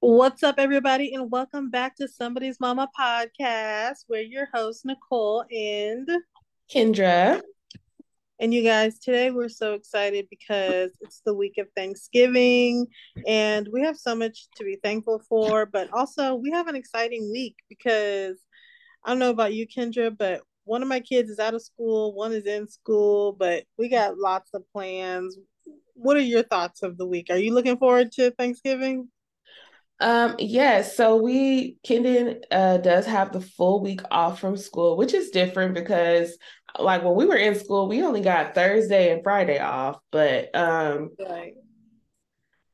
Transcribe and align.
What's 0.00 0.44
up, 0.44 0.54
everybody, 0.58 1.12
and 1.12 1.28
welcome 1.28 1.70
back 1.70 1.96
to 1.96 2.06
Somebody's 2.06 2.60
Mama 2.60 2.88
podcast. 2.98 4.04
We're 4.08 4.22
your 4.22 4.46
hosts, 4.54 4.84
Nicole 4.84 5.44
and 5.50 6.08
Kendra. 6.72 7.42
And 8.38 8.54
you 8.54 8.62
guys, 8.62 9.00
today 9.00 9.32
we're 9.32 9.48
so 9.48 9.74
excited 9.74 10.28
because 10.30 10.92
it's 11.00 11.20
the 11.26 11.34
week 11.34 11.54
of 11.58 11.66
Thanksgiving 11.76 12.86
and 13.26 13.68
we 13.72 13.82
have 13.82 13.96
so 13.96 14.14
much 14.14 14.46
to 14.54 14.62
be 14.62 14.78
thankful 14.84 15.20
for, 15.28 15.66
but 15.66 15.92
also 15.92 16.36
we 16.36 16.52
have 16.52 16.68
an 16.68 16.76
exciting 16.76 17.28
week 17.32 17.56
because 17.68 18.38
I 19.04 19.10
don't 19.10 19.18
know 19.18 19.30
about 19.30 19.52
you, 19.52 19.66
Kendra, 19.66 20.16
but 20.16 20.42
one 20.62 20.80
of 20.80 20.88
my 20.88 21.00
kids 21.00 21.28
is 21.28 21.40
out 21.40 21.54
of 21.54 21.62
school, 21.62 22.14
one 22.14 22.32
is 22.32 22.46
in 22.46 22.68
school, 22.68 23.32
but 23.32 23.64
we 23.76 23.88
got 23.88 24.16
lots 24.16 24.50
of 24.54 24.62
plans. 24.72 25.36
What 25.94 26.16
are 26.16 26.20
your 26.20 26.44
thoughts 26.44 26.84
of 26.84 26.98
the 26.98 27.06
week? 27.06 27.26
Are 27.30 27.36
you 27.36 27.52
looking 27.52 27.78
forward 27.78 28.12
to 28.12 28.30
Thanksgiving? 28.30 29.08
Um, 30.00 30.36
yes, 30.38 30.96
so 30.96 31.16
we 31.16 31.78
Kendon 31.84 32.42
uh 32.52 32.78
does 32.78 33.04
have 33.06 33.32
the 33.32 33.40
full 33.40 33.82
week 33.82 34.00
off 34.10 34.40
from 34.40 34.56
school, 34.56 34.96
which 34.96 35.12
is 35.12 35.30
different 35.30 35.74
because 35.74 36.36
like 36.78 37.02
when 37.02 37.16
we 37.16 37.26
were 37.26 37.36
in 37.36 37.54
school, 37.56 37.88
we 37.88 38.02
only 38.02 38.20
got 38.20 38.54
Thursday 38.54 39.12
and 39.12 39.22
Friday 39.24 39.58
off, 39.58 39.98
but 40.12 40.54
um 40.54 41.10
right. 41.18 41.54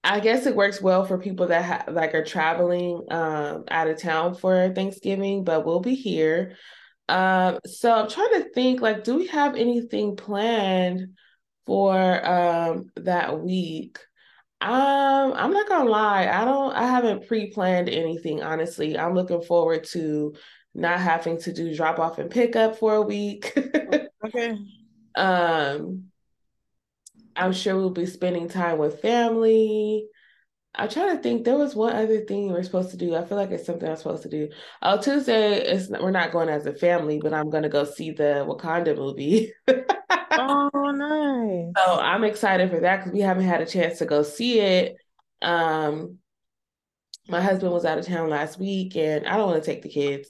I 0.03 0.21
guess 0.21 0.45
it 0.47 0.55
works 0.55 0.83
well 0.83 1.07
for 1.07 1.19
people 1.19 1.47
that 1.47 1.65
ha- 1.65 1.93
like 1.93 2.15
are 2.15 2.25
traveling 2.25 3.07
um 3.11 3.65
out 3.71 3.89
of 3.89 3.99
town 3.99 4.35
for 4.35 4.71
Thanksgiving, 4.75 5.45
but 5.45 5.65
we'll 5.65 5.81
be 5.81 5.95
here. 5.95 6.57
Um, 7.09 7.59
so 7.67 7.93
I'm 7.93 8.09
trying 8.09 8.43
to 8.43 8.51
think 8.55 8.81
like, 8.81 9.05
do 9.05 9.17
we 9.17 9.27
have 9.29 9.57
anything 9.57 10.17
planned 10.17 11.17
for 11.67 12.27
um 12.27 12.91
that 12.97 13.41
week? 13.41 13.99
Um, 14.65 15.35
I'm 15.37 15.53
not 15.53 15.69
gonna 15.69 15.91
lie, 15.91 16.27
I 16.27 16.43
don't 16.47 16.73
I 16.75 16.87
haven't 16.87 17.27
pre-planned 17.29 17.91
anything, 17.91 18.43
honestly. 18.43 18.99
I'm 18.99 19.15
looking 19.15 19.43
forward 19.43 19.85
to 19.93 20.35
not 20.75 21.01
having 21.01 21.39
to 21.43 21.53
do 21.53 21.77
drop 21.77 21.99
off 21.99 22.19
and 22.19 22.31
pick 22.31 22.57
up 22.57 22.79
for 22.79 22.95
a 22.95 23.03
week. 23.03 23.53
okay. 24.27 24.57
Um 25.17 26.05
I'm 27.37 27.53
sure 27.53 27.77
we'll 27.77 27.91
be 27.91 28.07
spending 28.07 28.49
time 28.49 28.79
with 28.79 29.03
family. 29.03 30.09
I'm 30.75 30.89
trying 30.89 31.15
to 31.15 31.23
think. 31.23 31.45
There 31.45 31.59
was 31.59 31.75
one 31.75 31.95
other 31.95 32.25
thing 32.25 32.51
we 32.51 32.59
are 32.59 32.63
supposed 32.63 32.91
to 32.93 32.97
do. 32.97 33.15
I 33.15 33.25
feel 33.25 33.37
like 33.37 33.51
it's 33.51 33.67
something 33.67 33.89
I'm 33.89 33.97
supposed 33.97 34.23
to 34.23 34.31
do. 34.31 34.49
Oh, 34.81 34.99
Tuesday 34.99 35.61
is 35.63 35.91
we're 35.91 36.11
not 36.11 36.33
going 36.33 36.49
as 36.49 36.65
a 36.65 36.73
family, 36.75 37.21
but 37.23 37.35
I'm 37.35 37.51
gonna 37.51 37.69
go 37.69 37.85
see 37.85 38.13
the 38.13 38.47
Wakanda 38.49 38.97
movie. 38.97 39.53
oh, 40.39 40.91
nice. 40.91 41.73
So 41.77 41.99
I'm 41.99 42.25
excited 42.25 42.71
for 42.71 42.81
that 42.81 42.99
because 42.99 43.13
we 43.13 43.21
haven't 43.21 43.45
had 43.45 43.61
a 43.61 43.67
chance 43.67 43.99
to 43.99 44.07
go 44.07 44.23
see 44.23 44.61
it. 44.61 44.97
Um, 45.43 46.19
my 47.29 47.41
husband 47.41 47.73
was 47.73 47.85
out 47.85 47.99
of 47.99 48.07
town 48.07 48.29
last 48.29 48.59
week, 48.59 48.97
and 48.97 49.27
I 49.27 49.37
don't 49.37 49.51
want 49.51 49.63
to 49.63 49.71
take 49.71 49.83
the 49.83 49.89
kids. 49.89 50.29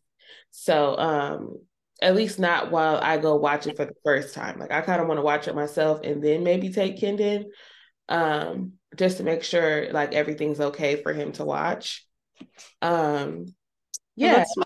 So 0.51 0.97
um, 0.97 1.59
at 2.01 2.15
least 2.15 2.39
not 2.39 2.71
while 2.71 2.99
I 3.03 3.19
go 3.19 3.37
watch 3.37 3.67
it 3.67 3.77
for 3.77 3.85
the 3.85 3.95
first 4.05 4.35
time. 4.35 4.59
Like 4.59 4.71
I 4.71 4.81
kind 4.83 5.01
of 5.01 5.09
want 5.09 5.19
to 5.19 5.23
watch 5.25 5.49
it 5.49 5.55
myself 5.55 6.01
and 6.05 6.23
then 6.23 6.45
maybe 6.45 6.71
take 6.71 6.99
Kendon 6.99 7.47
um, 8.09 8.75
just 8.97 9.17
to 9.19 9.23
make 9.23 9.43
sure 9.43 9.91
like 9.93 10.15
everything's 10.15 10.61
okay 10.61 11.03
for 11.03 11.13
him 11.13 11.33
to 11.33 11.45
watch. 11.45 12.07
Um, 12.83 13.47
yeah. 14.17 14.45
Oh, 14.57 14.65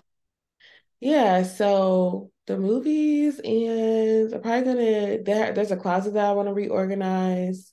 yeah, 0.99 1.43
so 1.43 2.31
the 2.47 2.57
movies 2.57 3.39
and 3.39 4.33
I'm 4.33 4.41
probably 4.41 4.63
gonna 4.63 5.23
there, 5.23 5.53
there's 5.53 5.71
a 5.71 5.77
closet 5.77 6.13
that 6.15 6.25
I 6.25 6.31
want 6.33 6.47
to 6.47 6.53
reorganize 6.53 7.71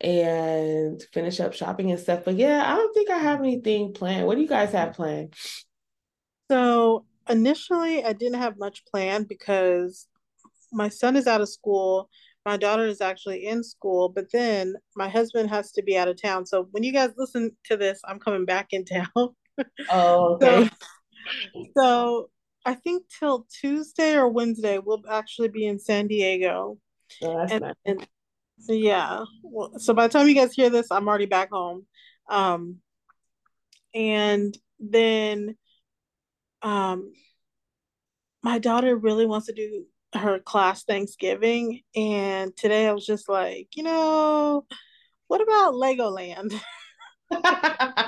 and 0.00 1.02
finish 1.12 1.40
up 1.40 1.54
shopping 1.54 1.90
and 1.90 2.00
stuff. 2.00 2.24
But 2.24 2.36
yeah, 2.36 2.62
I 2.66 2.76
don't 2.76 2.94
think 2.94 3.10
I 3.10 3.18
have 3.18 3.40
anything 3.40 3.92
planned. 3.92 4.26
What 4.26 4.36
do 4.36 4.42
you 4.42 4.48
guys 4.48 4.72
have 4.72 4.94
planned? 4.94 5.34
So 6.50 7.06
initially 7.28 8.04
I 8.04 8.12
didn't 8.12 8.40
have 8.40 8.58
much 8.58 8.84
planned 8.86 9.28
because 9.28 10.06
my 10.72 10.88
son 10.88 11.16
is 11.16 11.26
out 11.26 11.40
of 11.40 11.48
school 11.48 12.08
my 12.44 12.56
daughter 12.56 12.84
is 12.84 13.00
actually 13.00 13.46
in 13.46 13.62
school, 13.62 14.08
but 14.08 14.30
then 14.30 14.74
my 14.96 15.08
husband 15.08 15.48
has 15.48 15.72
to 15.72 15.82
be 15.82 15.96
out 15.96 16.08
of 16.08 16.20
town. 16.20 16.44
So 16.44 16.68
when 16.72 16.82
you 16.82 16.92
guys 16.92 17.10
listen 17.16 17.56
to 17.64 17.76
this, 17.76 18.00
I'm 18.06 18.18
coming 18.18 18.44
back 18.44 18.68
in 18.72 18.84
town. 18.84 19.08
Oh, 19.88 20.34
okay. 20.34 20.68
so, 21.54 21.70
so 21.78 22.30
I 22.64 22.74
think 22.74 23.04
till 23.18 23.46
Tuesday 23.60 24.14
or 24.14 24.28
Wednesday, 24.28 24.78
we'll 24.78 25.02
actually 25.08 25.48
be 25.48 25.66
in 25.66 25.78
San 25.78 26.06
Diego. 26.06 26.78
Oh, 27.22 27.38
that's 27.38 27.52
and, 27.52 27.62
nice. 27.62 27.74
and 27.84 28.06
so 28.58 28.72
yeah. 28.72 29.24
Well, 29.42 29.78
so 29.78 29.92
by 29.92 30.06
the 30.06 30.12
time 30.12 30.28
you 30.28 30.34
guys 30.34 30.54
hear 30.54 30.70
this, 30.70 30.90
I'm 30.90 31.08
already 31.08 31.26
back 31.26 31.50
home. 31.50 31.86
Um, 32.28 32.78
and 33.94 34.56
then 34.80 35.56
um, 36.62 37.12
my 38.42 38.58
daughter 38.58 38.96
really 38.96 39.26
wants 39.26 39.46
to 39.46 39.52
do 39.52 39.84
her 40.14 40.38
class 40.38 40.84
Thanksgiving, 40.84 41.80
and 41.94 42.56
today 42.56 42.86
I 42.88 42.92
was 42.92 43.04
just 43.04 43.28
like, 43.28 43.68
you 43.74 43.82
know, 43.82 44.64
what 45.26 45.42
about 45.42 45.74
Legoland? 45.74 46.58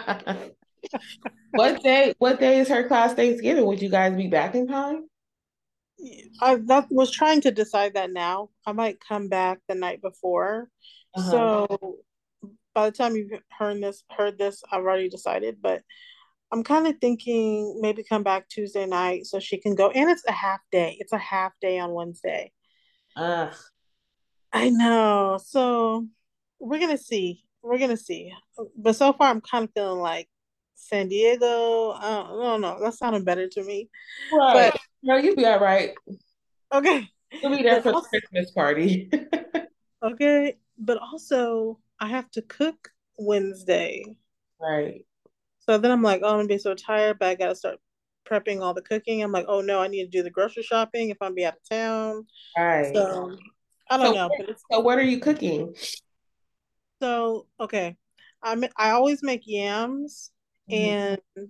what 1.56 1.82
day? 1.82 2.14
What 2.18 2.40
day 2.40 2.60
is 2.60 2.68
her 2.68 2.86
class 2.86 3.14
Thanksgiving? 3.14 3.66
Would 3.66 3.82
you 3.82 3.90
guys 3.90 4.14
be 4.16 4.28
back 4.28 4.54
in 4.54 4.66
time? 4.66 5.08
I 6.40 6.56
that 6.66 6.86
was 6.90 7.10
trying 7.10 7.40
to 7.42 7.50
decide 7.50 7.94
that 7.94 8.12
now. 8.12 8.50
I 8.66 8.72
might 8.72 9.00
come 9.00 9.28
back 9.28 9.60
the 9.68 9.74
night 9.74 10.02
before. 10.02 10.68
Uh-huh. 11.14 11.30
So 11.30 11.96
by 12.74 12.90
the 12.90 12.96
time 12.96 13.16
you've 13.16 13.40
heard 13.50 13.82
this, 13.82 14.04
heard 14.10 14.38
this, 14.38 14.62
I've 14.70 14.80
already 14.80 15.08
decided. 15.08 15.56
But 15.62 15.82
I'm 16.52 16.62
kind 16.62 16.86
of 16.86 16.96
thinking 17.00 17.78
maybe 17.80 18.04
come 18.04 18.22
back 18.22 18.48
Tuesday 18.48 18.86
night 18.86 19.26
so 19.26 19.40
she 19.40 19.58
can 19.58 19.74
go. 19.74 19.90
And 19.90 20.10
it's 20.10 20.24
a 20.26 20.32
half 20.32 20.60
day. 20.70 20.96
It's 21.00 21.12
a 21.12 21.18
half 21.18 21.52
day 21.60 21.78
on 21.78 21.92
Wednesday. 21.92 22.52
Ugh. 23.16 23.54
I 24.52 24.70
know. 24.70 25.38
So 25.42 26.06
we're 26.58 26.80
gonna 26.80 26.98
see. 26.98 27.42
We're 27.62 27.78
gonna 27.78 27.96
see. 27.96 28.32
But 28.76 28.96
so 28.96 29.12
far, 29.12 29.28
I'm 29.28 29.40
kind 29.40 29.64
of 29.64 29.70
feeling 29.74 30.00
like 30.00 30.28
San 30.76 31.08
Diego. 31.08 31.92
I 31.92 32.00
don't, 32.02 32.40
I 32.40 32.44
don't 32.44 32.60
know. 32.60 32.78
That 32.80 32.94
sounded 32.94 33.24
better 33.24 33.48
to 33.48 33.64
me. 33.64 33.88
Right. 34.32 34.72
But, 34.72 34.80
no, 35.02 35.16
you'll 35.16 35.36
be 35.36 35.46
all 35.46 35.58
right. 35.58 35.94
Okay. 36.72 37.08
You'll 37.42 37.56
be 37.56 37.62
there 37.62 37.82
for 37.82 37.92
also, 37.92 38.08
the 38.12 38.20
Christmas 38.20 38.52
party. 38.52 39.10
okay. 40.02 40.56
But 40.78 40.98
also, 40.98 41.80
I 41.98 42.08
have 42.08 42.30
to 42.32 42.42
cook 42.42 42.90
Wednesday. 43.18 44.04
Right. 44.60 45.04
So 45.60 45.78
then 45.78 45.90
I'm 45.90 46.02
like, 46.02 46.20
oh, 46.22 46.30
I'm 46.30 46.38
gonna 46.38 46.48
be 46.48 46.58
so 46.58 46.74
tired, 46.74 47.18
but 47.18 47.28
I 47.28 47.34
gotta 47.34 47.56
start 47.56 47.78
prepping 48.28 48.60
all 48.60 48.74
the 48.74 48.82
cooking. 48.82 49.22
I'm 49.22 49.32
like, 49.32 49.46
oh 49.48 49.60
no, 49.60 49.80
I 49.80 49.88
need 49.88 50.04
to 50.04 50.10
do 50.10 50.22
the 50.22 50.30
grocery 50.30 50.62
shopping 50.62 51.10
if 51.10 51.16
I'm 51.20 51.34
be 51.34 51.44
out 51.44 51.54
of 51.54 51.68
town. 51.68 52.26
Right. 52.56 52.94
So 52.94 53.36
I 53.90 53.96
don't 53.96 54.06
so 54.06 54.12
know. 54.14 54.30
But 54.38 54.56
so 54.70 54.80
what 54.80 54.98
are 54.98 55.02
you 55.02 55.18
cooking? 55.20 55.74
So 57.00 57.46
okay, 57.60 57.96
I 58.42 58.68
I 58.76 58.90
always 58.90 59.22
make 59.22 59.42
yams, 59.44 60.30
mm-hmm. 60.70 60.74
and 60.74 61.48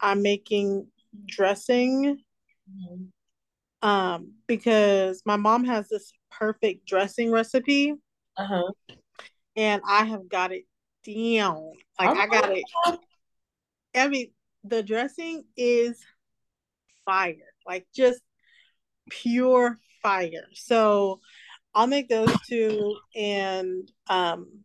I'm 0.00 0.22
making 0.22 0.86
dressing. 1.26 2.18
Mm-hmm. 2.70 3.04
Um, 3.82 4.34
because 4.46 5.22
my 5.24 5.36
mom 5.36 5.64
has 5.64 5.88
this 5.88 6.12
perfect 6.30 6.86
dressing 6.86 7.30
recipe. 7.32 7.94
Uh 8.36 8.46
huh. 8.46 8.72
And 9.56 9.82
I 9.86 10.04
have 10.04 10.28
got 10.28 10.52
it 10.52 10.64
down. 11.04 11.72
Like 11.98 12.16
I 12.16 12.26
got 12.26 12.50
it. 12.56 12.64
I 13.94 14.08
mean, 14.08 14.30
the 14.64 14.82
dressing 14.82 15.44
is 15.56 16.00
fire, 17.04 17.34
like 17.66 17.86
just 17.94 18.20
pure 19.10 19.78
fire. 20.02 20.46
So 20.54 21.20
I'll 21.74 21.86
make 21.86 22.08
those 22.08 22.32
two, 22.48 22.96
and 23.14 23.90
um, 24.08 24.64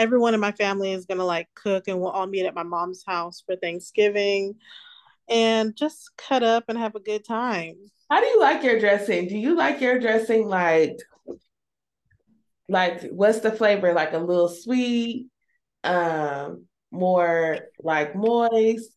everyone 0.00 0.32
in 0.32 0.40
my 0.40 0.52
family 0.52 0.92
is 0.92 1.04
gonna 1.04 1.24
like 1.24 1.48
cook, 1.54 1.86
and 1.86 2.00
we'll 2.00 2.10
all 2.10 2.26
meet 2.26 2.46
at 2.46 2.54
my 2.54 2.62
mom's 2.62 3.04
house 3.06 3.42
for 3.44 3.54
Thanksgiving, 3.56 4.54
and 5.28 5.76
just 5.76 6.10
cut 6.16 6.42
up 6.42 6.64
and 6.68 6.78
have 6.78 6.94
a 6.94 7.00
good 7.00 7.24
time. 7.24 7.76
How 8.10 8.20
do 8.20 8.26
you 8.26 8.40
like 8.40 8.64
your 8.64 8.80
dressing? 8.80 9.28
Do 9.28 9.36
you 9.36 9.54
like 9.54 9.80
your 9.80 10.00
dressing 10.00 10.48
like, 10.48 10.96
like 12.68 13.02
what's 13.10 13.40
the 13.40 13.52
flavor? 13.52 13.92
Like 13.92 14.14
a 14.14 14.18
little 14.18 14.48
sweet, 14.48 15.28
um, 15.84 16.64
more 16.90 17.58
like 17.78 18.16
moist, 18.16 18.90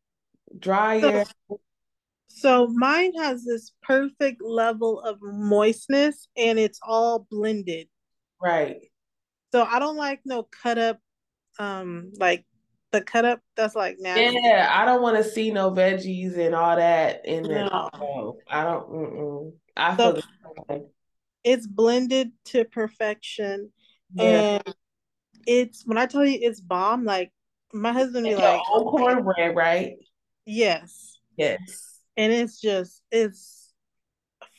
drier? 0.58 1.26
So, 1.50 1.60
so 2.28 2.68
mine 2.68 3.14
has 3.18 3.44
this 3.44 3.74
perfect 3.84 4.42
level 4.42 5.02
of 5.02 5.18
moistness 5.22 6.28
and 6.38 6.58
it's 6.58 6.80
all 6.82 7.28
blended. 7.30 7.90
Right. 8.42 8.78
So 9.54 9.64
I 9.64 9.78
don't 9.78 9.98
like 9.98 10.22
no 10.26 10.42
cut 10.42 10.80
up 10.80 11.00
um 11.60 12.12
like 12.18 12.44
the 12.92 13.02
cut 13.02 13.24
up 13.24 13.40
that's 13.56 13.76
like 13.76 13.98
now. 14.00 14.16
Yeah, 14.16 14.68
I 14.72 14.84
don't 14.84 15.04
want 15.04 15.18
to 15.18 15.24
see 15.24 15.52
no 15.52 15.70
veggies 15.70 16.40
and 16.40 16.56
all 16.56 16.76
that 16.76 17.24
in 17.28 17.44
there. 17.44 17.66
No. 17.66 18.40
I 18.50 18.64
don't. 18.64 18.90
Mm-mm. 18.90 19.54
I 19.78 19.96
so 19.96 20.22
feel 20.68 20.90
it's 21.44 21.68
blended 21.68 22.32
to 22.46 22.66
perfection, 22.66 23.72
yeah. 24.16 24.60
and 24.66 24.76
it's 25.46 25.86
when 25.86 26.00
I 26.00 26.08
tell 26.08 26.26
you 26.26 26.40
it's 26.42 26.60
bomb. 26.60 27.06
Like 27.06 27.32
my 27.72 27.92
husband 27.92 28.26
be 28.26 28.36
like 28.36 28.60
old 28.72 28.98
cornbread, 28.98 29.56
right? 29.56 29.98
Yes. 30.48 31.20
Yes. 31.38 32.00
And 32.18 32.34
it's 32.34 32.60
just 32.60 33.04
it's 33.12 33.72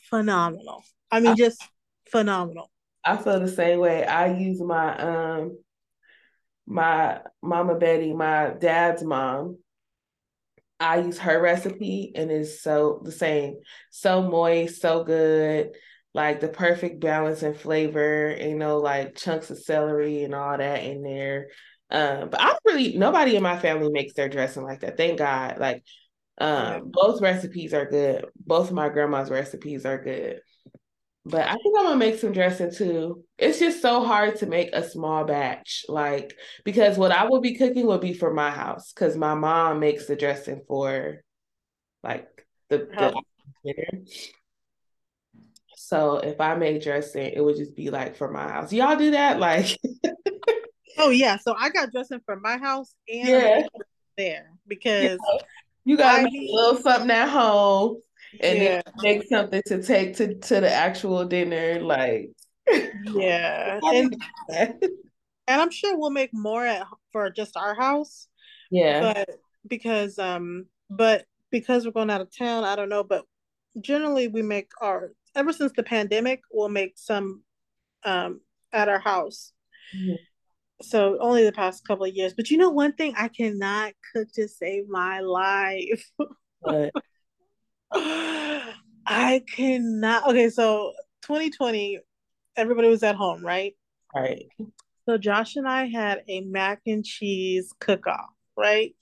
phenomenal. 0.09 0.85
I 1.11 1.19
mean, 1.19 1.33
I, 1.33 1.35
just 1.35 1.61
phenomenal. 2.09 2.71
I 3.05 3.17
feel 3.17 3.39
the 3.39 3.47
same 3.47 3.79
way. 3.79 4.05
I 4.05 4.33
use 4.33 4.59
my 4.61 4.97
um 4.97 5.57
my 6.65 7.21
mama 7.41 7.75
Betty, 7.75 8.13
my 8.13 8.53
dad's 8.59 9.03
mom. 9.03 9.59
I 10.79 10.97
use 10.99 11.19
her 11.19 11.41
recipe 11.41 12.11
and 12.15 12.31
it's 12.31 12.61
so 12.61 13.01
the 13.03 13.11
same. 13.11 13.57
So 13.91 14.21
moist, 14.23 14.81
so 14.81 15.03
good. 15.03 15.75
Like 16.13 16.39
the 16.39 16.47
perfect 16.47 16.99
balance 17.01 17.43
and 17.43 17.55
flavor, 17.55 18.35
you 18.39 18.55
know, 18.55 18.79
like 18.79 19.15
chunks 19.15 19.49
of 19.51 19.59
celery 19.59 20.23
and 20.23 20.33
all 20.33 20.57
that 20.57 20.83
in 20.83 21.03
there. 21.03 21.47
Um, 21.91 22.29
but 22.29 22.41
I 22.41 22.47
don't 22.47 22.59
really 22.65 22.97
nobody 22.97 23.35
in 23.35 23.43
my 23.43 23.59
family 23.59 23.91
makes 23.91 24.13
their 24.13 24.29
dressing 24.29 24.63
like 24.63 24.81
that. 24.81 24.97
Thank 24.97 25.19
God. 25.19 25.59
Like 25.59 25.83
um, 26.39 26.91
both 26.91 27.21
recipes 27.21 27.73
are 27.73 27.85
good. 27.85 28.25
Both 28.35 28.69
of 28.69 28.75
my 28.75 28.89
grandma's 28.89 29.29
recipes 29.29 29.85
are 29.85 30.03
good. 30.03 30.41
But 31.27 31.47
I 31.47 31.53
think 31.53 31.75
I'm 31.77 31.85
gonna 31.85 31.97
make 31.97 32.19
some 32.19 32.33
dressing 32.33 32.71
too. 32.71 33.23
It's 33.39 33.57
just 33.57 33.81
so 33.81 34.03
hard 34.05 34.35
to 34.37 34.45
make 34.45 34.69
a 34.73 34.87
small 34.87 35.23
batch, 35.23 35.83
like 35.89 36.35
because 36.63 36.99
what 36.99 37.11
I 37.11 37.25
will 37.25 37.41
be 37.41 37.55
cooking 37.55 37.87
will 37.87 37.97
be 37.97 38.13
for 38.13 38.31
my 38.31 38.51
house 38.51 38.93
because 38.93 39.17
my 39.17 39.33
mom 39.33 39.79
makes 39.79 40.05
the 40.05 40.15
dressing 40.15 40.61
for 40.67 41.23
like 42.03 42.27
the, 42.69 42.77
the 42.77 43.21
dinner. 43.63 44.05
So 45.75 46.17
if 46.17 46.39
I 46.39 46.55
make 46.55 46.83
dressing, 46.83 47.31
it 47.33 47.43
would 47.43 47.57
just 47.57 47.75
be 47.75 47.89
like 47.89 48.15
for 48.15 48.31
my 48.31 48.47
house. 48.47 48.71
Y'all 48.71 48.95
do 48.95 49.11
that, 49.11 49.39
like. 49.39 49.79
oh 50.99 51.09
yeah, 51.09 51.37
so 51.37 51.55
I 51.57 51.69
got 51.69 51.91
dressing 51.91 52.21
for 52.23 52.39
my 52.39 52.57
house 52.57 52.93
and 53.09 53.27
yeah. 53.27 53.67
there 54.15 54.51
because 54.67 55.19
yeah. 55.19 55.39
you 55.85 55.97
make 55.97 56.27
a 56.27 56.53
little 56.53 56.81
something 56.83 57.09
at 57.09 57.29
home 57.29 57.97
and 58.41 58.59
yeah. 58.59 58.81
then 58.85 58.93
make 59.01 59.23
something 59.27 59.61
to 59.65 59.81
take 59.81 60.15
to 60.15 60.35
to 60.35 60.61
the 60.61 60.71
actual 60.71 61.25
dinner 61.25 61.79
like 61.81 62.31
yeah. 63.13 63.79
And, 63.93 64.15
and 64.49 65.61
i'm 65.61 65.71
sure 65.71 65.97
we'll 65.97 66.09
make 66.09 66.33
more 66.33 66.65
at, 66.65 66.87
for 67.11 67.29
just 67.29 67.55
our 67.55 67.75
house 67.75 68.27
yeah. 68.71 69.13
but 69.13 69.29
because 69.67 70.17
um 70.17 70.65
but 70.89 71.25
because 71.51 71.85
we're 71.85 71.91
going 71.91 72.09
out 72.09 72.21
of 72.21 72.35
town 72.35 72.63
i 72.63 72.75
don't 72.75 72.89
know 72.89 73.03
but 73.03 73.25
generally 73.79 74.27
we 74.27 74.41
make 74.41 74.69
our 74.81 75.11
ever 75.35 75.53
since 75.53 75.71
the 75.75 75.83
pandemic 75.83 76.41
we'll 76.51 76.69
make 76.69 76.93
some 76.95 77.43
um 78.03 78.39
at 78.75 78.89
our 78.89 78.99
house. 78.99 79.51
Mm-hmm. 79.95 80.15
so 80.81 81.17
only 81.21 81.45
the 81.45 81.51
past 81.51 81.87
couple 81.87 82.05
of 82.05 82.13
years. 82.13 82.33
But 82.33 82.49
you 82.49 82.57
know 82.57 82.69
one 82.69 82.93
thing? 82.93 83.13
I 83.17 83.29
cannot 83.29 83.93
cook 84.13 84.27
to 84.33 84.47
save 84.47 84.89
my 84.89 85.21
life 85.21 86.11
I 87.95 89.43
cannot. 89.55 90.27
Okay, 90.29 90.49
so 90.49 90.93
2020, 91.23 91.99
everybody 92.55 92.87
was 92.87 93.03
at 93.03 93.15
home, 93.15 93.45
right? 93.45 93.75
Right. 94.13 94.47
So 95.07 95.17
Josh 95.17 95.55
and 95.55 95.67
I 95.67 95.85
had 95.87 96.23
a 96.27 96.41
mac 96.41 96.81
and 96.87 97.05
cheese 97.05 97.71
cook 97.79 98.07
off, 98.07 98.29
right? 98.57 98.95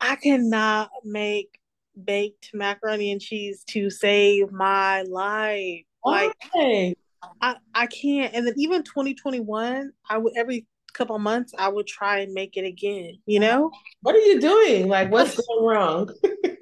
I 0.00 0.16
cannot 0.16 0.90
make 1.04 1.58
baked 2.02 2.50
macaroni 2.52 3.12
and 3.12 3.20
cheese 3.20 3.64
to 3.68 3.88
save 3.88 4.52
my 4.52 5.02
life. 5.02 5.84
Why? 6.02 6.30
Like 6.54 6.96
I, 7.40 7.56
I 7.74 7.86
can't. 7.86 8.34
And 8.34 8.46
then 8.46 8.54
even 8.58 8.82
2021, 8.82 9.92
I 10.08 10.18
would 10.18 10.34
every 10.36 10.66
couple 10.92 11.18
months 11.18 11.52
I 11.58 11.68
would 11.68 11.86
try 11.86 12.20
and 12.20 12.32
make 12.32 12.56
it 12.56 12.64
again, 12.64 13.14
you 13.26 13.40
know? 13.40 13.70
What 14.02 14.14
are 14.14 14.20
you 14.20 14.40
doing? 14.40 14.88
Like 14.88 15.10
what's 15.10 15.36
going 15.48 15.64
wrong? 15.64 16.10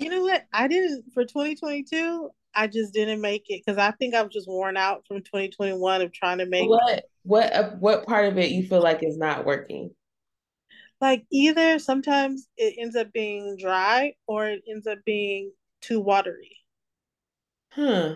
You 0.00 0.08
know 0.08 0.22
what? 0.22 0.44
I 0.52 0.66
didn't 0.66 1.12
for 1.12 1.24
2022. 1.24 2.30
I 2.54 2.66
just 2.66 2.92
didn't 2.92 3.20
make 3.20 3.44
it 3.48 3.62
because 3.64 3.78
I 3.78 3.90
think 3.92 4.14
I 4.14 4.22
was 4.22 4.32
just 4.32 4.48
worn 4.48 4.76
out 4.76 5.04
from 5.06 5.18
2021 5.18 6.00
of 6.02 6.12
trying 6.12 6.38
to 6.38 6.46
make 6.46 6.68
what 6.68 7.04
what 7.22 7.52
uh, 7.52 7.70
what 7.78 8.06
part 8.06 8.26
of 8.26 8.38
it 8.38 8.50
you 8.50 8.66
feel 8.66 8.82
like 8.82 9.02
is 9.02 9.18
not 9.18 9.44
working. 9.44 9.90
Like 11.00 11.24
either 11.30 11.78
sometimes 11.78 12.48
it 12.56 12.74
ends 12.78 12.96
up 12.96 13.12
being 13.12 13.56
dry 13.58 14.14
or 14.26 14.48
it 14.48 14.62
ends 14.68 14.86
up 14.86 14.98
being 15.04 15.52
too 15.80 16.00
watery. 16.00 16.56
Hmm. 17.72 18.14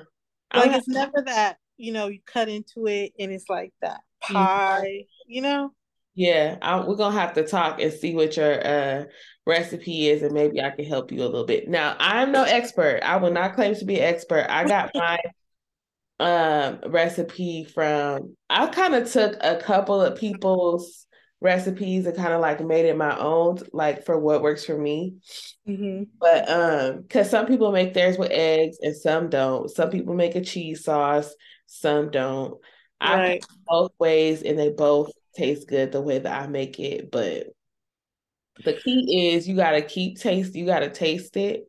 Like 0.54 0.72
it's 0.72 0.88
never 0.88 1.22
that 1.26 1.58
you 1.76 1.92
know 1.92 2.08
you 2.08 2.20
cut 2.26 2.48
into 2.48 2.86
it 2.86 3.12
and 3.18 3.30
it's 3.30 3.48
like 3.48 3.72
that 3.82 4.00
pie. 4.22 5.04
You 5.26 5.42
know. 5.42 5.72
Yeah, 6.16 6.58
I, 6.62 6.80
we're 6.86 6.94
gonna 6.94 7.18
have 7.18 7.34
to 7.34 7.46
talk 7.46 7.80
and 7.80 7.92
see 7.92 8.14
what 8.14 8.36
your 8.36 8.66
uh, 8.66 9.04
recipe 9.46 10.08
is, 10.08 10.22
and 10.22 10.32
maybe 10.32 10.60
I 10.60 10.70
can 10.70 10.84
help 10.84 11.12
you 11.12 11.20
a 11.20 11.26
little 11.26 11.44
bit. 11.44 11.68
Now, 11.68 11.96
I'm 11.98 12.32
no 12.32 12.44
expert. 12.44 13.00
I 13.02 13.16
will 13.16 13.32
not 13.32 13.54
claim 13.54 13.74
to 13.74 13.84
be 13.84 14.00
an 14.00 14.14
expert. 14.14 14.46
I 14.48 14.64
got 14.64 14.90
my 14.94 15.18
um 16.20 16.80
recipe 16.86 17.64
from. 17.64 18.36
I 18.48 18.66
kind 18.68 18.94
of 18.94 19.10
took 19.10 19.36
a 19.40 19.56
couple 19.56 20.00
of 20.00 20.18
people's 20.18 21.06
recipes 21.40 22.06
and 22.06 22.16
kind 22.16 22.32
of 22.32 22.40
like 22.40 22.64
made 22.64 22.86
it 22.86 22.96
my 22.96 23.16
own, 23.18 23.58
like 23.72 24.04
for 24.06 24.18
what 24.18 24.42
works 24.42 24.64
for 24.64 24.76
me. 24.76 25.16
Mm-hmm. 25.68 26.04
But 26.18 26.48
um, 26.48 27.02
because 27.02 27.30
some 27.30 27.46
people 27.46 27.70
make 27.70 27.94
theirs 27.94 28.18
with 28.18 28.30
eggs 28.30 28.78
and 28.80 28.96
some 28.96 29.28
don't. 29.28 29.70
Some 29.70 29.90
people 29.90 30.14
make 30.14 30.34
a 30.34 30.40
cheese 30.40 30.84
sauce, 30.84 31.32
some 31.66 32.10
don't. 32.10 32.58
Right. 33.02 33.44
I 33.44 33.54
both 33.66 33.92
ways, 33.98 34.42
and 34.42 34.58
they 34.58 34.70
both 34.70 35.10
taste 35.36 35.68
good 35.68 35.92
the 35.92 36.00
way 36.00 36.18
that 36.18 36.42
I 36.42 36.46
make 36.46 36.80
it. 36.80 37.10
But 37.10 37.48
the 38.62 38.74
key 38.74 39.34
is 39.34 39.48
you 39.48 39.56
gotta 39.56 39.82
keep 39.82 40.18
taste, 40.18 40.54
you 40.54 40.66
gotta 40.66 40.90
taste 40.90 41.36
it 41.36 41.64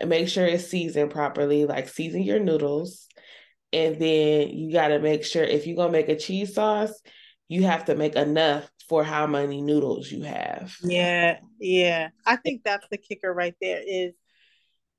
and 0.00 0.08
make 0.08 0.28
sure 0.28 0.46
it's 0.46 0.66
seasoned 0.66 1.10
properly, 1.10 1.66
like 1.66 1.88
season 1.88 2.22
your 2.22 2.40
noodles. 2.40 3.06
And 3.72 4.00
then 4.00 4.48
you 4.50 4.72
gotta 4.72 4.98
make 4.98 5.24
sure 5.24 5.44
if 5.44 5.66
you're 5.66 5.76
gonna 5.76 5.92
make 5.92 6.08
a 6.08 6.16
cheese 6.16 6.54
sauce, 6.54 7.00
you 7.48 7.64
have 7.64 7.84
to 7.86 7.94
make 7.94 8.16
enough 8.16 8.70
for 8.88 9.04
how 9.04 9.26
many 9.26 9.60
noodles 9.60 10.10
you 10.10 10.22
have. 10.22 10.74
Yeah, 10.82 11.38
yeah. 11.60 12.08
I 12.24 12.36
think 12.36 12.62
that's 12.64 12.86
the 12.90 12.98
kicker 12.98 13.32
right 13.32 13.54
there 13.60 13.82
is 13.86 14.14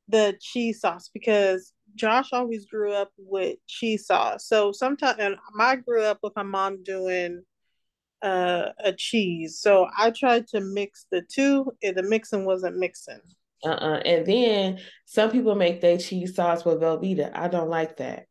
the 0.07 0.37
cheese 0.39 0.81
sauce 0.81 1.09
because 1.13 1.73
Josh 1.95 2.29
always 2.31 2.65
grew 2.65 2.93
up 2.93 3.11
with 3.17 3.57
cheese 3.67 4.05
sauce. 4.05 4.47
So 4.47 4.71
sometimes 4.71 5.17
and 5.19 5.35
I 5.59 5.77
grew 5.77 6.03
up 6.03 6.19
with 6.21 6.33
my 6.35 6.43
mom 6.43 6.83
doing 6.83 7.43
uh, 8.21 8.69
a 8.79 8.93
cheese. 8.93 9.59
So 9.59 9.87
I 9.97 10.11
tried 10.11 10.47
to 10.49 10.61
mix 10.61 11.05
the 11.11 11.21
two, 11.21 11.71
and 11.83 11.95
the 11.95 12.03
mixing 12.03 12.45
wasn't 12.45 12.77
mixing. 12.77 13.19
Uh-uh. 13.63 14.01
And 14.05 14.25
then 14.25 14.79
some 15.05 15.31
people 15.31 15.55
make 15.55 15.81
their 15.81 15.97
cheese 15.97 16.35
sauce 16.35 16.65
with 16.65 16.81
Velveeta. 16.81 17.31
I 17.35 17.47
don't 17.47 17.69
like 17.69 17.97
that. 17.97 18.25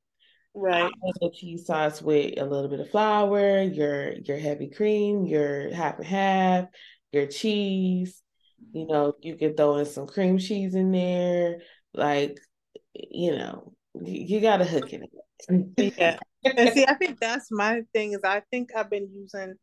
Right. 0.54 0.82
I 0.82 0.90
make 1.02 1.32
a 1.32 1.34
cheese 1.34 1.66
sauce 1.66 2.02
with 2.02 2.38
a 2.38 2.44
little 2.44 2.68
bit 2.68 2.80
of 2.80 2.90
flour, 2.90 3.62
your 3.62 4.14
your 4.24 4.38
heavy 4.38 4.68
cream, 4.68 5.24
your 5.24 5.72
half 5.72 5.98
and 5.98 6.06
half, 6.06 6.64
your 7.12 7.26
cheese. 7.26 8.20
You 8.72 8.86
know, 8.86 9.14
you 9.22 9.36
can 9.36 9.54
throw 9.54 9.76
in 9.76 9.86
some 9.86 10.06
cream 10.06 10.38
cheese 10.38 10.74
in 10.74 10.90
there. 10.90 11.58
Like, 11.94 12.38
you 12.94 13.32
know, 13.32 13.74
you, 13.94 14.24
you 14.26 14.40
gotta 14.40 14.64
hook 14.64 14.92
it. 14.92 15.08
yeah. 15.96 16.18
And 16.44 16.72
see, 16.72 16.84
I 16.86 16.94
think 16.94 17.20
that's 17.20 17.48
my 17.52 17.82
thing 17.92 18.12
is 18.12 18.20
I 18.24 18.42
think 18.50 18.70
I've 18.74 18.90
been 18.90 19.08
using 19.12 19.54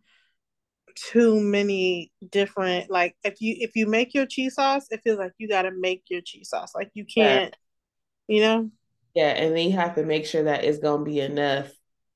too 0.98 1.40
many 1.40 2.12
different 2.32 2.90
like 2.90 3.16
if 3.24 3.40
you 3.40 3.56
if 3.60 3.76
you 3.76 3.86
make 3.88 4.14
your 4.14 4.26
cheese 4.26 4.56
sauce 4.56 4.88
it 4.90 5.02
feels 5.04 5.20
like 5.20 5.32
you 5.38 5.48
got 5.48 5.64
to 5.64 5.72
make 5.72 6.04
your 6.10 6.22
cheese 6.22 6.50
sauce 6.50 6.74
like 6.74 6.90
you 6.94 7.06
can't 7.06 7.56
yeah. 8.28 8.36
you 8.36 8.42
know 8.42 8.72
yeah 9.14 9.30
and 9.30 9.56
then 9.56 9.68
you 9.70 9.74
have 9.74 9.96
to 9.96 10.04
make 10.04 10.26
sure 10.26 10.44
that 10.44 10.64
it's 10.64 10.80
gonna 10.80 11.04
be 11.04 11.20
enough 11.20 11.70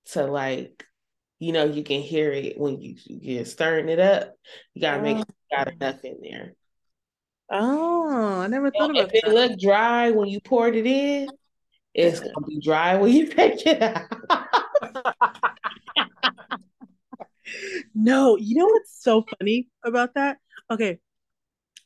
to 0.06 0.26
like 0.26 0.86
you 1.40 1.52
know 1.52 1.66
you 1.66 1.84
can 1.84 2.02
hear 2.02 2.32
it 2.32 2.60
when 2.60 2.82
you 2.82 2.96
you're 3.06 3.46
stirring 3.46 3.90
it 3.90 4.00
up 4.00 4.34
you 4.74 4.82
gotta 4.82 5.00
oh. 5.00 5.02
make 5.02 5.18
sure 5.18 5.26
you 5.28 5.58
got 5.58 5.68
oh. 5.68 5.72
enough 5.72 6.04
in 6.04 6.18
there 6.22 6.54
oh 7.52 8.40
i 8.42 8.48
never 8.48 8.72
thought 8.72 8.92
about 8.92 9.04
it. 9.04 9.16
if 9.16 9.22
that. 9.22 9.32
it 9.32 9.34
look 9.34 9.60
dry 9.60 10.12
when 10.12 10.28
you 10.28 10.40
poured 10.42 10.76
it 10.76 10.88
in 10.88 11.30
it's 11.94 12.20
gonna 12.20 12.48
be 12.48 12.60
dry 12.60 12.96
when 12.96 13.12
you 13.12 13.28
take 13.34 13.66
it 13.66 13.82
out 13.82 14.08
no, 17.94 18.38
you 18.38 18.56
know 18.58 18.68
what's 18.68 19.02
so 19.02 19.26
funny 19.40 19.70
about 19.84 20.14
that? 20.16 20.38
Okay, 20.70 21.00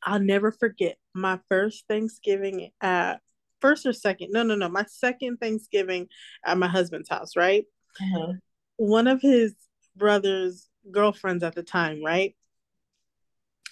I'll 0.04 0.20
never 0.20 0.52
forget 0.52 0.98
my 1.14 1.40
first 1.50 1.86
Thanksgiving 1.88 2.70
at 2.82 3.22
first 3.60 3.86
or 3.86 3.94
second. 3.94 4.32
No, 4.32 4.44
no, 4.44 4.56
no, 4.56 4.70
my 4.70 4.86
second 4.88 5.38
Thanksgiving 5.38 6.08
at 6.46 6.58
my 6.58 6.68
husband's 6.68 7.10
house. 7.10 7.36
Right. 7.36 7.66
Uh-huh. 8.02 8.34
One 8.78 9.08
of 9.08 9.22
his 9.22 9.56
brother's 9.96 10.70
girlfriends 10.92 11.44
at 11.44 11.56
the 11.56 11.64
time. 11.64 12.04
Right. 12.04 12.36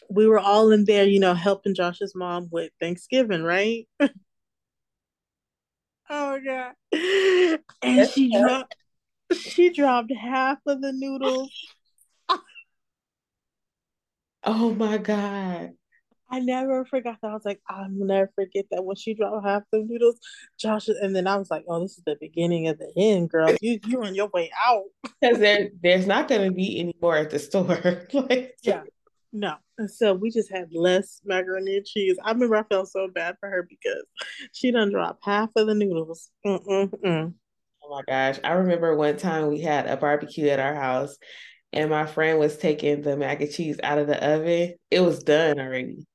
We 0.09 0.27
were 0.27 0.39
all 0.39 0.71
in 0.71 0.85
there, 0.85 1.05
you 1.05 1.19
know, 1.19 1.33
helping 1.33 1.75
Josh's 1.75 2.15
mom 2.15 2.47
with 2.51 2.71
Thanksgiving. 2.79 3.43
Right. 3.43 3.87
oh 6.09 6.39
god. 6.43 6.73
And 7.81 8.09
she 8.09 8.31
dropped 8.31 8.75
she 9.33 9.71
dropped 9.71 10.11
half 10.11 10.59
of 10.67 10.81
the 10.81 10.91
noodles 10.91 11.51
Oh 14.45 14.73
my 14.73 14.97
God. 14.97 15.73
I 16.29 16.39
never 16.39 16.83
forgot 16.85 17.17
that. 17.21 17.29
I 17.29 17.33
was 17.33 17.45
like, 17.45 17.61
I'll 17.69 17.89
never 17.89 18.31
forget 18.33 18.65
that 18.71 18.83
when 18.83 18.95
she 18.95 19.13
dropped 19.13 19.45
half 19.45 19.63
the 19.71 19.85
noodles, 19.87 20.19
Josh, 20.59 20.87
and 20.87 21.15
then 21.15 21.27
I 21.27 21.35
was 21.35 21.51
like, 21.51 21.63
oh, 21.67 21.79
this 21.79 21.97
is 21.97 22.03
the 22.05 22.17
beginning 22.19 22.67
of 22.67 22.79
the 22.79 22.91
end, 22.97 23.29
girl. 23.29 23.55
You 23.61 23.79
you're 23.85 24.03
on 24.03 24.15
your 24.15 24.29
way 24.33 24.51
out. 24.67 24.85
Because 25.21 25.37
there 25.37 25.69
there's 25.83 26.07
not 26.07 26.27
gonna 26.27 26.51
be 26.51 26.79
any 26.79 26.95
more 26.99 27.17
at 27.17 27.29
the 27.29 27.37
store. 27.37 28.07
like, 28.13 28.55
yeah. 28.63 28.81
No. 29.31 29.55
And 29.77 29.89
so 29.89 30.13
we 30.15 30.31
just 30.31 30.51
had 30.51 30.69
less 30.73 31.21
macaroni 31.23 31.77
and 31.77 31.85
cheese. 31.85 32.17
I 32.23 32.31
remember 32.31 32.55
I 32.55 32.63
felt 32.63 32.89
so 32.89 33.07
bad 33.13 33.35
for 33.39 33.49
her 33.49 33.67
because 33.69 34.03
she 34.53 34.71
done 34.71 34.91
dropped 34.91 35.23
half 35.23 35.49
of 35.55 35.67
the 35.67 35.75
noodles. 35.75 36.29
Mm-mm-mm. 36.45 37.33
Oh 37.83 37.89
my 37.89 38.01
gosh. 38.07 38.39
I 38.43 38.53
remember 38.53 38.95
one 38.95 39.17
time 39.17 39.47
we 39.47 39.61
had 39.61 39.87
a 39.87 39.97
barbecue 39.97 40.47
at 40.47 40.59
our 40.59 40.75
house 40.75 41.17
and 41.73 41.89
my 41.89 42.05
friend 42.05 42.39
was 42.39 42.57
taking 42.57 43.01
the 43.01 43.17
mac 43.17 43.41
and 43.41 43.51
cheese 43.51 43.79
out 43.83 43.97
of 43.97 44.07
the 44.07 44.23
oven. 44.23 44.75
It 44.91 44.99
was 44.99 45.23
done 45.23 45.59
already. 45.59 46.05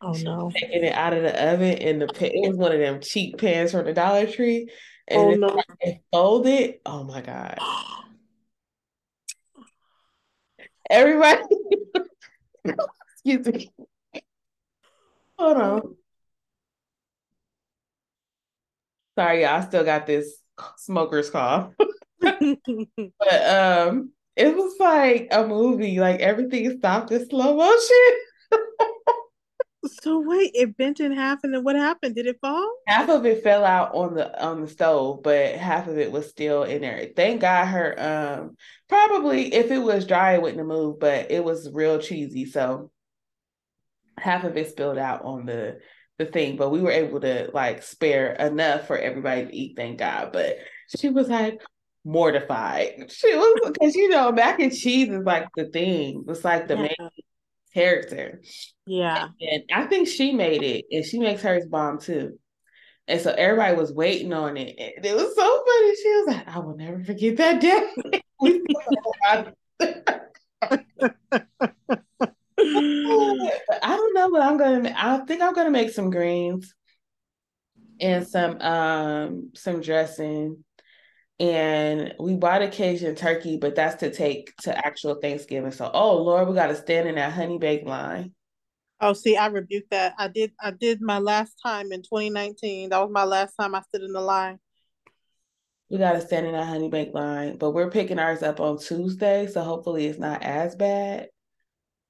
Oh 0.00 0.12
no! 0.12 0.50
Taking 0.54 0.84
it 0.84 0.94
out 0.94 1.12
of 1.12 1.22
the 1.22 1.52
oven 1.52 1.78
and 1.78 2.00
the 2.00 2.06
it 2.20 2.48
was 2.48 2.56
one 2.56 2.72
of 2.72 2.78
them 2.78 3.00
cheap 3.00 3.38
pans 3.38 3.72
from 3.72 3.86
the 3.86 3.92
Dollar 3.92 4.26
Tree, 4.26 4.68
and 5.08 5.44
oh, 5.44 5.48
no. 5.48 5.62
it 5.80 6.02
folded. 6.12 6.76
Oh 6.84 7.04
my 7.04 7.20
god! 7.20 7.58
Everybody, 10.90 11.42
excuse 13.12 13.46
me. 13.46 13.70
Hold 15.38 15.56
on. 15.56 15.96
Sorry, 19.16 19.42
y'all. 19.42 19.60
I 19.60 19.64
still 19.64 19.84
got 19.84 20.06
this 20.06 20.40
smoker's 20.76 21.30
cough. 21.30 21.72
but 22.20 23.48
um, 23.48 24.12
it 24.36 24.56
was 24.56 24.74
like 24.78 25.28
a 25.30 25.46
movie. 25.46 26.00
Like 26.00 26.20
everything 26.20 26.78
stopped 26.78 27.10
in 27.12 27.28
slow 27.28 27.56
motion. 27.56 28.60
So 30.02 30.18
wait, 30.20 30.52
it 30.54 30.76
bent 30.76 31.00
in 31.00 31.12
half, 31.12 31.40
and 31.44 31.52
then 31.52 31.62
what 31.62 31.76
happened? 31.76 32.14
Did 32.14 32.26
it 32.26 32.38
fall? 32.40 32.70
Half 32.88 33.10
of 33.10 33.26
it 33.26 33.42
fell 33.42 33.64
out 33.64 33.94
on 33.94 34.14
the 34.14 34.42
on 34.42 34.62
the 34.62 34.68
stove, 34.68 35.22
but 35.22 35.56
half 35.56 35.88
of 35.88 35.98
it 35.98 36.10
was 36.10 36.28
still 36.28 36.62
in 36.62 36.80
there. 36.80 37.08
Thank 37.14 37.42
God 37.42 37.66
her 37.66 37.94
um 38.00 38.56
probably 38.88 39.52
if 39.52 39.70
it 39.70 39.78
was 39.78 40.06
dry 40.06 40.34
it 40.34 40.42
wouldn't 40.42 40.58
have 40.58 40.66
moved, 40.66 41.00
but 41.00 41.30
it 41.30 41.44
was 41.44 41.70
real 41.72 41.98
cheesy, 41.98 42.46
so 42.46 42.90
half 44.18 44.44
of 44.44 44.56
it 44.56 44.70
spilled 44.70 44.98
out 44.98 45.22
on 45.22 45.46
the 45.46 45.78
the 46.18 46.26
thing, 46.26 46.56
but 46.56 46.70
we 46.70 46.80
were 46.80 46.92
able 46.92 47.20
to 47.20 47.50
like 47.52 47.82
spare 47.82 48.32
enough 48.34 48.86
for 48.86 48.96
everybody 48.96 49.46
to 49.46 49.54
eat, 49.54 49.76
thank 49.76 49.98
God. 49.98 50.30
But 50.32 50.56
she 50.96 51.08
was 51.08 51.28
like 51.28 51.60
mortified. 52.04 53.10
She 53.10 53.34
was 53.34 53.60
because 53.64 53.94
you 53.94 54.08
know 54.08 54.32
mac 54.32 54.60
and 54.60 54.74
cheese 54.74 55.08
is 55.08 55.24
like 55.24 55.48
the 55.56 55.66
thing. 55.66 56.24
It's 56.28 56.44
like 56.44 56.68
the 56.68 56.74
yeah. 56.74 56.82
main 56.82 57.10
character. 57.72 58.40
Yeah. 58.86 59.28
And 59.40 59.62
I 59.72 59.86
think 59.86 60.08
she 60.08 60.32
made 60.32 60.62
it 60.62 60.84
and 60.90 61.04
she 61.04 61.18
makes 61.18 61.42
hers 61.42 61.66
bomb 61.66 61.98
too. 61.98 62.38
And 63.06 63.20
so 63.20 63.32
everybody 63.32 63.76
was 63.76 63.92
waiting 63.92 64.32
on 64.32 64.56
it. 64.56 64.74
And 64.78 65.04
it 65.04 65.14
was 65.14 65.34
so 65.34 65.64
funny. 65.64 65.96
She 65.96 66.08
was 66.08 66.26
like, 66.28 66.48
I 66.48 66.58
will 66.60 66.76
never 66.76 67.04
forget 67.04 67.36
that 67.36 67.60
day. 67.60 67.90
I 73.82 73.96
don't 73.96 74.14
know 74.14 74.28
what 74.28 74.42
I'm 74.42 74.56
gonna 74.56 74.94
I 74.96 75.18
think 75.26 75.42
I'm 75.42 75.52
gonna 75.52 75.70
make 75.70 75.90
some 75.90 76.10
greens 76.10 76.74
and 78.00 78.26
some 78.26 78.60
um 78.60 79.50
some 79.54 79.80
dressing 79.80 80.64
and 81.40 82.14
we 82.20 82.36
bought 82.36 82.62
a 82.62 82.68
Cajun 82.68 83.16
turkey, 83.16 83.56
but 83.56 83.74
that's 83.74 83.96
to 83.96 84.10
take 84.10 84.56
to 84.58 84.86
actual 84.86 85.16
Thanksgiving. 85.16 85.72
So, 85.72 85.90
oh 85.92 86.22
Lord, 86.22 86.48
we 86.48 86.54
got 86.54 86.68
to 86.68 86.76
stand 86.76 87.08
in 87.08 87.16
that 87.16 87.32
honey 87.32 87.58
baked 87.58 87.86
line. 87.86 88.32
Oh, 89.00 89.12
see, 89.12 89.36
I 89.36 89.46
rebuked 89.46 89.90
that. 89.90 90.14
I 90.18 90.28
did. 90.28 90.52
I 90.60 90.70
did 90.70 91.00
my 91.00 91.18
last 91.18 91.54
time 91.62 91.92
in 91.92 92.02
2019. 92.02 92.90
That 92.90 93.00
was 93.00 93.10
my 93.10 93.24
last 93.24 93.54
time 93.56 93.74
I 93.74 93.82
stood 93.82 94.02
in 94.02 94.12
the 94.12 94.20
line. 94.20 94.58
We 95.90 95.98
got 95.98 96.12
to 96.12 96.20
stand 96.20 96.46
in 96.46 96.52
that 96.52 96.66
honey 96.66 96.88
baked 96.88 97.14
line, 97.14 97.58
but 97.58 97.72
we're 97.72 97.90
picking 97.90 98.18
ours 98.18 98.42
up 98.42 98.60
on 98.60 98.78
Tuesday, 98.78 99.46
so 99.46 99.62
hopefully 99.62 100.06
it's 100.06 100.18
not 100.18 100.42
as 100.42 100.74
bad. 100.74 101.28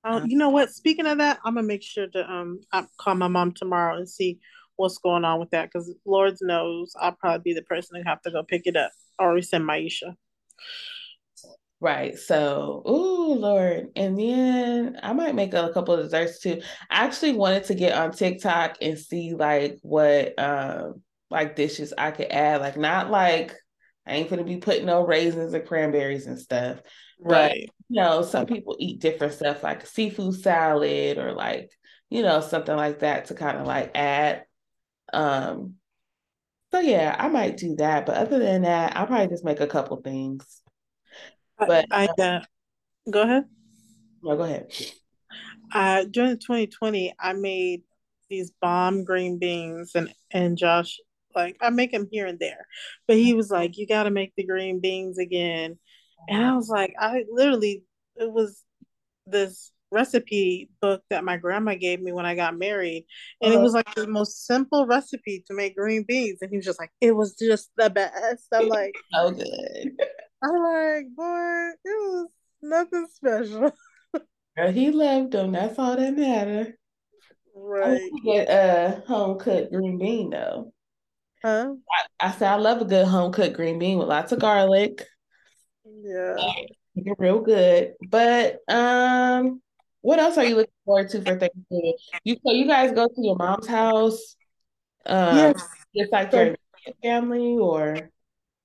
Uh, 0.04 0.21
you 0.26 0.37
know 0.37 0.50
what? 0.50 0.71
Speaking 0.71 1.07
of 1.07 1.19
that, 1.19 1.40
I'm 1.45 1.54
gonna 1.54 1.66
make 1.66 1.83
sure 1.83 2.07
to 2.07 2.31
um 2.31 2.61
I 2.73 2.87
call 2.99 3.14
my 3.14 3.28
mom 3.28 3.52
tomorrow 3.52 3.97
and 3.97 4.09
see 4.09 4.38
what's 4.76 4.99
going 4.99 5.25
on 5.25 5.40
with 5.40 5.50
that 5.50 5.71
because 5.73 5.93
Lord 6.04 6.37
knows 6.43 6.93
I'll 7.00 7.12
probably 7.12 7.43
be 7.43 7.54
the 7.54 7.62
person 7.62 7.97
to 7.97 8.07
have 8.07 8.21
to 8.23 8.31
go 8.31 8.43
pick 8.43 8.66
it 8.66 8.76
up 8.76 8.93
or 9.18 9.40
send 9.42 9.64
Maisha. 9.64 10.16
Right. 11.85 12.18
So, 12.18 12.83
oh 12.87 13.37
Lord. 13.38 13.88
And 13.94 14.18
then 14.18 14.99
I 15.02 15.12
might 15.12 15.35
make 15.35 15.52
a, 15.52 15.71
couple 15.75 15.92
of 15.92 16.00
desserts 16.00 16.40
too. 16.40 16.62
I 16.90 17.04
actually 17.04 17.33
wanted 17.33 17.64
to 17.64 17.75
get 17.75 17.92
on 17.92 18.12
TikTok 18.12 18.78
and 18.80 18.99
see 18.99 19.35
like 19.35 19.78
what 19.83 20.38
um 20.38 21.02
like 21.30 21.56
dishes 21.56 21.92
I 21.99 22.11
could 22.11 22.30
add. 22.30 22.62
Like 22.62 22.78
not 22.78 23.11
like 23.11 23.54
I 24.06 24.14
ain't 24.14 24.30
gonna 24.30 24.44
be 24.44 24.56
putting 24.56 24.87
no 24.87 25.04
raisins 25.04 25.52
and 25.52 25.66
cranberries 25.66 26.26
and 26.26 26.38
stuff. 26.38 26.80
Right. 27.21 27.68
But, 27.68 27.75
you 27.90 28.00
know, 28.00 28.23
some 28.23 28.47
people 28.47 28.76
eat 28.78 29.00
different 29.00 29.35
stuff 29.35 29.62
like 29.62 29.87
seafood 29.87 30.37
salad 30.37 31.18
or 31.18 31.33
like, 31.33 31.71
you 32.09 32.23
know, 32.23 32.40
something 32.40 32.75
like 32.75 33.00
that 33.00 33.26
to 33.26 33.35
kind 33.35 33.59
of 33.59 33.66
like 33.66 33.90
add. 33.94 34.44
Um 35.12 35.75
so 36.75 36.81
yeah, 36.81 37.14
I 37.19 37.28
might 37.28 37.57
do 37.57 37.76
that. 37.76 38.04
But 38.04 38.16
other 38.16 38.40
than 38.40 38.62
that, 38.62 38.97
I'll 38.97 39.07
probably 39.07 39.28
just 39.28 39.45
make 39.45 39.61
a 39.61 39.66
couple 39.66 39.97
things. 39.99 40.45
But 41.57 41.87
I, 41.93 42.09
I 42.19 42.23
uh, 42.23 42.40
go 43.09 43.23
ahead. 43.23 43.45
No, 44.23 44.37
go 44.37 44.43
ahead. 44.43 44.75
Uh, 45.73 46.04
during 46.11 46.37
2020, 46.38 47.14
I 47.21 47.33
made 47.33 47.83
these 48.28 48.50
bomb 48.61 49.04
green 49.04 49.38
beans, 49.38 49.93
and 49.95 50.12
and 50.33 50.59
Josh 50.59 50.99
like 51.37 51.57
I 51.61 51.71
make 51.71 51.93
them 51.93 52.09
here 52.11 52.26
and 52.26 52.40
there, 52.40 52.66
but 53.07 53.16
he 53.16 53.35
was 53.35 53.50
like, 53.50 53.78
"You 53.78 53.87
got 53.87 54.04
to 54.04 54.11
make 54.11 54.33
the 54.37 54.45
green 54.45 54.81
beans 54.81 55.19
again," 55.19 55.78
and 56.28 56.45
I 56.45 56.57
was 56.57 56.69
like, 56.69 56.95
I 56.99 57.25
literally 57.31 57.85
it 58.16 58.33
was 58.33 58.61
this 59.26 59.71
recipe 59.95 60.69
book 60.83 61.03
that 61.09 61.25
my 61.25 61.37
grandma 61.37 61.75
gave 61.75 62.01
me 62.01 62.13
when 62.13 62.27
I 62.27 62.35
got 62.35 62.59
married. 62.59 63.07
And 63.41 63.53
uh-huh. 63.53 63.61
it 63.61 63.63
was 63.63 63.73
like 63.73 63.95
the 63.95 64.07
most 64.07 64.47
simple 64.47 64.87
recipe 64.87 65.45
to 65.47 65.55
make 65.55 65.77
green 65.77 66.05
beans. 66.07 66.39
And 66.43 66.51
he 66.51 66.57
was 66.57 66.67
just 66.67 66.81
like, 66.81 66.91
it 67.01 67.17
was 67.17 67.35
just 67.35 67.71
the 67.77 67.89
best. 67.89 68.49
I'm 68.53 68.69
like, 68.69 68.95
so 69.13 69.31
good. 69.31 69.93
I'm 70.43 70.63
like, 70.63 71.07
boy, 71.17 71.69
it 71.85 71.99
was 72.03 72.29
nothing 72.63 73.07
special. 73.15 73.73
Girl, 74.57 74.71
he 74.73 74.91
loved 74.91 75.33
them. 75.33 75.53
That's 75.53 75.79
all 75.79 75.97
that 75.97 76.17
mattered. 76.17 76.75
Right. 77.57 78.11
get 78.25 78.49
a 78.49 79.03
home 79.07 79.39
cooked 79.39 79.73
green 79.73 79.99
bean 79.99 80.31
though. 80.31 80.73
Huh? 81.45 81.75
I, 82.21 82.29
I 82.29 82.31
said 82.33 82.49
I 82.49 82.57
love 82.57 82.81
a 82.81 82.85
good 82.85 83.07
home 83.07 83.33
cooked 83.33 83.55
green 83.55 83.79
bean 83.79 83.99
with 83.99 84.09
lots 84.09 84.33
of 84.33 84.41
garlic. 84.41 85.07
Yeah. 85.85 86.37
real 87.19 87.41
good. 87.41 87.95
But 88.09 88.59
um 88.69 89.61
what 90.05 90.19
else 90.19 90.37
are 90.37 90.45
you 90.45 90.57
looking 90.57 90.75
forward 90.85 91.09
to 91.09 91.23
for 91.23 91.39
Thanksgiving? 91.39 91.95
You 92.25 92.37
so 92.45 92.53
you 92.53 92.67
guys 92.67 92.93
go 92.93 93.09
to 93.09 93.15
your 93.17 93.37
mom's 93.37 93.67
house? 93.67 94.37
Um, 95.07 95.37
yes. 95.39 95.69
It's 95.95 96.13
like 96.13 96.31
so, 96.31 96.43
your 96.43 96.57
family 97.03 97.57
or? 97.59 98.11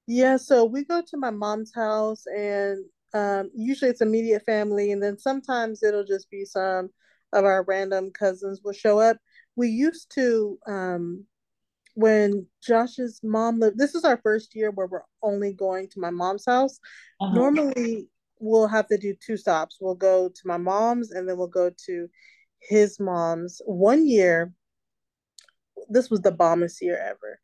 Yeah, 0.06 0.36
so 0.36 0.66
we 0.66 0.84
go 0.84 1.02
to 1.02 1.18
my 1.18 1.30
mom's 1.30 1.74
house, 1.74 2.26
and 2.26 2.84
um, 3.14 3.52
usually 3.56 3.90
it's 3.90 4.02
immediate 4.02 4.44
family, 4.46 4.92
and 4.92 5.02
then 5.02 5.18
sometimes 5.18 5.82
it'll 5.82 6.04
just 6.04 6.30
be 6.30 6.44
some 6.44 6.90
of 7.32 7.46
our 7.46 7.64
random 7.64 8.12
cousins 8.12 8.60
will 8.62 8.74
show 8.74 9.00
up. 9.00 9.16
We 9.56 9.70
used 9.70 10.12
to 10.16 10.60
um, 10.68 11.24
when 11.94 12.48
Josh's 12.62 13.22
mom 13.24 13.62
lived. 13.62 13.78
This 13.78 13.96
is 13.96 14.04
our 14.04 14.20
first 14.24 14.56
year 14.56 14.72
where 14.72 14.88
we're 14.88 15.04
only 15.24 15.54
going 15.54 15.88
to 15.92 16.02
my 16.02 16.10
mom's 16.10 16.44
house. 16.46 16.82
Uh-huh. 17.22 17.34
Normally, 17.34 18.10
we'll 18.40 18.68
have 18.68 18.88
to 18.88 18.98
do 18.98 19.14
two 19.14 19.38
stops. 19.38 19.78
We'll 19.80 19.96
go 19.96 20.30
to 20.30 20.42
my 20.46 20.58
mom's 20.58 21.12
and 21.12 21.28
then 21.28 21.38
we'll 21.38 21.48
go 21.48 21.72
to 21.86 22.10
his 22.60 23.00
mom's. 23.00 23.62
One 23.66 24.08
year, 24.08 24.54
this 25.90 26.10
was 26.10 26.22
the 26.22 26.32
bombest 26.32 26.82
year 26.82 26.98
ever. 26.98 27.40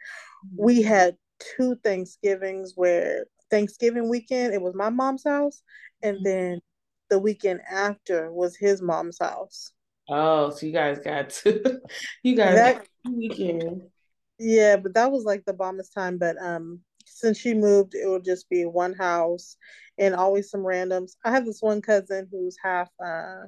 We 0.58 0.80
mm-hmm. 0.80 0.88
had 0.88 1.18
two 1.40 1.76
Thanksgivings 1.84 2.74
where 2.76 3.26
Thanksgiving 3.50 4.10
weekend 4.10 4.54
it 4.54 4.62
was 4.62 4.76
my 4.76 4.90
mom's 4.90 5.24
house, 5.24 5.62
and 6.02 6.18
mm-hmm. 6.18 6.24
then 6.24 6.62
the 7.10 7.20
weekend 7.20 7.62
after 7.70 8.32
was 8.32 8.56
his 8.56 8.82
mom's 8.82 9.20
house. 9.20 9.72
Oh, 10.10 10.50
so 10.52 10.66
you 10.66 10.72
guys 10.72 11.00
got 11.00 11.30
two. 11.30 11.62
you 12.24 12.36
guys 12.36 12.56
that, 12.56 12.88
weekend. 13.10 13.82
Yeah, 14.38 14.78
but 14.78 14.94
that 14.96 15.12
was 15.12 15.24
like 15.24 15.46
the 15.46 15.54
bombest 15.54 15.94
time. 15.94 16.18
But 16.18 16.38
um, 16.42 16.82
since 17.06 17.38
she 17.38 17.54
moved, 17.54 17.96
it 17.96 18.08
will 18.08 18.22
just 18.22 18.50
be 18.50 18.66
one 18.66 18.94
house 18.94 19.58
and 19.98 20.14
always 20.16 20.50
some 20.50 20.62
randoms. 20.62 21.16
I 21.24 21.32
have 21.32 21.46
this 21.46 21.62
one 21.62 21.82
cousin 21.82 22.28
who's 22.32 22.58
half 22.64 22.90
uh, 23.04 23.46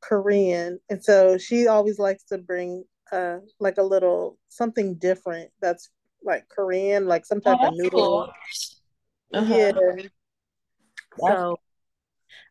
Korean, 0.00 0.80
and 0.88 1.02
so 1.02 1.38
she 1.38 1.66
always 1.66 1.98
likes 1.98 2.24
to 2.24 2.38
bring 2.38 2.84
uh, 3.12 3.38
like 3.60 3.78
a 3.78 3.82
little 3.82 4.38
something 4.48 4.94
different 4.94 5.50
that's 5.60 5.90
like 6.22 6.48
Korean, 6.48 7.06
like 7.06 7.24
some 7.24 7.40
type 7.40 7.58
oh, 7.60 7.68
of 7.68 7.74
noodle. 7.76 8.00
Cool. 8.00 8.32
Uh-huh. 9.34 9.54
Yeah. 9.56 9.72
so 11.18 11.58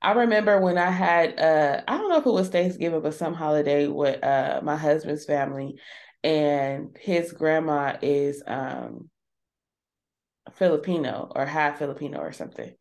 I 0.01 0.11
remember 0.13 0.59
when 0.59 0.77
I 0.77 0.89
had 0.91 1.39
uh 1.39 1.81
I 1.87 1.97
don't 1.97 2.09
know 2.09 2.17
if 2.17 2.25
it 2.25 2.31
was 2.31 2.49
Thanksgiving, 2.49 3.01
but 3.01 3.13
some 3.13 3.33
holiday 3.33 3.87
with 3.87 4.23
uh 4.23 4.61
my 4.63 4.75
husband's 4.75 5.25
family, 5.25 5.79
and 6.23 6.95
his 6.99 7.31
grandma 7.31 7.97
is 8.01 8.43
um 8.45 9.09
Filipino 10.57 11.31
or 11.35 11.45
half 11.45 11.79
Filipino 11.79 12.19
or 12.19 12.31
something. 12.31 12.71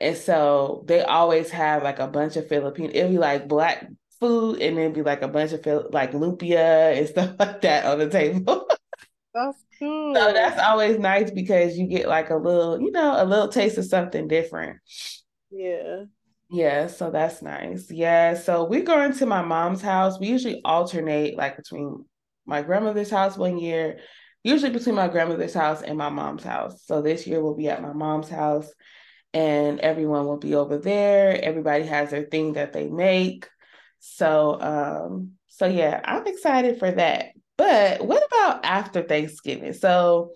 And 0.00 0.16
so 0.16 0.84
they 0.86 1.02
always 1.02 1.50
have 1.50 1.82
like 1.82 1.98
a 1.98 2.06
bunch 2.06 2.36
of 2.36 2.48
Filipino, 2.48 2.90
it'd 2.90 3.10
be 3.10 3.18
like 3.18 3.48
black 3.48 3.86
food 4.20 4.60
and 4.60 4.76
then 4.78 4.92
be 4.92 5.02
like 5.02 5.22
a 5.22 5.28
bunch 5.28 5.52
of 5.52 5.64
like 5.92 6.12
lumpia 6.12 6.96
and 6.96 7.08
stuff 7.08 7.34
like 7.38 7.60
that 7.62 7.84
on 7.84 7.98
the 7.98 8.08
table. 8.08 8.66
That's 9.34 9.64
cool. 9.78 10.14
So 10.14 10.32
that's 10.32 10.60
always 10.60 10.98
nice 10.98 11.30
because 11.30 11.76
you 11.76 11.86
get 11.86 12.08
like 12.08 12.30
a 12.30 12.36
little, 12.36 12.80
you 12.80 12.90
know, 12.90 13.22
a 13.22 13.24
little 13.24 13.48
taste 13.48 13.78
of 13.78 13.84
something 13.84 14.26
different. 14.26 14.78
Yeah. 15.50 16.04
Yeah, 16.50 16.86
so 16.86 17.10
that's 17.10 17.42
nice. 17.42 17.90
Yeah, 17.90 18.34
so 18.34 18.64
we 18.64 18.80
go 18.80 19.02
into 19.02 19.26
my 19.26 19.42
mom's 19.42 19.82
house. 19.82 20.18
We 20.18 20.28
usually 20.28 20.62
alternate 20.64 21.36
like 21.36 21.56
between 21.56 22.06
my 22.46 22.62
grandmother's 22.62 23.10
house 23.10 23.36
one 23.36 23.58
year, 23.58 23.98
usually 24.42 24.72
between 24.72 24.94
my 24.94 25.08
grandmother's 25.08 25.54
house 25.54 25.82
and 25.82 25.98
my 25.98 26.08
mom's 26.08 26.44
house. 26.44 26.82
So 26.84 27.02
this 27.02 27.26
year 27.26 27.42
we'll 27.42 27.56
be 27.56 27.68
at 27.68 27.82
my 27.82 27.92
mom's 27.92 28.28
house 28.28 28.70
and 29.34 29.80
everyone 29.80 30.26
will 30.26 30.38
be 30.38 30.54
over 30.54 30.78
there. 30.78 31.38
Everybody 31.42 31.84
has 31.84 32.10
their 32.10 32.24
thing 32.24 32.54
that 32.54 32.72
they 32.72 32.88
make. 32.88 33.48
So 33.98 34.60
um 34.60 35.32
so 35.48 35.66
yeah, 35.66 36.00
I'm 36.04 36.26
excited 36.26 36.78
for 36.78 36.90
that. 36.90 37.26
But 37.56 38.04
what 38.04 38.24
about 38.26 38.64
after 38.64 39.02
Thanksgiving? 39.02 39.72
So 39.72 40.32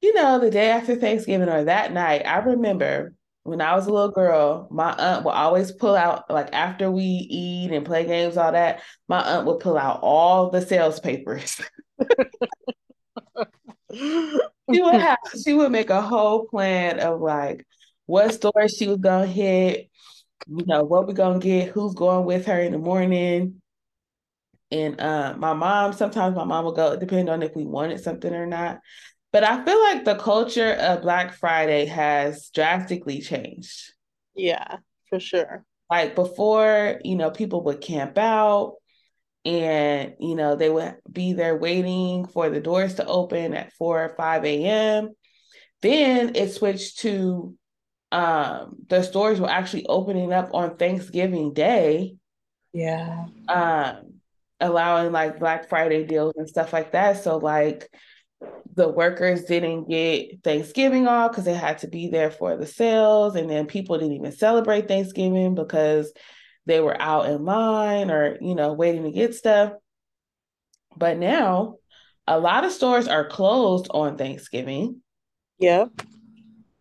you 0.00 0.14
know, 0.14 0.38
the 0.38 0.50
day 0.50 0.70
after 0.70 0.94
Thanksgiving 0.94 1.48
or 1.48 1.64
that 1.64 1.92
night, 1.92 2.22
I 2.24 2.38
remember 2.38 3.14
when 3.42 3.60
I 3.60 3.74
was 3.74 3.86
a 3.86 3.92
little 3.92 4.10
girl, 4.10 4.68
my 4.70 4.92
aunt 4.92 5.24
would 5.24 5.32
always 5.32 5.72
pull 5.72 5.96
out, 5.96 6.30
like 6.30 6.50
after 6.52 6.90
we 6.90 7.02
eat 7.02 7.72
and 7.72 7.84
play 7.84 8.04
games, 8.04 8.36
all 8.36 8.52
that, 8.52 8.82
my 9.08 9.20
aunt 9.20 9.46
would 9.46 9.60
pull 9.60 9.78
out 9.78 10.00
all 10.02 10.50
the 10.50 10.60
sales 10.60 11.00
papers. 11.00 11.60
she 13.94 14.82
would 14.82 15.00
have, 15.00 15.18
she 15.44 15.54
would 15.54 15.72
make 15.72 15.90
a 15.90 16.02
whole 16.02 16.46
plan 16.46 17.00
of 17.00 17.20
like 17.20 17.66
what 18.06 18.32
store 18.32 18.68
she 18.68 18.86
was 18.86 18.98
gonna 18.98 19.26
hit, 19.26 19.90
you 20.46 20.64
know, 20.66 20.84
what 20.84 21.06
we're 21.06 21.14
gonna 21.14 21.38
get, 21.38 21.70
who's 21.70 21.94
going 21.94 22.24
with 22.24 22.46
her 22.46 22.60
in 22.60 22.72
the 22.72 22.78
morning. 22.78 23.60
And 24.70 25.00
uh, 25.00 25.34
my 25.38 25.54
mom, 25.54 25.92
sometimes 25.94 26.36
my 26.36 26.44
mom 26.44 26.64
will 26.64 26.72
go, 26.72 26.96
depending 26.96 27.30
on 27.30 27.42
if 27.42 27.56
we 27.56 27.64
wanted 27.64 28.00
something 28.00 28.34
or 28.34 28.46
not. 28.46 28.80
But 29.32 29.44
I 29.44 29.64
feel 29.64 29.80
like 29.80 30.04
the 30.04 30.16
culture 30.16 30.72
of 30.72 31.02
Black 31.02 31.34
Friday 31.34 31.86
has 31.86 32.50
drastically 32.50 33.20
changed. 33.20 33.92
Yeah, 34.34 34.78
for 35.08 35.20
sure. 35.20 35.64
Like 35.90 36.14
before, 36.14 37.00
you 37.04 37.16
know, 37.16 37.30
people 37.30 37.64
would 37.64 37.80
camp 37.80 38.18
out 38.18 38.76
and, 39.48 40.14
you 40.20 40.34
know, 40.34 40.56
they 40.56 40.68
would 40.68 40.96
be 41.10 41.32
there 41.32 41.56
waiting 41.56 42.26
for 42.26 42.50
the 42.50 42.60
doors 42.60 42.96
to 42.96 43.06
open 43.06 43.54
at 43.54 43.72
4 43.72 44.04
or 44.04 44.14
5 44.14 44.44
a.m. 44.44 45.10
Then 45.80 46.36
it 46.36 46.52
switched 46.52 46.98
to 47.00 47.54
um 48.10 48.76
the 48.88 49.02
stores 49.02 49.38
were 49.38 49.50
actually 49.50 49.86
opening 49.86 50.32
up 50.32 50.50
on 50.52 50.76
Thanksgiving 50.76 51.54
Day. 51.54 52.16
Yeah. 52.72 53.26
Um 53.48 54.20
allowing 54.60 55.12
like 55.12 55.38
Black 55.38 55.68
Friday 55.68 56.04
deals 56.04 56.34
and 56.36 56.48
stuff 56.48 56.72
like 56.72 56.92
that. 56.92 57.22
So 57.22 57.38
like 57.38 57.88
the 58.74 58.88
workers 58.88 59.44
didn't 59.44 59.88
get 59.88 60.42
Thanksgiving 60.44 61.06
off 61.06 61.30
because 61.30 61.44
they 61.44 61.54
had 61.54 61.78
to 61.78 61.88
be 61.88 62.08
there 62.08 62.30
for 62.30 62.56
the 62.56 62.66
sales, 62.66 63.34
and 63.34 63.48
then 63.48 63.66
people 63.66 63.98
didn't 63.98 64.14
even 64.14 64.32
celebrate 64.32 64.88
Thanksgiving 64.88 65.54
because 65.54 66.12
they 66.68 66.80
were 66.80 67.00
out 67.00 67.30
in 67.30 67.46
line 67.46 68.10
or 68.10 68.36
you 68.42 68.54
know 68.54 68.74
waiting 68.74 69.04
to 69.04 69.10
get 69.10 69.34
stuff. 69.34 69.72
But 70.96 71.16
now, 71.16 71.76
a 72.26 72.38
lot 72.38 72.64
of 72.64 72.72
stores 72.72 73.08
are 73.08 73.26
closed 73.26 73.88
on 73.90 74.18
Thanksgiving. 74.18 75.00
Yep. 75.58 76.02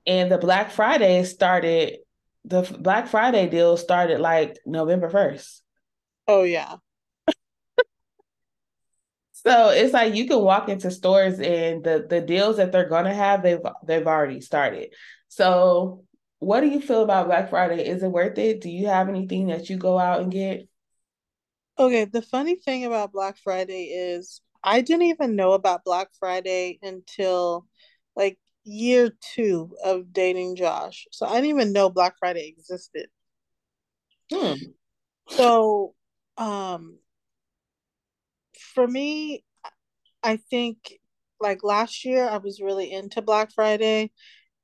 And 0.06 0.32
the 0.32 0.38
Black 0.38 0.72
Friday 0.72 1.24
started. 1.24 2.00
The 2.44 2.62
Black 2.80 3.08
Friday 3.08 3.50
deal 3.50 3.78
started 3.78 4.20
like 4.20 4.58
November 4.66 5.10
first. 5.10 5.64
Oh 6.28 6.44
yeah. 6.44 6.76
So 9.32 9.70
it's 9.70 9.94
like 9.94 10.14
you 10.14 10.28
can 10.28 10.42
walk 10.42 10.68
into 10.68 10.92
stores 10.92 11.40
and 11.40 11.82
the 11.82 12.06
the 12.10 12.20
deals 12.20 12.58
that 12.58 12.74
they're 12.74 12.90
gonna 12.90 13.14
have, 13.14 13.44
they've 13.44 13.62
they've 13.86 14.06
already 14.06 14.42
started. 14.42 14.94
So 15.30 16.04
what 16.40 16.62
do 16.62 16.68
you 16.68 16.82
feel 16.82 17.04
about 17.04 17.28
Black 17.28 17.50
Friday? 17.50 17.88
Is 17.88 18.04
it 18.04 18.12
worth 18.12 18.38
it? 18.38 18.62
Do 18.62 18.70
you 18.70 18.88
have 18.88 19.10
anything 19.10 19.48
that 19.48 19.70
you 19.70 19.78
go 19.78 19.98
out 19.98 20.22
and 20.22 20.32
get? 20.32 20.68
Okay, 21.80 22.06
the 22.06 22.22
funny 22.22 22.56
thing 22.56 22.86
about 22.86 23.12
Black 23.12 23.38
Friday 23.38 23.86
is 23.86 24.42
I 24.64 24.82
didn't 24.82 25.08
even 25.08 25.36
know 25.36 25.54
about 25.54 25.84
Black 25.84 26.10
Friday 26.20 26.80
until 26.82 27.68
like 28.16 28.40
year 28.64 29.12
two 29.34 29.76
of 29.84 30.12
dating 30.12 30.56
Josh. 30.56 31.08
So 31.12 31.26
I 31.26 31.36
didn't 31.36 31.50
even 31.50 31.74
know 31.74 31.90
Black 31.90 32.16
Friday 32.20 32.48
existed. 32.48 33.08
Hmm. 34.32 34.54
So 35.30 35.94
um 36.38 37.00
for 38.74 38.88
me, 38.88 39.44
I 40.24 40.38
think 40.38 41.00
like 41.40 41.64
last 41.64 42.06
year 42.06 42.28
I 42.28 42.38
was 42.38 42.60
really 42.60 42.92
into 42.92 43.22
Black 43.22 43.52
Friday. 43.54 44.12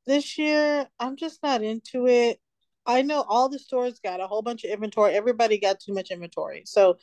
This 0.06 0.38
year 0.38 0.88
I'm 1.00 1.16
just 1.16 1.42
not 1.44 1.64
into 1.64 2.08
it. 2.08 2.40
I 2.86 3.02
know 3.02 3.22
all 3.28 3.50
the 3.50 3.60
stores 3.60 4.00
got 4.04 4.20
a 4.20 4.28
whole 4.28 4.42
bunch 4.42 4.64
of 4.64 4.72
inventory. 4.72 5.14
Everybody 5.14 5.58
got 5.58 5.80
too 5.80 5.94
much 5.94 6.12
inventory. 6.12 6.64
So 6.66 6.98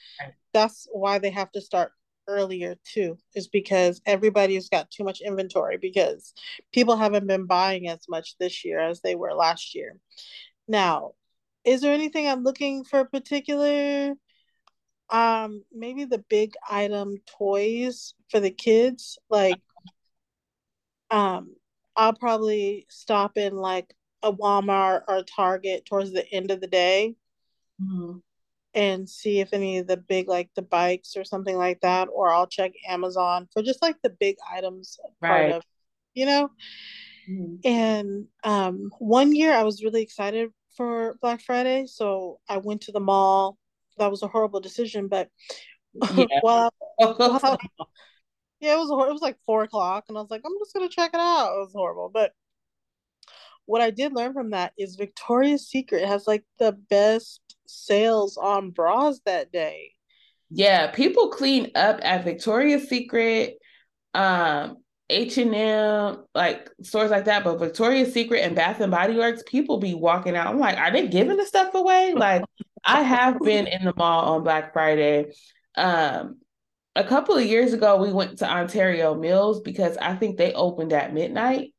that's 0.52 0.86
why 0.92 1.18
they 1.18 1.30
have 1.30 1.50
to 1.52 1.60
start 1.60 1.92
earlier 2.28 2.76
too, 2.84 3.16
is 3.34 3.48
because 3.48 4.00
everybody's 4.04 4.68
got 4.68 4.90
too 4.90 5.04
much 5.04 5.20
inventory 5.20 5.78
because 5.78 6.34
people 6.72 6.96
haven't 6.96 7.26
been 7.26 7.46
buying 7.46 7.88
as 7.88 8.00
much 8.08 8.36
this 8.38 8.64
year 8.64 8.78
as 8.78 9.00
they 9.00 9.14
were 9.14 9.32
last 9.32 9.74
year. 9.74 9.96
Now, 10.68 11.12
is 11.64 11.80
there 11.80 11.94
anything 11.94 12.28
I'm 12.28 12.42
looking 12.42 12.84
for 12.84 13.04
particular? 13.04 14.14
um 15.10 15.64
maybe 15.72 16.04
the 16.04 16.22
big 16.28 16.54
item 16.68 17.16
toys 17.38 18.14
for 18.30 18.38
the 18.40 18.50
kids 18.50 19.18
like 19.28 19.60
um 21.10 21.54
i'll 22.00 22.12
probably 22.12 22.86
stop 22.88 23.36
in 23.36 23.56
like 23.56 23.94
a 24.22 24.32
walmart 24.32 25.02
or 25.08 25.22
target 25.22 25.84
towards 25.86 26.12
the 26.12 26.28
end 26.32 26.50
of 26.50 26.60
the 26.60 26.66
day 26.66 27.14
mm-hmm. 27.80 28.18
and 28.74 29.08
see 29.08 29.40
if 29.40 29.52
any 29.52 29.78
of 29.78 29.86
the 29.86 29.96
big 29.96 30.28
like 30.28 30.50
the 30.56 30.62
bikes 30.62 31.16
or 31.16 31.24
something 31.24 31.56
like 31.56 31.80
that 31.80 32.08
or 32.12 32.30
i'll 32.30 32.46
check 32.46 32.72
amazon 32.88 33.48
for 33.52 33.62
just 33.62 33.82
like 33.82 33.96
the 34.02 34.10
big 34.10 34.36
items 34.52 34.98
right. 35.20 35.28
part 35.28 35.52
of 35.52 35.62
you 36.14 36.26
know 36.26 36.50
mm-hmm. 37.28 37.54
and 37.64 38.26
um 38.44 38.90
one 38.98 39.34
year 39.34 39.52
i 39.52 39.62
was 39.62 39.82
really 39.82 40.02
excited 40.02 40.50
for 40.76 41.16
black 41.20 41.40
friday 41.40 41.86
so 41.86 42.38
i 42.48 42.58
went 42.58 42.82
to 42.82 42.92
the 42.92 43.00
mall 43.00 43.58
that 44.00 44.10
was 44.10 44.22
a 44.22 44.28
horrible 44.28 44.60
decision. 44.60 45.06
But 45.06 45.28
yeah, 45.94 46.26
well, 46.42 46.74
well, 46.98 47.58
yeah, 48.60 48.74
it 48.74 48.78
was 48.78 48.90
it 48.90 49.12
was 49.12 49.22
like 49.22 49.38
four 49.46 49.62
o'clock, 49.62 50.04
and 50.08 50.16
I 50.16 50.20
was 50.20 50.30
like, 50.30 50.42
I'm 50.44 50.58
just 50.60 50.74
gonna 50.74 50.88
check 50.88 51.10
it 51.14 51.20
out. 51.20 51.54
It 51.54 51.60
was 51.60 51.72
horrible, 51.72 52.10
but 52.12 52.32
what 53.66 53.80
I 53.80 53.90
did 53.90 54.12
learn 54.12 54.32
from 54.32 54.50
that 54.50 54.72
is 54.76 54.96
Victoria's 54.96 55.68
Secret 55.68 56.04
has 56.06 56.26
like 56.26 56.44
the 56.58 56.72
best 56.72 57.40
sales 57.66 58.36
on 58.36 58.70
bras 58.70 59.20
that 59.26 59.52
day. 59.52 59.92
Yeah, 60.50 60.88
people 60.88 61.28
clean 61.28 61.70
up 61.76 62.00
at 62.02 62.24
Victoria's 62.24 62.88
Secret, 62.88 63.58
um, 64.12 64.78
H 65.08 65.38
and 65.38 65.54
M, 65.54 66.24
like 66.34 66.68
stores 66.82 67.12
like 67.12 67.26
that. 67.26 67.44
But 67.44 67.60
Victoria's 67.60 68.12
Secret 68.12 68.40
and 68.40 68.56
Bath 68.56 68.80
and 68.80 68.90
Body 68.90 69.16
Works, 69.16 69.44
people 69.46 69.78
be 69.78 69.94
walking 69.94 70.36
out. 70.36 70.48
I'm 70.48 70.58
like, 70.58 70.76
are 70.76 70.90
they 70.90 71.06
giving 71.06 71.36
the 71.36 71.46
stuff 71.46 71.72
away? 71.74 72.14
Like, 72.14 72.42
I 72.84 73.02
have 73.02 73.38
been 73.38 73.68
in 73.68 73.84
the 73.84 73.94
mall 73.96 74.34
on 74.34 74.42
Black 74.42 74.72
Friday. 74.72 75.32
Um, 75.76 76.38
a 76.96 77.04
couple 77.04 77.36
of 77.36 77.44
years 77.44 77.72
ago, 77.72 77.96
we 77.96 78.12
went 78.12 78.38
to 78.38 78.50
Ontario 78.50 79.14
Mills 79.14 79.60
because 79.60 79.96
I 79.96 80.14
think 80.14 80.36
they 80.36 80.52
opened 80.52 80.92
at 80.92 81.14
midnight. 81.14 81.72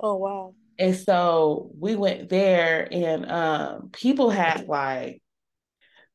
Oh 0.00 0.16
wow! 0.16 0.54
And 0.78 0.96
so 0.96 1.70
we 1.78 1.96
went 1.96 2.28
there, 2.28 2.88
and 2.90 3.30
um, 3.30 3.90
people 3.92 4.30
had 4.30 4.66
like 4.66 5.22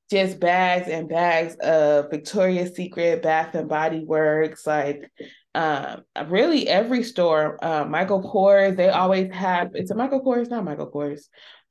just 0.10 0.40
bags 0.40 0.88
and 0.90 1.08
bags 1.08 1.56
of 1.56 2.12
Victoria's 2.12 2.76
Secret, 2.76 3.24
Bath 3.24 3.56
and 3.56 3.70
Body 3.70 4.04
Works, 4.04 4.68
like 4.68 5.10
um, 5.56 6.04
really 6.28 6.68
every 6.68 7.04
store. 7.04 7.58
Uh, 7.64 7.86
Michael 7.86 8.22
Kors, 8.22 8.76
they 8.76 8.90
always 8.90 9.34
have. 9.34 9.72
It's 9.74 9.92
a 9.92 9.96
Michael 9.96 10.24
Kors, 10.24 10.50
not 10.50 10.66
Michael 10.66 10.92
Kors 10.92 11.22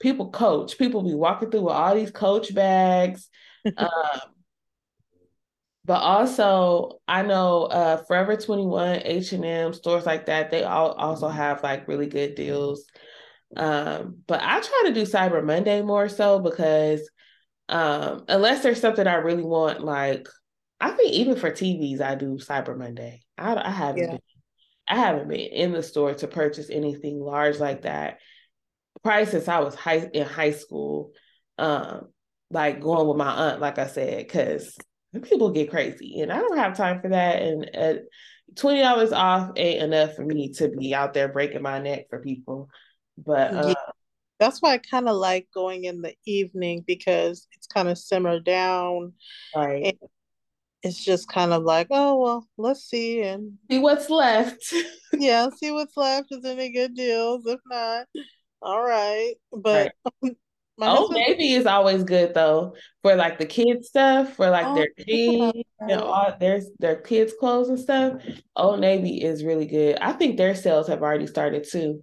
people 0.01 0.31
coach. 0.31 0.79
People 0.79 1.03
be 1.03 1.15
walking 1.15 1.51
through 1.51 1.61
with 1.61 1.75
all 1.75 1.95
these 1.95 2.11
coach 2.11 2.53
bags. 2.53 3.29
um, 3.77 3.89
but 5.91 6.03
also, 6.03 7.01
I 7.09 7.23
know 7.23 7.65
uh, 7.65 7.97
Forever 8.05 8.37
21, 8.37 9.03
H&M, 9.03 9.73
stores 9.73 10.07
like 10.07 10.27
that, 10.27 10.53
they 10.53 10.63
all 10.63 10.93
also 10.93 11.27
have 11.27 11.65
like 11.65 11.89
really 11.89 12.07
good 12.07 12.37
deals. 12.37 12.85
Um, 13.57 14.19
but 14.29 14.41
I 14.41 14.61
try 14.61 14.83
to 14.87 14.95
do 14.95 15.03
Cyber 15.03 15.45
Monday 15.45 15.83
more 15.83 16.09
so 16.09 16.39
because 16.39 17.11
um, 17.69 18.25
unless 18.29 18.63
there's 18.63 18.81
something 18.81 19.05
I 19.05 19.15
really 19.15 19.43
want, 19.43 19.81
like 19.81 20.29
I 20.81 20.93
think 20.93 21.11
even 21.11 21.35
for 21.35 21.51
TVs, 21.51 22.01
I 22.01 22.15
do 22.15 22.39
Cyber 22.39 22.79
Monday. 22.79 23.23
I, 23.37 23.57
I 23.57 23.73
haven't 23.73 23.99
yeah. 23.99 24.11
been, 24.11 24.21
I 24.87 24.95
haven't 24.95 25.27
been 25.27 25.41
in 25.41 25.73
the 25.73 25.83
store 25.83 26.15
to 26.15 26.29
purchase 26.29 26.71
anything 26.71 27.19
large 27.19 27.59
like 27.59 27.83
that. 27.83 28.21
Probably 29.03 29.27
since 29.27 29.49
I 29.49 29.59
was 29.59 29.75
high 29.75 30.09
in 30.15 30.25
high 30.25 30.53
school, 30.53 31.11
um, 31.59 32.13
like 32.49 32.81
going 32.81 33.09
with 33.09 33.17
my 33.17 33.51
aunt, 33.51 33.61
like 33.61 33.81
I 33.81 33.89
said, 33.89 34.19
because 34.19 34.79
people 35.19 35.51
get 35.51 35.71
crazy, 35.71 36.21
and 36.21 36.33
I 36.33 36.39
don't 36.39 36.59
have 36.59 36.77
time 36.77 37.01
for 37.01 37.09
that. 37.09 37.43
And 37.43 37.71
uh, 37.77 37.95
twenty 38.57 38.81
dollars 38.81 39.13
off 39.13 39.51
ain't 39.57 39.83
enough 39.83 40.15
for 40.15 40.25
me 40.25 40.53
to 40.55 40.69
be 40.69 40.95
out 40.95 41.15
there 41.15 41.29
breaking 41.29 41.63
my 41.63 41.79
neck 41.81 42.07
for 42.09 42.21
people. 42.21 42.69
But 43.19 43.53
uh, 43.55 43.67
yeah. 43.69 43.93
that's 44.39 44.63
why 44.63 44.75
I 44.75 44.79
kind 44.79 45.09
of 45.09 45.17
like 45.17 45.49
going 45.53 45.85
in 45.85 46.03
the 46.03 46.15
evening 46.27 46.85
because 46.87 47.47
it's 47.57 47.67
kind 47.67 47.89
of 47.89 47.99
simmered 47.99 48.45
down. 48.45 49.15
Right. 49.55 49.99
it's 50.83 51.05
just 51.05 51.29
kind 51.29 51.53
of 51.53 51.65
like, 51.65 51.89
oh 51.91 52.17
well, 52.21 52.49
let's 52.57 52.85
see 52.85 53.23
and 53.23 53.59
see 53.71 53.79
what's 53.79 54.09
left. 54.11 54.73
yeah, 55.13 55.49
see 55.57 55.71
what's 55.71 55.97
left. 55.97 56.29
Is 56.31 56.45
any 56.45 56.71
good 56.71 56.95
deals? 56.95 57.47
If 57.47 57.61
not, 57.67 58.07
all 58.63 58.83
right. 58.83 59.35
But 59.53 59.93
right. 60.23 60.37
My 60.81 60.89
Old 60.89 61.13
husband... 61.13 61.27
Navy 61.29 61.53
is 61.53 61.67
always 61.67 62.05
good 62.05 62.33
though 62.33 62.75
for 63.03 63.15
like 63.15 63.39
the 63.39 63.45
kids 63.45 63.89
stuff, 63.89 64.35
for 64.35 64.49
like 64.49 64.67
oh, 64.67 64.75
their 64.75 64.89
jeans 65.07 65.63
and 65.79 66.01
all 66.01 66.35
their 66.41 66.63
their 66.79 66.97
kids 66.97 67.35
clothes 67.39 67.69
and 67.69 67.79
stuff. 67.79 68.23
Old 68.57 68.81
Navy 68.81 69.23
is 69.23 69.45
really 69.45 69.67
good. 69.67 69.99
I 70.01 70.13
think 70.13 70.39
their 70.39 70.55
sales 70.55 70.89
have 70.89 71.03
already 71.03 71.27
started 71.27 71.67
too. 71.71 72.01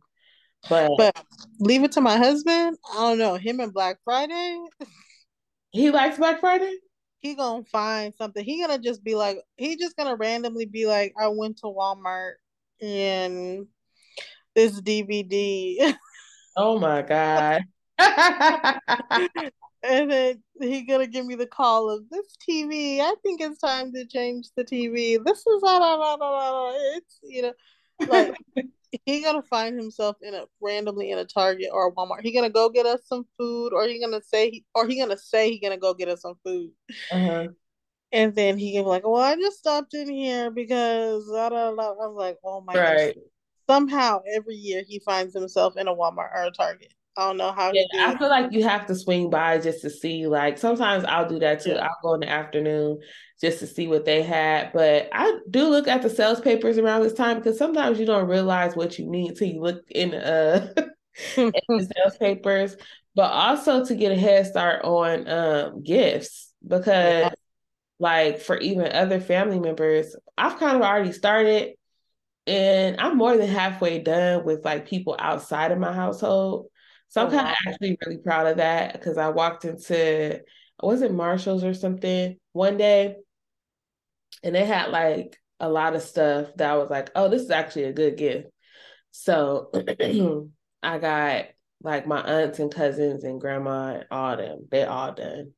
But 0.70 0.92
but 0.96 1.26
leave 1.60 1.84
it 1.84 1.94
to 1.94 2.02
my 2.02 2.18
husband. 2.18 2.78
I 2.94 2.98
don't 2.98 3.18
know 3.18 3.34
him 3.34 3.60
and 3.62 3.74
Black 3.74 3.98
Friday. 4.06 4.60
He 5.72 5.90
likes 5.90 6.18
Black 6.18 6.40
Friday. 6.40 6.78
He 7.18 7.34
gonna 7.34 7.63
find 7.63 8.13
something. 8.16 8.46
He 8.46 8.62
gonna 8.62 8.78
just 8.78 9.04
be 9.04 9.16
like 9.16 9.40
he 9.56 9.76
just 9.76 9.98
gonna 9.98 10.16
randomly 10.16 10.66
be 10.68 10.86
like, 10.86 11.16
I 11.20 11.30
went 11.30 11.58
to 11.58 11.66
Walmart 11.66 12.34
and 12.80 13.66
this 14.54 14.80
DVD. 14.80 15.96
Oh 16.60 16.80
my 16.80 17.04
god. 17.04 17.62
And 19.83 20.12
then 20.12 20.43
he 20.62 20.83
gonna 20.83 21.07
give 21.07 21.25
me 21.25 21.36
the 21.36 21.47
call 21.47 21.89
of 21.89 22.10
this 22.10 22.36
TV. 22.47 23.01
I 23.01 23.15
think 23.23 23.41
it's 23.41 23.60
time 23.60 23.91
to 23.93 24.05
change 24.05 24.47
the 24.55 24.63
TV. 24.63 25.17
This 25.17 25.39
is 25.39 25.62
blah, 25.62 25.79
blah, 25.79 26.17
blah, 26.17 26.73
it's 26.95 27.19
you 27.23 27.41
know 27.43 27.53
like 28.07 28.31
he 29.05 29.21
gonna 29.21 29.41
find 29.43 29.77
himself 29.77 30.17
in 30.21 30.33
a 30.33 30.45
randomly 30.62 31.12
in 31.12 31.17
a 31.17 31.25
Target 31.25 31.69
or 31.71 31.88
a 31.88 31.91
Walmart. 31.91 32.21
He 32.21 32.33
gonna 32.33 32.49
go 32.49 32.69
get 32.69 32.86
us 32.86 33.01
some 33.05 33.25
food, 33.38 33.73
or 33.73 33.88
he 33.88 33.99
gonna 33.99 34.21
say 34.21 34.49
he 34.49 34.65
or 34.73 34.88
he 34.88 34.99
gonna 34.99 35.17
say 35.17 35.49
he 35.51 35.60
gonna 35.60 35.77
go 35.77 35.93
get 35.93 36.10
us 36.10 36.21
some 36.21 36.36
food. 36.43 36.71
Uh-huh. 37.12 37.47
And 38.13 38.33
then 38.36 38.57
he 38.57 38.73
can 38.73 38.83
be 38.83 38.88
like, 38.88 39.05
"Well, 39.05 39.21
I 39.21 39.36
just 39.36 39.60
stopped 39.60 39.93
in 39.93 40.10
here 40.10 40.49
because 40.49 41.29
I 41.31 41.49
don't 41.49 41.75
know." 41.75 41.97
I'm 42.01 42.15
like, 42.15 42.38
"Oh 42.43 42.62
my 42.62 42.75
right. 42.75 43.13
gosh!" 43.15 43.23
Somehow, 43.69 44.21
every 44.33 44.55
year 44.55 44.83
he 44.88 44.99
finds 44.99 45.33
himself 45.33 45.75
in 45.75 45.89
a 45.89 45.95
Walmart 45.95 46.33
or 46.33 46.45
a 46.45 46.51
Target. 46.51 46.93
I 47.17 47.21
don't 47.21 47.38
know 47.38 47.51
how. 47.51 47.71
Yeah, 47.73 47.84
I 47.99 48.17
feel 48.17 48.30
like 48.30 48.51
you 48.51 48.63
have 48.63 48.86
to 48.86 48.95
swing 48.95 49.32
by 49.32 49.58
just 49.58 49.82
to 49.82 49.89
see. 49.89 50.27
Like 50.27 50.60
sometimes 50.60 51.03
I'll 51.03 51.27
do 51.27 51.39
that 51.39 51.62
too. 51.62 51.71
Yeah. 51.71 51.88
I'll 51.88 51.97
go 52.03 52.13
in 52.13 52.19
the 52.19 52.30
afternoon 52.30 52.99
just 53.41 53.60
to 53.60 53.67
see 53.67 53.88
what 53.88 54.06
they 54.06 54.21
had. 54.21 54.71
But 54.71 55.10
I 55.12 55.39
do 55.49 55.67
look 55.67 55.88
at 55.88 56.03
the 56.03 56.12
sales 56.12 56.39
papers 56.39 56.77
around 56.77 57.01
this 57.01 57.13
time 57.13 57.38
because 57.38 57.58
sometimes 57.58 57.99
you 57.99 58.06
don't 58.06 58.30
realize 58.30 58.75
what 58.75 58.99
you 58.99 59.10
need 59.10 59.36
till 59.36 59.47
you 59.47 59.62
look 59.62 59.84
in 59.89 60.13
uh 60.13 60.71
in 61.38 61.51
the 61.67 61.91
sales 61.95 62.17
papers. 62.19 62.75
But 63.15 63.32
also 63.32 63.84
to 63.84 63.95
get 63.95 64.12
a 64.12 64.15
head 64.15 64.45
start 64.45 64.86
on 64.86 65.27
um 65.27 65.84
gifts 65.84 66.53
because 66.65 67.23
yeah. 67.23 67.34
like 67.97 68.41
for 68.41 68.58
even 68.58 68.91
other 68.91 69.19
family 69.19 69.60
members, 69.60 70.15
I've 70.38 70.60
kind 70.60 70.77
of 70.77 70.84
already 70.84 71.13
started 71.13 71.73
and 72.45 73.01
I'm 73.01 73.17
more 73.17 73.36
than 73.36 73.49
halfway 73.49 73.97
done 73.99 74.45
with 74.45 74.63
like 74.63 74.88
people 74.88 75.15
outside 75.17 75.71
of 75.71 75.80
my 75.80 75.93
household. 75.93 76.67
So 77.10 77.22
I'm 77.22 77.28
oh, 77.28 77.32
kind 77.32 77.48
of 77.48 77.56
wow. 77.65 77.72
actually 77.72 77.98
really 78.06 78.17
proud 78.20 78.48
of 78.48 78.58
that 78.58 78.93
because 78.93 79.17
I 79.17 79.30
walked 79.30 79.65
into 79.65 80.41
was 80.82 81.02
it 81.02 81.12
Marshalls 81.12 81.63
or 81.63 81.74
something 81.74 82.38
one 82.54 82.78
day, 82.78 83.15
and 84.43 84.54
they 84.54 84.65
had 84.65 84.91
like 84.91 85.38
a 85.60 85.70
lot 85.70 85.96
of 85.96 86.02
stuff 86.02 86.50
that 86.58 86.70
I 86.70 86.78
was 86.78 86.89
like, 86.89 87.10
oh, 87.15 87.30
this 87.30 87.41
is 87.41 87.52
actually 87.52 87.86
a 87.86 87.93
good 87.93 88.17
gift. 88.17 88.50
So 89.12 89.72
I 90.84 91.00
got 91.00 91.46
like 91.82 92.08
my 92.08 92.22
aunts 92.22 92.60
and 92.60 92.74
cousins 92.74 93.24
and 93.24 93.41
grandma 93.41 93.96
and 93.96 94.06
all 94.12 94.38
them. 94.38 94.67
They 94.70 94.84
all 94.84 95.13
done. 95.13 95.54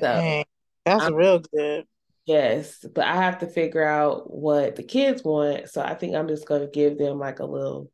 Dang, 0.00 0.42
so 0.42 0.44
that's 0.84 1.04
I'm, 1.04 1.14
real 1.14 1.40
good. 1.40 1.86
Yes, 2.26 2.84
but 2.94 3.04
I 3.06 3.16
have 3.16 3.38
to 3.38 3.46
figure 3.46 3.84
out 3.84 4.30
what 4.30 4.76
the 4.76 4.82
kids 4.82 5.24
want. 5.24 5.70
So 5.70 5.80
I 5.80 5.94
think 5.94 6.14
I'm 6.14 6.28
just 6.28 6.46
gonna 6.46 6.68
give 6.68 6.98
them 6.98 7.18
like 7.18 7.40
a 7.40 7.46
little 7.46 7.90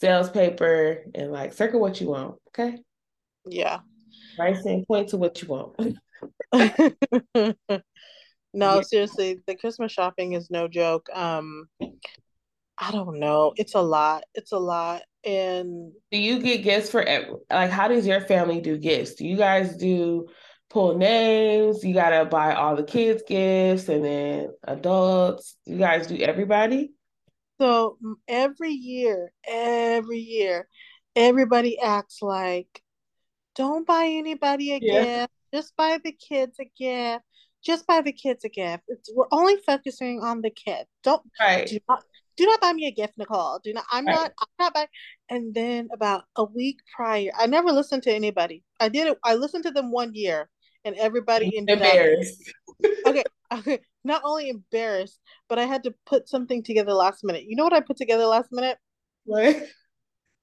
sales 0.00 0.30
paper 0.30 1.04
and 1.14 1.32
like 1.32 1.52
circle 1.52 1.80
what 1.80 2.00
you 2.00 2.08
want. 2.08 2.36
Okay. 2.48 2.78
Yeah. 3.46 3.80
Right. 4.38 4.56
And 4.56 4.86
point 4.86 5.08
to 5.10 5.16
what 5.16 5.40
you 5.42 5.48
want. 5.48 5.76
no, 6.52 7.54
yeah. 8.76 8.80
seriously, 8.82 9.40
the 9.46 9.56
Christmas 9.56 9.92
shopping 9.92 10.32
is 10.32 10.50
no 10.50 10.68
joke. 10.68 11.08
Um, 11.12 11.68
I 12.78 12.92
don't 12.92 13.18
know. 13.18 13.52
It's 13.56 13.74
a 13.74 13.80
lot. 13.80 14.24
It's 14.34 14.52
a 14.52 14.58
lot. 14.58 15.02
And 15.24 15.92
do 16.12 16.18
you 16.18 16.40
get 16.40 16.62
gifts 16.62 16.90
for 16.90 17.04
like 17.50 17.70
how 17.70 17.88
does 17.88 18.06
your 18.06 18.20
family 18.20 18.60
do 18.60 18.78
gifts? 18.78 19.14
Do 19.14 19.26
you 19.26 19.36
guys 19.36 19.76
do 19.76 20.28
pull 20.70 20.96
names? 20.96 21.82
You 21.84 21.92
gotta 21.92 22.24
buy 22.24 22.54
all 22.54 22.76
the 22.76 22.84
kids 22.84 23.22
gifts 23.26 23.88
and 23.88 24.04
then 24.04 24.50
adults. 24.64 25.56
You 25.66 25.76
guys 25.76 26.06
do 26.06 26.16
everybody? 26.16 26.92
So 27.60 27.98
every 28.26 28.70
year, 28.70 29.32
every 29.46 30.18
year, 30.18 30.68
everybody 31.16 31.78
acts 31.80 32.22
like, 32.22 32.82
don't 33.54 33.86
buy 33.86 34.06
anybody 34.06 34.72
a 34.72 34.80
yeah. 34.80 35.02
gift, 35.02 35.32
just 35.52 35.76
buy 35.76 35.98
the 36.02 36.12
kids 36.12 36.56
a 36.60 36.70
gift. 36.78 37.24
Just 37.64 37.88
buy 37.88 38.02
the 38.02 38.12
kids 38.12 38.44
a 38.44 38.48
gift. 38.48 38.84
It's, 38.86 39.10
we're 39.12 39.26
only 39.32 39.56
focusing 39.66 40.20
on 40.22 40.42
the 40.42 40.50
kid. 40.50 40.86
Don't 41.02 41.22
right. 41.40 41.66
do 41.66 41.78
not 41.88 42.04
do 42.36 42.46
not 42.46 42.60
buy 42.60 42.72
me 42.72 42.86
a 42.86 42.92
gift, 42.92 43.14
Nicole. 43.18 43.58
Do 43.64 43.72
not. 43.72 43.84
I'm 43.90 44.06
right. 44.06 44.14
not. 44.14 44.32
I'm 44.40 44.46
not 44.60 44.74
buying. 44.74 44.86
And 45.28 45.52
then 45.52 45.88
about 45.92 46.22
a 46.36 46.44
week 46.44 46.78
prior, 46.94 47.30
I 47.36 47.46
never 47.46 47.72
listened 47.72 48.04
to 48.04 48.12
anybody. 48.12 48.62
I 48.78 48.88
did 48.88 49.08
it. 49.08 49.18
I 49.24 49.34
listened 49.34 49.64
to 49.64 49.72
them 49.72 49.90
one 49.90 50.14
year, 50.14 50.48
and 50.84 50.94
everybody 50.94 51.58
ended 51.58 51.78
embarrassed. 51.78 52.48
Up, 52.84 52.90
okay, 53.08 53.24
okay, 53.52 53.80
not 54.04 54.22
only 54.24 54.48
embarrassed, 54.48 55.20
but 55.48 55.58
I 55.58 55.64
had 55.64 55.84
to 55.84 55.94
put 56.06 56.28
something 56.28 56.62
together 56.62 56.92
last 56.92 57.24
minute. 57.24 57.44
You 57.44 57.56
know 57.56 57.64
what 57.64 57.72
I 57.72 57.80
put 57.80 57.96
together 57.96 58.26
last 58.26 58.50
minute? 58.52 58.78
What? 59.24 59.64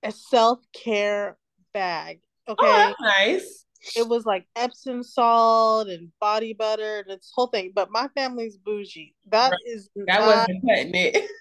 A 0.04 0.12
self 0.12 0.60
care 0.74 1.38
bag. 1.74 2.22
Oh, 2.48 2.54
okay. 2.54 2.66
Oh, 2.68 2.94
nice. 3.02 3.66
It 3.96 4.08
was 4.08 4.26
like 4.26 4.48
Epsom 4.56 5.04
salt 5.04 5.90
and 5.90 6.12
body 6.20 6.54
butter, 6.54 7.00
and 7.00 7.10
this 7.10 7.32
whole 7.34 7.48
thing. 7.48 7.72
But 7.74 7.92
my 7.92 8.08
family's 8.16 8.58
bougie. 8.58 9.16
That 9.30 9.52
right. 9.52 9.60
is 9.66 9.90
that 9.96 10.20
not, 10.20 10.28
wasn't 10.28 10.64
cutting 10.68 10.96
it. 10.96 11.30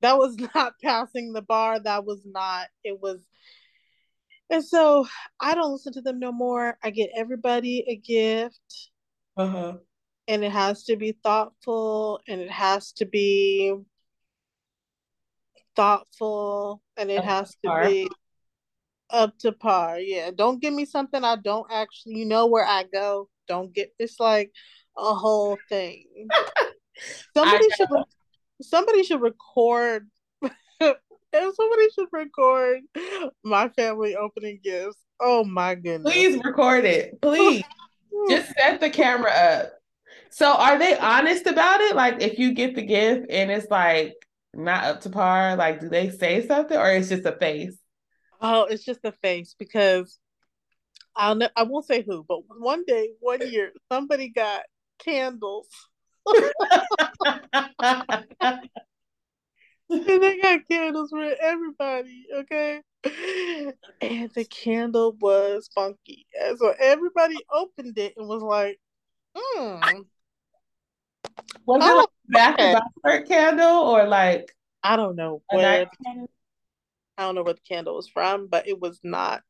That 0.00 0.18
was 0.18 0.36
not 0.52 0.72
passing 0.82 1.32
the 1.32 1.42
bar. 1.42 1.78
That 1.78 2.04
was 2.04 2.22
not. 2.24 2.66
It 2.82 3.00
was. 3.00 3.20
And 4.50 4.64
so 4.64 5.06
I 5.38 5.54
don't 5.54 5.70
listen 5.70 5.92
to 5.92 6.00
them 6.00 6.18
no 6.18 6.32
more. 6.32 6.76
I 6.82 6.90
get 6.90 7.10
everybody 7.16 7.84
a 7.86 7.94
gift. 7.94 8.90
Uh 9.36 9.46
huh 9.46 9.72
and 10.28 10.44
it 10.44 10.52
has 10.52 10.84
to 10.84 10.96
be 10.96 11.12
thoughtful 11.22 12.20
and 12.28 12.40
it 12.40 12.50
has 12.50 12.92
to 12.92 13.06
be 13.06 13.74
thoughtful 15.74 16.82
and 16.96 17.10
it 17.10 17.18
up 17.18 17.24
has 17.24 17.56
to 17.64 17.88
be 17.88 18.08
up 19.10 19.36
to 19.38 19.52
par. 19.52 19.98
Yeah. 19.98 20.30
Don't 20.34 20.60
give 20.60 20.72
me 20.72 20.84
something 20.84 21.22
I 21.24 21.36
don't 21.36 21.66
actually 21.70 22.16
you 22.16 22.24
know 22.24 22.46
where 22.46 22.64
I 22.64 22.84
go. 22.92 23.28
Don't 23.48 23.72
get 23.72 23.92
it's 23.98 24.20
like 24.20 24.52
a 24.96 25.14
whole 25.14 25.58
thing. 25.68 26.28
somebody 27.36 27.68
should 27.76 27.88
somebody 28.62 29.02
should 29.02 29.20
record 29.20 30.08
and 30.80 31.54
somebody 31.54 31.88
should 31.94 32.08
record 32.12 32.80
my 33.44 33.68
family 33.70 34.16
opening 34.16 34.60
gifts. 34.62 34.98
Oh 35.20 35.44
my 35.44 35.74
goodness. 35.74 36.12
Please 36.12 36.40
record 36.44 36.84
it. 36.84 37.20
Please. 37.20 37.64
Just 38.28 38.52
set 38.54 38.80
the 38.80 38.90
camera 38.90 39.30
up. 39.30 39.81
So 40.32 40.50
are 40.50 40.78
they 40.78 40.98
honest 40.98 41.46
about 41.46 41.80
it? 41.82 41.94
Like 41.94 42.22
if 42.22 42.38
you 42.38 42.54
get 42.54 42.74
the 42.74 42.82
gift 42.82 43.26
and 43.30 43.50
it's 43.50 43.70
like 43.70 44.14
not 44.54 44.84
up 44.84 45.00
to 45.02 45.10
par, 45.10 45.56
like 45.56 45.80
do 45.80 45.90
they 45.90 46.08
say 46.08 46.46
something 46.46 46.76
or 46.76 46.90
it's 46.90 47.10
just 47.10 47.26
a 47.26 47.32
face? 47.32 47.76
Oh, 48.40 48.64
it's 48.64 48.82
just 48.82 49.04
a 49.04 49.12
face 49.12 49.54
because 49.58 50.18
I'll 51.14 51.34
ne- 51.34 51.50
I 51.54 51.64
won't 51.64 51.86
say 51.86 52.02
who, 52.02 52.24
but 52.26 52.40
one 52.58 52.84
day, 52.86 53.10
one 53.20 53.46
year, 53.46 53.72
somebody 53.90 54.30
got 54.30 54.62
candles. 54.98 55.68
and 56.34 56.52
they 59.90 60.38
got 60.40 60.66
candles 60.66 61.10
for 61.10 61.34
everybody, 61.40 62.24
okay? 62.34 62.80
And 64.00 64.30
the 64.34 64.46
candle 64.48 65.14
was 65.20 65.68
funky. 65.74 66.26
And 66.40 66.58
so 66.58 66.72
everybody 66.80 67.36
opened 67.52 67.98
it 67.98 68.14
and 68.16 68.26
was 68.26 68.42
like, 68.42 68.80
hmm. 69.36 70.02
Was 71.66 71.82
it 71.84 71.96
like 71.96 72.06
oh, 72.06 72.12
back 72.28 72.60
about 72.60 73.28
candle 73.28 73.82
or 73.82 74.06
like 74.06 74.52
I 74.82 74.96
don't 74.96 75.16
know 75.16 75.42
where 75.50 75.86
I 77.18 77.22
don't 77.22 77.34
know 77.34 77.42
what 77.42 77.56
the 77.56 77.74
candle 77.74 77.96
was 77.96 78.08
from, 78.08 78.48
but 78.48 78.68
it 78.68 78.80
was 78.80 78.98
not 79.02 79.42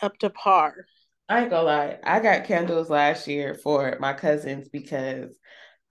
up 0.00 0.18
to 0.18 0.30
par. 0.30 0.86
I 1.28 1.40
ain't 1.40 1.50
gonna 1.50 1.62
lie. 1.62 1.98
I 2.04 2.20
got 2.20 2.44
candles 2.44 2.90
last 2.90 3.26
year 3.26 3.54
for 3.54 3.96
my 4.00 4.12
cousins 4.12 4.68
because 4.68 5.36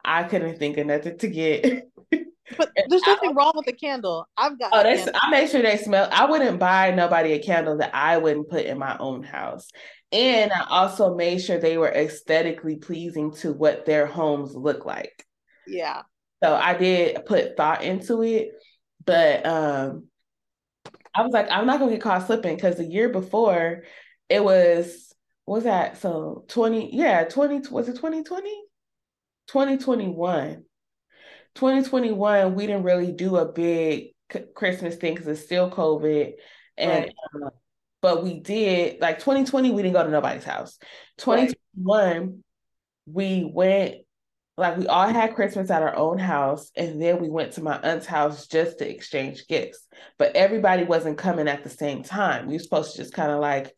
I 0.03 0.23
couldn't 0.23 0.59
think 0.59 0.77
of 0.77 0.87
nothing 0.87 1.17
to 1.17 1.27
get. 1.27 1.83
But 2.57 2.71
there's 2.87 3.01
nothing 3.01 3.33
wrong 3.33 3.53
with 3.55 3.65
the 3.65 3.73
candle. 3.73 4.27
I've 4.37 4.59
got. 4.59 4.69
Oh, 4.71 4.83
they. 4.83 5.03
I 5.15 5.31
make 5.31 5.49
sure 5.49 5.63
they 5.63 5.77
smell. 5.77 6.07
I 6.11 6.29
wouldn't 6.29 6.59
buy 6.59 6.91
nobody 6.91 7.33
a 7.33 7.39
candle 7.39 7.77
that 7.77 7.89
I 7.93 8.17
wouldn't 8.17 8.49
put 8.49 8.65
in 8.65 8.77
my 8.77 8.95
own 8.99 9.23
house, 9.23 9.67
and 10.11 10.51
I 10.51 10.65
also 10.69 11.15
made 11.15 11.39
sure 11.39 11.57
they 11.57 11.77
were 11.77 11.91
aesthetically 11.91 12.77
pleasing 12.77 13.33
to 13.35 13.53
what 13.53 13.85
their 13.85 14.05
homes 14.05 14.55
look 14.55 14.85
like. 14.85 15.25
Yeah. 15.67 16.03
So 16.43 16.53
I 16.53 16.77
did 16.77 17.25
put 17.25 17.57
thought 17.57 17.83
into 17.83 18.21
it, 18.23 18.49
but 19.03 19.45
um, 19.45 20.07
I 21.13 21.23
was 21.23 21.31
like, 21.31 21.49
I'm 21.49 21.65
not 21.65 21.79
gonna 21.79 21.91
get 21.91 22.01
caught 22.01 22.25
slipping 22.25 22.55
because 22.55 22.77
the 22.77 22.85
year 22.85 23.09
before, 23.09 23.83
it 24.29 24.43
was 24.43 25.13
was 25.47 25.63
that 25.65 25.97
so 25.97 26.43
twenty 26.47 26.89
yeah 26.95 27.23
twenty 27.23 27.61
was 27.69 27.87
it 27.87 27.97
twenty 27.97 28.23
twenty 28.23 28.65
2021. 29.47 30.63
2021, 31.55 32.55
we 32.55 32.67
didn't 32.67 32.83
really 32.83 33.11
do 33.11 33.37
a 33.37 33.51
big 33.51 34.09
Christmas 34.55 34.95
thing 34.95 35.13
because 35.13 35.27
it's 35.27 35.43
still 35.43 35.71
COVID. 35.71 36.33
And 36.77 37.05
right. 37.05 37.45
uh, 37.45 37.49
but 38.05 38.23
we 38.23 38.39
did 38.39 39.01
like 39.01 39.17
2020, 39.17 39.71
we 39.71 39.81
didn't 39.81 39.95
go 39.95 40.03
to 40.03 40.11
nobody's 40.11 40.43
house. 40.43 40.77
2021, 41.17 41.97
right. 41.97 42.29
we 43.07 43.49
went 43.51 43.95
like 44.57 44.77
we 44.77 44.85
all 44.85 45.07
had 45.07 45.33
Christmas 45.33 45.71
at 45.71 45.81
our 45.81 45.95
own 45.95 46.19
house, 46.19 46.69
and 46.77 47.01
then 47.01 47.19
we 47.19 47.29
went 47.29 47.53
to 47.53 47.63
my 47.63 47.79
aunt's 47.79 48.05
house 48.05 48.45
just 48.45 48.77
to 48.77 48.87
exchange 48.87 49.47
gifts. 49.47 49.87
But 50.19 50.35
everybody 50.35 50.83
wasn't 50.83 51.17
coming 51.17 51.47
at 51.47 51.63
the 51.63 51.69
same 51.71 52.03
time. 52.03 52.45
We 52.45 52.53
were 52.53 52.59
supposed 52.59 52.91
to 52.91 52.99
just 52.99 53.11
kind 53.11 53.31
of 53.31 53.39
like 53.39 53.73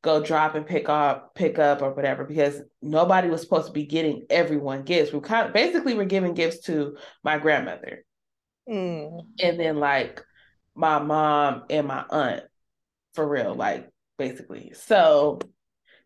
go 0.00 0.24
drop 0.24 0.54
and 0.54 0.64
pick 0.64 0.88
up 0.88 1.34
pick 1.34 1.58
up 1.58 1.82
or 1.82 1.92
whatever 1.92 2.24
because 2.24 2.62
nobody 2.80 3.28
was 3.28 3.42
supposed 3.42 3.66
to 3.66 3.72
be 3.74 3.84
getting 3.84 4.24
everyone 4.30 4.84
gifts 4.84 5.12
we 5.12 5.18
kind 5.18 5.48
of 5.48 5.52
basically 5.52 5.94
were 5.94 6.04
giving 6.04 6.34
gifts 6.34 6.60
to 6.60 6.96
my 7.24 7.36
grandmother 7.36 8.04
mm. 8.70 9.20
and 9.42 9.58
then 9.58 9.76
like 9.80 10.22
my 10.76 11.00
mom 11.00 11.64
and 11.68 11.88
my 11.88 12.04
aunt 12.10 12.44
for 13.14 13.26
real 13.26 13.54
like 13.54 13.88
basically 14.18 14.72
so 14.74 15.38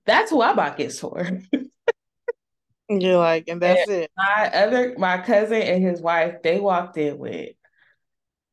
that's 0.07 0.31
who 0.31 0.41
i 0.41 0.55
bought 0.55 0.77
gifts 0.77 0.99
for 0.99 1.27
you're 2.89 3.17
like 3.17 3.49
and 3.49 3.63
that's 3.63 3.89
and 3.89 4.03
it 4.03 4.11
my 4.17 4.51
other 4.53 4.95
my 4.99 5.19
cousin 5.19 5.63
and 5.63 5.83
his 5.83 6.01
wife 6.01 6.43
they 6.43 6.61
walked 6.61 6.97
in 6.99 7.19
with 7.19 7.51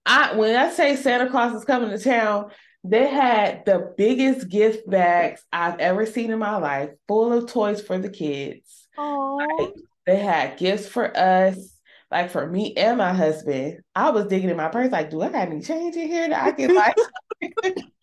i 0.05 0.35
when 0.35 0.55
i 0.55 0.69
say 0.69 0.95
santa 0.95 1.29
claus 1.29 1.53
is 1.53 1.65
coming 1.65 1.89
to 1.89 1.97
town 1.97 2.49
they 2.83 3.07
had 3.07 3.65
the 3.65 3.93
biggest 3.97 4.47
gift 4.49 4.89
bags 4.89 5.43
I've 5.51 5.79
ever 5.79 6.05
seen 6.05 6.31
in 6.31 6.39
my 6.39 6.57
life, 6.57 6.91
full 7.07 7.33
of 7.33 7.51
toys 7.51 7.81
for 7.81 7.97
the 7.97 8.09
kids. 8.09 8.87
Like, 8.97 9.73
they 10.05 10.17
had 10.17 10.57
gifts 10.57 10.87
for 10.87 11.15
us, 11.15 11.77
like 12.09 12.31
for 12.31 12.47
me 12.47 12.73
and 12.75 12.97
my 12.97 13.13
husband. 13.13 13.81
I 13.95 14.11
was 14.11 14.27
digging 14.27 14.49
in 14.49 14.57
my 14.57 14.69
purse, 14.69 14.91
like, 14.91 15.09
do 15.09 15.21
I 15.21 15.29
got 15.29 15.49
any 15.49 15.61
change 15.61 15.95
in 15.95 16.07
here 16.07 16.29
that 16.29 16.43
I 16.43 16.51
can 16.51 16.73
like? 16.73 16.95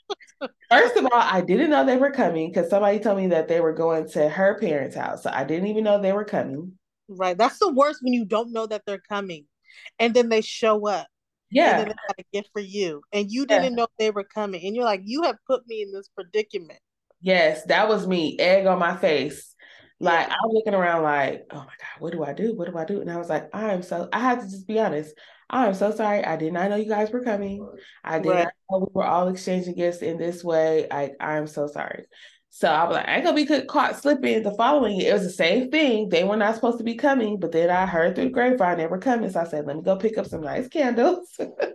First 0.70 0.96
of 0.96 1.04
all, 1.04 1.10
I 1.14 1.40
didn't 1.40 1.70
know 1.70 1.84
they 1.84 1.96
were 1.96 2.10
coming 2.10 2.50
because 2.50 2.70
somebody 2.70 2.98
told 2.98 3.18
me 3.18 3.28
that 3.28 3.48
they 3.48 3.60
were 3.60 3.72
going 3.72 4.08
to 4.10 4.28
her 4.28 4.58
parents' 4.58 4.96
house. 4.96 5.22
So 5.22 5.30
I 5.32 5.44
didn't 5.44 5.68
even 5.68 5.84
know 5.84 6.00
they 6.00 6.12
were 6.12 6.24
coming. 6.24 6.72
Right. 7.08 7.38
That's 7.38 7.58
the 7.58 7.72
worst 7.72 8.00
when 8.02 8.12
you 8.12 8.24
don't 8.24 8.52
know 8.52 8.66
that 8.66 8.82
they're 8.86 9.02
coming 9.08 9.46
and 9.98 10.12
then 10.12 10.28
they 10.28 10.40
show 10.40 10.86
up. 10.88 11.06
Yeah. 11.50 11.70
And 11.70 11.78
then 11.78 11.88
they 11.88 11.94
got 11.94 12.18
a 12.18 12.24
gift 12.32 12.50
for 12.52 12.60
you. 12.60 13.02
And 13.12 13.30
you 13.30 13.46
didn't 13.46 13.72
yeah. 13.72 13.76
know 13.76 13.86
they 13.98 14.10
were 14.10 14.24
coming. 14.24 14.66
And 14.66 14.74
you're 14.74 14.84
like, 14.84 15.02
you 15.04 15.22
have 15.22 15.36
put 15.46 15.66
me 15.66 15.82
in 15.82 15.92
this 15.92 16.08
predicament. 16.14 16.80
Yes, 17.20 17.64
that 17.64 17.88
was 17.88 18.06
me. 18.06 18.38
Egg 18.38 18.66
on 18.66 18.78
my 18.78 18.96
face. 18.96 19.54
Like 19.98 20.28
yeah. 20.28 20.34
I 20.34 20.46
was 20.46 20.54
looking 20.54 20.78
around 20.78 21.04
like, 21.04 21.46
oh 21.50 21.58
my 21.58 21.64
God, 21.64 22.00
what 22.00 22.12
do 22.12 22.22
I 22.24 22.32
do? 22.34 22.54
What 22.54 22.70
do 22.70 22.76
I 22.76 22.84
do? 22.84 23.00
And 23.00 23.10
I 23.10 23.16
was 23.16 23.30
like, 23.30 23.48
I 23.54 23.72
am 23.72 23.82
so 23.82 24.08
I 24.12 24.18
had 24.18 24.40
to 24.40 24.46
just 24.46 24.66
be 24.66 24.78
honest. 24.78 25.14
Oh, 25.48 25.58
I 25.58 25.66
am 25.66 25.74
so 25.74 25.92
sorry. 25.92 26.24
I 26.24 26.36
did 26.36 26.52
not 26.52 26.70
know 26.70 26.76
you 26.76 26.88
guys 26.88 27.10
were 27.10 27.22
coming. 27.22 27.66
I 28.02 28.18
did 28.18 28.30
right. 28.30 28.44
not 28.44 28.52
know 28.70 28.78
we 28.80 28.86
were 28.92 29.06
all 29.06 29.28
exchanging 29.28 29.74
gifts 29.74 30.02
in 30.02 30.18
this 30.18 30.42
way. 30.42 30.88
I 30.90 31.12
I 31.20 31.36
am 31.36 31.46
so 31.46 31.68
sorry. 31.68 32.06
So 32.50 32.68
I 32.68 32.84
was 32.84 32.94
like, 32.94 33.06
I 33.06 33.16
ain't 33.16 33.24
gonna 33.24 33.36
be 33.36 33.66
caught 33.66 34.00
slipping 34.00 34.42
the 34.42 34.54
following 34.54 34.98
year. 34.98 35.10
It 35.10 35.14
was 35.14 35.24
the 35.24 35.30
same 35.30 35.70
thing. 35.70 36.08
They 36.08 36.24
were 36.24 36.38
not 36.38 36.54
supposed 36.54 36.78
to 36.78 36.84
be 36.84 36.94
coming, 36.94 37.38
but 37.38 37.52
then 37.52 37.68
I 37.68 37.84
heard 37.84 38.14
through 38.14 38.24
the 38.24 38.30
grapevine 38.30 38.78
they 38.78 38.86
were 38.86 38.98
coming. 38.98 39.28
So 39.28 39.40
I 39.40 39.44
said, 39.44 39.66
let 39.66 39.76
me 39.76 39.82
go 39.82 39.96
pick 39.96 40.16
up 40.16 40.26
some 40.26 40.40
nice 40.40 40.66
candles. 40.66 41.28
but 41.38 41.74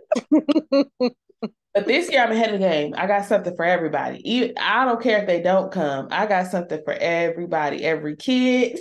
this 1.86 2.10
year 2.10 2.24
I'm 2.24 2.32
ahead 2.32 2.52
of 2.52 2.60
the 2.60 2.66
game. 2.66 2.94
I 2.96 3.06
got 3.06 3.26
something 3.26 3.54
for 3.54 3.64
everybody. 3.64 4.28
Even, 4.28 4.54
I 4.58 4.84
don't 4.84 5.00
care 5.00 5.20
if 5.20 5.28
they 5.28 5.40
don't 5.40 5.70
come. 5.70 6.08
I 6.10 6.26
got 6.26 6.50
something 6.50 6.80
for 6.84 6.94
everybody, 6.94 7.84
every 7.84 8.16
kid. 8.16 8.80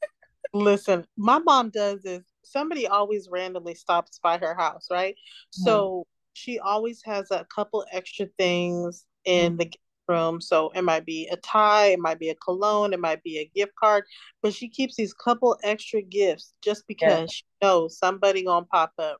Listen, 0.54 1.04
my 1.16 1.40
mom 1.40 1.70
does 1.70 2.02
this. 2.02 2.29
Somebody 2.50 2.86
always 2.86 3.28
randomly 3.30 3.74
stops 3.74 4.18
by 4.22 4.38
her 4.38 4.54
house, 4.54 4.88
right? 4.90 5.14
Mm-hmm. 5.14 5.64
So 5.64 6.06
she 6.32 6.58
always 6.58 7.02
has 7.04 7.30
a 7.30 7.46
couple 7.54 7.84
extra 7.92 8.26
things 8.38 9.06
in 9.24 9.52
mm-hmm. 9.52 9.56
the 9.58 9.72
room. 10.08 10.40
So 10.40 10.70
it 10.74 10.82
might 10.82 11.06
be 11.06 11.28
a 11.30 11.36
tie, 11.36 11.86
it 11.86 12.00
might 12.00 12.18
be 12.18 12.30
a 12.30 12.34
cologne, 12.34 12.92
it 12.92 13.00
might 13.00 13.22
be 13.22 13.38
a 13.38 13.50
gift 13.54 13.72
card, 13.76 14.04
but 14.42 14.52
she 14.52 14.68
keeps 14.68 14.96
these 14.96 15.14
couple 15.14 15.56
extra 15.62 16.02
gifts 16.02 16.52
just 16.62 16.86
because 16.88 17.20
yeah. 17.20 17.26
she 17.30 17.44
knows 17.62 17.98
somebody 17.98 18.44
gonna 18.44 18.66
pop 18.66 18.92
up. 18.98 19.18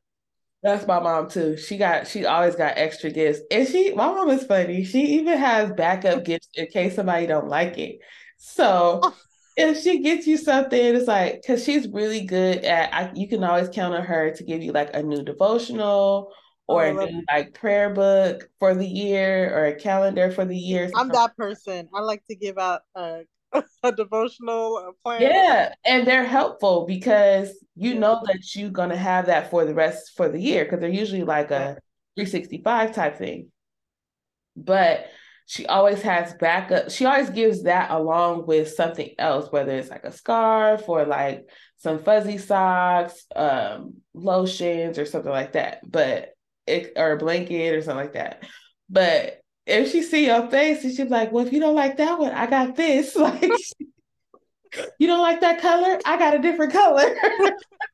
That's 0.63 0.85
my 0.85 0.99
mom 0.99 1.29
too. 1.29 1.57
She 1.57 1.77
got 1.77 2.07
she 2.07 2.25
always 2.25 2.55
got 2.55 2.77
extra 2.77 3.09
gifts. 3.09 3.39
And 3.49 3.67
she 3.67 3.93
my 3.93 4.07
mom 4.07 4.29
is 4.29 4.45
funny. 4.45 4.83
She 4.83 5.17
even 5.19 5.37
has 5.37 5.71
backup 5.71 6.23
gifts 6.25 6.49
in 6.53 6.67
case 6.67 6.95
somebody 6.95 7.25
don't 7.25 7.47
like 7.47 7.77
it. 7.77 7.99
So 8.37 9.01
if 9.57 9.81
she 9.81 9.99
gets 9.99 10.27
you 10.27 10.37
something, 10.37 10.79
it's 10.79 11.07
like 11.07 11.41
because 11.41 11.63
she's 11.63 11.87
really 11.87 12.21
good 12.21 12.63
at 12.63 12.93
I, 12.93 13.11
you 13.13 13.27
can 13.27 13.43
always 13.43 13.69
count 13.69 13.93
on 13.93 14.03
her 14.03 14.31
to 14.31 14.43
give 14.43 14.61
you 14.61 14.71
like 14.71 14.93
a 14.93 15.03
new 15.03 15.23
devotional 15.23 16.31
or 16.67 16.85
a 16.85 16.89
oh, 16.89 17.05
new 17.05 17.23
like 17.31 17.53
prayer 17.53 17.93
book 17.93 18.49
for 18.59 18.73
the 18.73 18.87
year 18.87 19.53
or 19.55 19.65
a 19.65 19.75
calendar 19.75 20.31
for 20.31 20.45
the 20.45 20.57
year. 20.57 20.89
I'm 20.95 21.09
that 21.09 21.35
person. 21.35 21.89
I 21.93 22.01
like 22.01 22.23
to 22.29 22.35
give 22.35 22.57
out 22.57 22.81
a, 22.95 23.21
a 23.83 23.91
devotional 23.91 24.93
plan. 25.03 25.21
Yeah, 25.21 25.73
and 25.85 26.07
they're 26.07 26.25
helpful 26.25 26.85
because 26.85 27.51
you 27.75 27.95
know 27.95 28.21
that 28.25 28.55
you're 28.55 28.69
gonna 28.69 28.97
have 28.97 29.25
that 29.25 29.49
for 29.49 29.65
the 29.65 29.73
rest 29.73 30.11
for 30.15 30.29
the 30.29 30.39
year 30.39 30.63
because 30.63 30.79
they're 30.79 30.89
usually 30.89 31.23
like 31.23 31.51
a 31.51 31.77
365 32.15 32.93
type 32.93 33.17
thing. 33.17 33.51
But 34.55 35.07
she 35.45 35.65
always 35.65 36.01
has 36.01 36.33
backup. 36.35 36.91
She 36.91 37.05
always 37.05 37.29
gives 37.29 37.63
that 37.63 37.91
along 37.91 38.45
with 38.45 38.69
something 38.73 39.09
else, 39.17 39.51
whether 39.51 39.71
it's 39.71 39.89
like 39.89 40.05
a 40.05 40.11
scarf 40.11 40.87
or 40.87 41.05
like 41.05 41.49
some 41.77 41.99
fuzzy 41.99 42.37
socks, 42.37 43.25
um, 43.35 43.95
lotions 44.13 44.97
or 44.97 45.05
something 45.05 45.31
like 45.31 45.53
that. 45.53 45.79
But 45.89 46.29
it, 46.67 46.93
or 46.95 47.11
a 47.11 47.17
blanket 47.17 47.75
or 47.75 47.81
something 47.81 48.05
like 48.05 48.13
that. 48.13 48.43
But 48.89 49.41
if 49.65 49.91
she 49.91 50.01
see 50.01 50.25
your 50.25 50.49
face 50.49 50.83
and 50.83 50.95
she's 50.95 51.09
like, 51.09 51.31
well, 51.31 51.45
if 51.45 51.53
you 51.53 51.59
don't 51.59 51.75
like 51.75 51.97
that 51.97 52.19
one, 52.19 52.31
I 52.31 52.47
got 52.47 52.75
this. 52.75 53.15
Like, 53.21 53.51
you 54.99 55.07
don't 55.07 55.21
like 55.21 55.41
that 55.41 55.61
color? 55.61 55.99
I 56.05 56.17
got 56.17 56.35
a 56.35 56.39
different 56.39 56.71
color. 56.71 57.13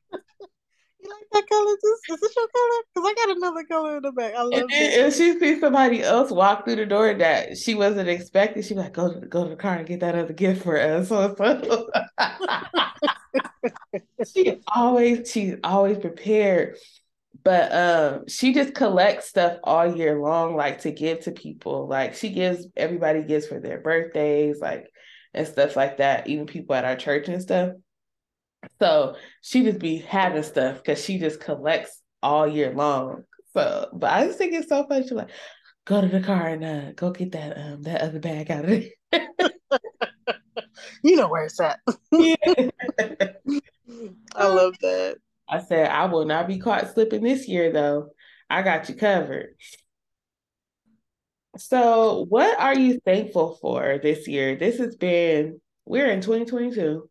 you 1.08 1.14
like 1.14 1.28
that 1.32 1.48
color? 1.48 1.72
Is, 1.72 2.00
is 2.10 2.20
this 2.20 2.36
your 2.36 2.48
color? 2.48 2.82
Because 2.94 3.10
I 3.10 3.14
got 3.14 3.36
another 3.36 3.64
color 3.64 3.96
in 3.96 4.02
the 4.02 4.12
back. 4.12 4.34
I 4.34 4.42
love 4.42 4.52
it. 4.52 4.66
If 4.70 5.14
she 5.14 5.38
sees 5.38 5.60
somebody 5.60 6.02
else 6.02 6.30
walk 6.30 6.64
through 6.64 6.76
the 6.76 6.86
door 6.86 7.14
that 7.14 7.56
she 7.56 7.74
wasn't 7.74 8.08
expecting, 8.08 8.62
she's 8.62 8.76
like, 8.76 8.92
go 8.92 9.12
to 9.12 9.26
go 9.26 9.44
to 9.44 9.50
the 9.50 9.56
car 9.56 9.76
and 9.76 9.86
get 9.86 10.00
that 10.00 10.14
other 10.14 10.32
gift 10.32 10.62
for 10.62 10.78
us. 10.80 11.08
So, 11.08 11.34
so. 11.38 11.90
she 14.32 14.58
always 14.74 15.30
she's 15.30 15.54
always 15.62 15.98
prepared 15.98 16.76
but 17.44 17.72
um 17.72 18.28
she 18.28 18.52
just 18.52 18.74
collects 18.74 19.28
stuff 19.28 19.58
all 19.64 19.96
year 19.96 20.20
long 20.20 20.56
like 20.56 20.80
to 20.80 20.90
give 20.90 21.20
to 21.20 21.30
people 21.30 21.86
like 21.86 22.14
she 22.14 22.30
gives 22.30 22.66
everybody 22.76 23.22
gifts 23.22 23.46
for 23.46 23.60
their 23.60 23.80
birthdays 23.80 24.60
like 24.60 24.90
and 25.34 25.46
stuff 25.46 25.76
like 25.76 25.98
that 25.98 26.26
even 26.26 26.46
people 26.46 26.74
at 26.74 26.84
our 26.84 26.96
church 26.96 27.28
and 27.28 27.40
stuff 27.40 27.72
so 28.78 29.16
she 29.42 29.62
just 29.64 29.78
be 29.78 29.98
having 29.98 30.42
stuff 30.42 30.76
because 30.76 31.02
she 31.02 31.18
just 31.18 31.40
collects 31.40 32.02
all 32.22 32.46
year 32.46 32.72
long 32.74 33.24
so 33.52 33.88
but 33.92 34.10
i 34.12 34.26
just 34.26 34.38
think 34.38 34.52
it's 34.52 34.68
so 34.68 34.86
funny 34.86 35.02
she's 35.02 35.12
like 35.12 35.30
go 35.84 36.00
to 36.00 36.08
the 36.08 36.20
car 36.20 36.48
and 36.48 36.64
uh, 36.64 36.92
go 36.92 37.10
get 37.10 37.32
that 37.32 37.56
um 37.56 37.82
that 37.82 38.00
other 38.02 38.20
bag 38.20 38.50
out 38.50 38.64
of 38.64 38.70
there 39.10 39.28
you 41.02 41.16
know 41.16 41.28
where 41.28 41.44
it's 41.44 41.60
at 41.60 41.80
yeah. 42.12 42.34
i 44.34 44.46
love 44.46 44.74
that 44.80 45.16
I 45.48 45.60
said, 45.60 45.90
I 45.90 46.06
will 46.06 46.26
not 46.26 46.46
be 46.46 46.58
caught 46.58 46.92
slipping 46.92 47.22
this 47.22 47.48
year, 47.48 47.72
though. 47.72 48.10
I 48.50 48.62
got 48.62 48.88
you 48.88 48.94
covered. 48.94 49.54
So, 51.56 52.26
what 52.28 52.58
are 52.60 52.78
you 52.78 53.00
thankful 53.04 53.58
for 53.60 53.98
this 54.02 54.28
year? 54.28 54.56
This 54.56 54.78
has 54.78 54.94
been, 54.96 55.60
we're 55.86 56.10
in 56.10 56.20
2022. 56.20 57.08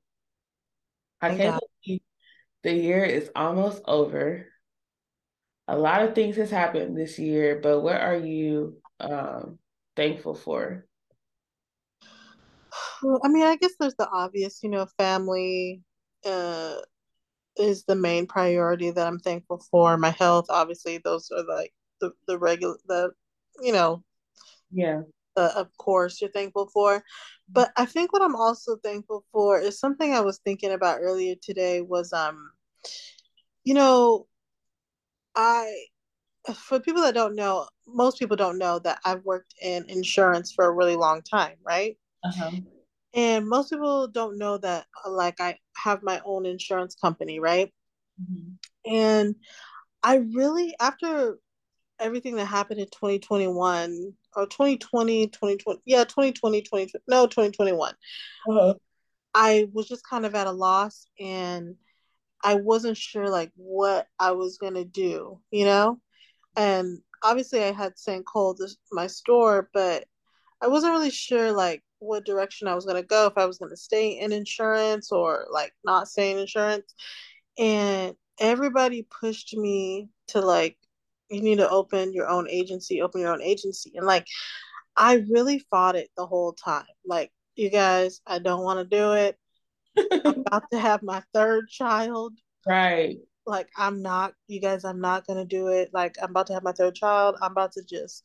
I 1.22 1.36
can't 1.36 1.64
believe 1.86 2.02
the 2.64 2.74
year 2.74 3.04
is 3.04 3.30
almost 3.36 3.82
over. 3.86 4.48
A 5.68 5.78
lot 5.78 6.04
of 6.04 6.16
things 6.16 6.38
has 6.38 6.50
happened 6.50 6.98
this 6.98 7.20
year, 7.20 7.60
but 7.62 7.82
what 7.82 8.00
are 8.02 8.16
you 8.16 8.78
um, 9.00 9.60
thankful 9.96 10.36
for? 10.36 10.86
I 13.24 13.28
mean, 13.28 13.44
I 13.44 13.56
guess 13.58 13.74
there's 13.80 13.96
the 13.96 14.10
obvious, 14.10 14.62
you 14.64 14.70
know, 14.70 14.88
family 14.98 15.82
uh, 16.26 16.76
is 17.58 17.84
the 17.84 17.96
main 17.96 18.28
priority 18.28 18.92
that 18.92 19.06
I'm 19.08 19.20
thankful 19.20 19.64
for. 19.72 19.98
My 19.98 20.12
health, 20.12 20.46
obviously, 20.50 21.00
those 21.00 21.30
are 21.32 21.44
like 21.44 21.74
the, 22.02 22.12
the 22.28 22.38
regular, 22.38 22.78
the, 22.88 23.12
you 23.62 23.72
know, 23.72 24.04
yeah, 24.72 25.02
uh, 25.38 25.52
of 25.56 25.76
course, 25.78 26.20
you're 26.20 26.32
thankful 26.32 26.68
for. 26.74 27.04
But 27.50 27.72
I 27.78 27.86
think 27.86 28.12
what 28.12 28.22
I'm 28.22 28.36
also 28.36 28.78
thankful 28.84 29.24
for 29.32 29.60
is 29.60 29.80
something 29.80 30.14
I 30.14 30.22
was 30.22 30.40
thinking 30.40 30.72
about 30.72 31.00
earlier 31.02 31.36
today 31.42 31.82
was, 31.82 32.12
um, 32.12 32.52
you 33.64 33.74
know, 33.74 34.28
I, 35.36 35.72
for 36.54 36.80
people 36.80 37.04
that 37.04 37.14
don't 37.14 37.36
know, 37.36 37.68
most 37.88 38.20
people 38.20 38.36
don't 38.36 38.58
know 38.58 38.80
that 38.80 39.00
I've 39.06 39.24
worked 39.24 39.54
in 39.62 39.86
insurance 39.90 40.52
for 40.52 40.66
a 40.66 40.72
really 40.72 40.96
long 40.96 41.22
time, 41.22 41.56
right? 41.64 41.98
Uh-huh. 42.24 42.52
And 43.14 43.48
most 43.48 43.70
people 43.70 44.08
don't 44.08 44.38
know 44.38 44.58
that, 44.58 44.86
like, 45.08 45.40
I 45.40 45.58
have 45.76 46.04
my 46.04 46.22
own 46.26 46.46
insurance 46.46 46.96
company, 46.96 47.40
right? 47.40 47.74
Mm-hmm. 48.22 48.94
And 48.94 49.36
I 50.04 50.16
really, 50.16 50.76
after 50.80 51.40
everything 52.00 52.36
that 52.36 52.46
happened 52.46 52.80
in 52.80 52.88
2021 52.88 54.14
or 54.38 54.46
2020, 54.48 55.28
2020, 55.28 55.82
yeah, 55.86 56.04
2020, 56.04 56.62
2020, 56.62 57.04
no, 57.08 57.28
2021, 57.28 57.94
uh-huh. 58.50 58.74
I 59.34 59.68
was 59.74 59.88
just 59.88 60.08
kind 60.08 60.26
of 60.26 60.36
at 60.36 60.48
a 60.48 60.52
loss 60.52 61.08
and 61.20 61.76
I 62.44 62.56
wasn't 62.56 62.98
sure, 62.98 63.30
like, 63.30 63.52
what 63.56 64.08
I 64.20 64.32
was 64.32 64.58
going 64.58 64.76
to 64.76 64.86
do, 64.86 65.40
you 65.52 65.66
know? 65.66 66.00
And 66.56 67.00
obviously, 67.24 67.64
I 67.64 67.72
had 67.72 67.98
St. 67.98 68.26
Cole, 68.26 68.56
my 68.92 69.08
store, 69.08 69.70
but 69.74 70.06
I 70.62 70.68
wasn't 70.68 70.94
really 70.94 71.12
sure, 71.12 71.52
like, 71.52 71.84
what 72.00 72.26
direction 72.26 72.68
I 72.68 72.76
was 72.76 72.86
going 72.86 73.02
to 73.02 73.08
go, 73.08 73.28
if 73.28 73.38
I 73.38 73.46
was 73.46 73.58
going 73.58 73.72
to 73.72 73.78
stay 73.78 74.20
in 74.20 74.32
insurance 74.32 75.12
or 75.12 75.48
like 75.52 75.74
not 75.84 76.08
stay 76.08 76.32
in 76.32 76.38
insurance. 76.38 76.94
And 77.58 78.16
everybody 78.40 79.08
pushed 79.20 79.56
me 79.56 80.10
to 80.28 80.42
like, 80.42 80.78
you 81.30 81.42
need 81.42 81.58
to 81.58 81.70
open 81.70 82.14
your 82.14 82.28
own 82.28 82.50
agency, 82.50 83.02
open 83.02 83.22
your 83.22 83.34
own 83.34 83.42
agency. 83.42 83.94
And 83.96 84.06
like, 84.06 84.28
I 84.96 85.26
really 85.30 85.60
fought 85.70 85.96
it 85.96 86.10
the 86.18 86.26
whole 86.26 86.54
time. 86.54 86.86
Like, 87.06 87.32
you 87.56 87.70
guys, 87.70 88.22
I 88.26 88.40
don't 88.40 88.64
want 88.64 88.80
to 88.80 88.96
do 88.98 89.14
it. 89.14 89.38
I'm 89.98 90.42
about 90.48 90.66
to 90.72 90.80
have 90.80 91.04
my 91.04 91.22
third 91.34 91.70
child. 91.70 92.34
Right. 92.66 93.18
Like, 93.46 93.68
I'm 93.78 94.02
not, 94.02 94.34
you 94.48 94.60
guys, 94.60 94.84
I'm 94.84 95.00
not 95.00 95.26
going 95.26 95.40
to 95.40 95.46
do 95.46 95.68
it. 95.68 95.92
Like, 95.94 96.16
I'm 96.22 96.32
about 96.32 96.48
to 96.48 96.54
have 96.54 96.64
my 96.64 96.74
third 96.74 96.96
child. 96.96 97.38
I'm 97.42 97.52
about 97.52 97.72
to 97.74 97.84
just 97.84 98.24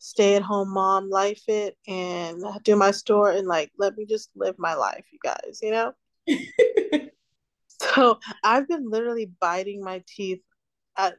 stay 0.00 0.34
at 0.34 0.42
home 0.42 0.72
mom 0.72 1.10
life 1.10 1.42
it 1.46 1.76
and 1.86 2.42
do 2.64 2.74
my 2.74 2.90
store 2.90 3.32
and 3.32 3.46
like 3.46 3.70
let 3.78 3.94
me 3.96 4.06
just 4.06 4.30
live 4.34 4.54
my 4.58 4.74
life, 4.74 5.04
you 5.12 5.18
guys, 5.22 5.60
you 5.62 5.70
know? 5.70 5.92
so 7.68 8.18
I've 8.42 8.66
been 8.66 8.88
literally 8.88 9.30
biting 9.40 9.84
my 9.84 10.02
teeth 10.06 10.40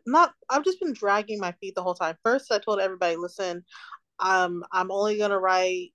not 0.05 0.33
I've 0.49 0.63
just 0.63 0.79
been 0.79 0.93
dragging 0.93 1.39
my 1.39 1.51
feet 1.53 1.75
the 1.75 1.83
whole 1.83 1.95
time. 1.95 2.15
First 2.23 2.51
I 2.51 2.59
told 2.59 2.79
everybody, 2.79 3.15
listen, 3.15 3.63
um 4.19 4.63
I'm 4.71 4.91
only 4.91 5.17
gonna 5.17 5.39
write, 5.39 5.93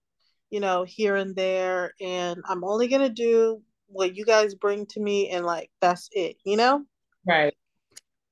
you 0.51 0.61
know, 0.61 0.85
here 0.85 1.17
and 1.17 1.35
there 1.35 1.93
and 2.01 2.43
I'm 2.49 2.65
only 2.65 2.89
gonna 2.89 3.09
do 3.09 3.63
what 3.89 4.17
you 4.17 4.25
guys 4.25 4.55
bring 4.55 4.87
to 4.87 5.01
me 5.01 5.31
and 5.31 5.45
like 5.47 5.71
that's 5.81 6.09
it, 6.13 6.37
you 6.45 6.57
know? 6.57 6.85
Right. 7.27 7.55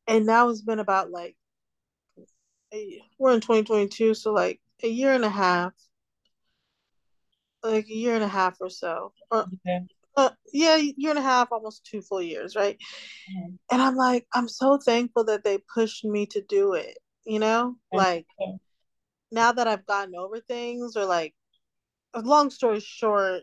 And 0.06 0.26
now 0.26 0.48
it's 0.48 0.62
been 0.62 0.80
about 0.80 1.10
like 1.10 1.36
we're 3.18 3.32
in 3.32 3.40
2022, 3.40 4.14
so 4.14 4.32
like 4.32 4.60
a 4.82 4.88
year 4.88 5.12
and 5.12 5.24
a 5.24 5.30
half, 5.30 5.72
like 7.62 7.86
a 7.86 7.94
year 7.94 8.14
and 8.14 8.24
a 8.24 8.28
half 8.28 8.56
or 8.60 8.68
so, 8.70 9.12
or 9.30 9.46
uh, 10.16 10.30
yeah, 10.52 10.76
year 10.76 11.10
and 11.10 11.18
a 11.18 11.22
half, 11.22 11.48
almost 11.50 11.84
two 11.84 12.02
full 12.02 12.22
years, 12.22 12.54
right? 12.56 12.76
Mm-hmm. 13.30 13.54
And 13.72 13.82
I'm 13.82 13.96
like, 13.96 14.26
I'm 14.34 14.48
so 14.48 14.78
thankful 14.78 15.24
that 15.24 15.44
they 15.44 15.58
pushed 15.72 16.04
me 16.04 16.26
to 16.26 16.42
do 16.42 16.74
it. 16.74 16.98
You 17.24 17.38
know, 17.38 17.76
like 17.92 18.26
now 19.32 19.52
that 19.52 19.66
I've 19.66 19.86
gotten 19.86 20.14
over 20.14 20.40
things, 20.40 20.96
or 20.96 21.04
like, 21.06 21.34
long 22.14 22.50
story 22.50 22.80
short, 22.80 23.42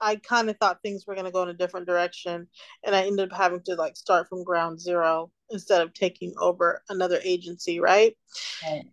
I 0.00 0.16
kind 0.16 0.50
of 0.50 0.56
thought 0.58 0.82
things 0.82 1.06
were 1.06 1.14
going 1.14 1.26
to 1.26 1.32
go 1.32 1.42
in 1.44 1.48
a 1.48 1.54
different 1.54 1.86
direction. 1.86 2.48
And 2.84 2.94
I 2.94 3.02
ended 3.06 3.30
up 3.30 3.38
having 3.38 3.62
to 3.66 3.74
like 3.74 3.96
start 3.96 4.28
from 4.28 4.42
ground 4.42 4.80
zero 4.80 5.30
instead 5.50 5.80
of 5.82 5.94
taking 5.94 6.34
over 6.40 6.82
another 6.88 7.20
agency, 7.22 7.78
right? 7.78 8.16
right. 8.64 8.84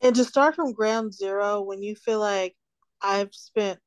And 0.00 0.16
to 0.16 0.24
start 0.24 0.54
from 0.54 0.72
ground 0.72 1.12
zero 1.14 1.60
when 1.60 1.82
you 1.82 1.94
feel 1.94 2.20
like 2.20 2.56
I've 3.02 3.34
spent 3.34 3.78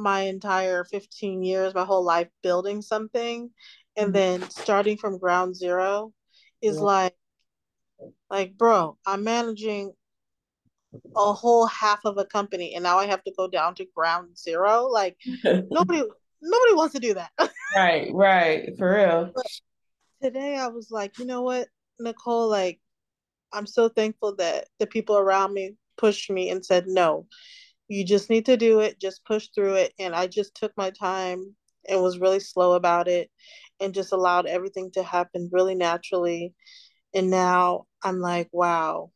my 0.00 0.22
entire 0.22 0.84
15 0.84 1.42
years, 1.42 1.74
my 1.74 1.84
whole 1.84 2.04
life 2.04 2.28
building 2.42 2.82
something, 2.82 3.50
and 3.96 4.06
mm-hmm. 4.06 4.40
then 4.40 4.50
starting 4.50 4.96
from 4.96 5.18
ground 5.18 5.56
zero 5.56 6.12
is 6.62 6.76
yeah. 6.76 6.82
like, 6.82 7.14
like, 8.30 8.56
bro, 8.56 8.96
I'm 9.06 9.24
managing 9.24 9.92
a 11.16 11.32
whole 11.32 11.66
half 11.66 12.00
of 12.04 12.18
a 12.18 12.24
company 12.24 12.74
and 12.74 12.82
now 12.82 12.98
I 12.98 13.06
have 13.06 13.22
to 13.24 13.32
go 13.36 13.48
down 13.48 13.74
to 13.76 13.86
ground 13.94 14.36
zero. 14.36 14.86
Like 14.86 15.16
nobody 15.44 16.02
nobody 16.42 16.74
wants 16.74 16.94
to 16.94 17.00
do 17.00 17.14
that. 17.14 17.30
right, 17.76 18.10
right, 18.12 18.76
for 18.76 18.94
real. 18.94 19.32
But 19.34 19.46
today 20.22 20.56
I 20.56 20.68
was 20.68 20.90
like, 20.90 21.18
you 21.18 21.26
know 21.26 21.42
what, 21.42 21.68
Nicole, 21.98 22.48
like 22.48 22.80
I'm 23.52 23.66
so 23.66 23.88
thankful 23.88 24.36
that 24.36 24.68
the 24.78 24.86
people 24.86 25.16
around 25.16 25.52
me 25.52 25.74
pushed 25.96 26.30
me 26.30 26.50
and 26.50 26.64
said, 26.64 26.86
no, 26.86 27.26
you 27.90 28.04
just 28.04 28.30
need 28.30 28.46
to 28.46 28.56
do 28.56 28.80
it, 28.80 29.00
just 29.00 29.24
push 29.24 29.48
through 29.52 29.74
it. 29.74 29.92
And 29.98 30.14
I 30.14 30.28
just 30.28 30.54
took 30.54 30.72
my 30.76 30.90
time 30.90 31.56
and 31.88 32.00
was 32.00 32.20
really 32.20 32.38
slow 32.38 32.74
about 32.74 33.08
it 33.08 33.30
and 33.80 33.92
just 33.92 34.12
allowed 34.12 34.46
everything 34.46 34.92
to 34.92 35.02
happen 35.02 35.50
really 35.52 35.74
naturally. 35.74 36.54
And 37.14 37.30
now 37.30 37.86
I'm 38.04 38.20
like, 38.20 38.48
wow, 38.52 39.10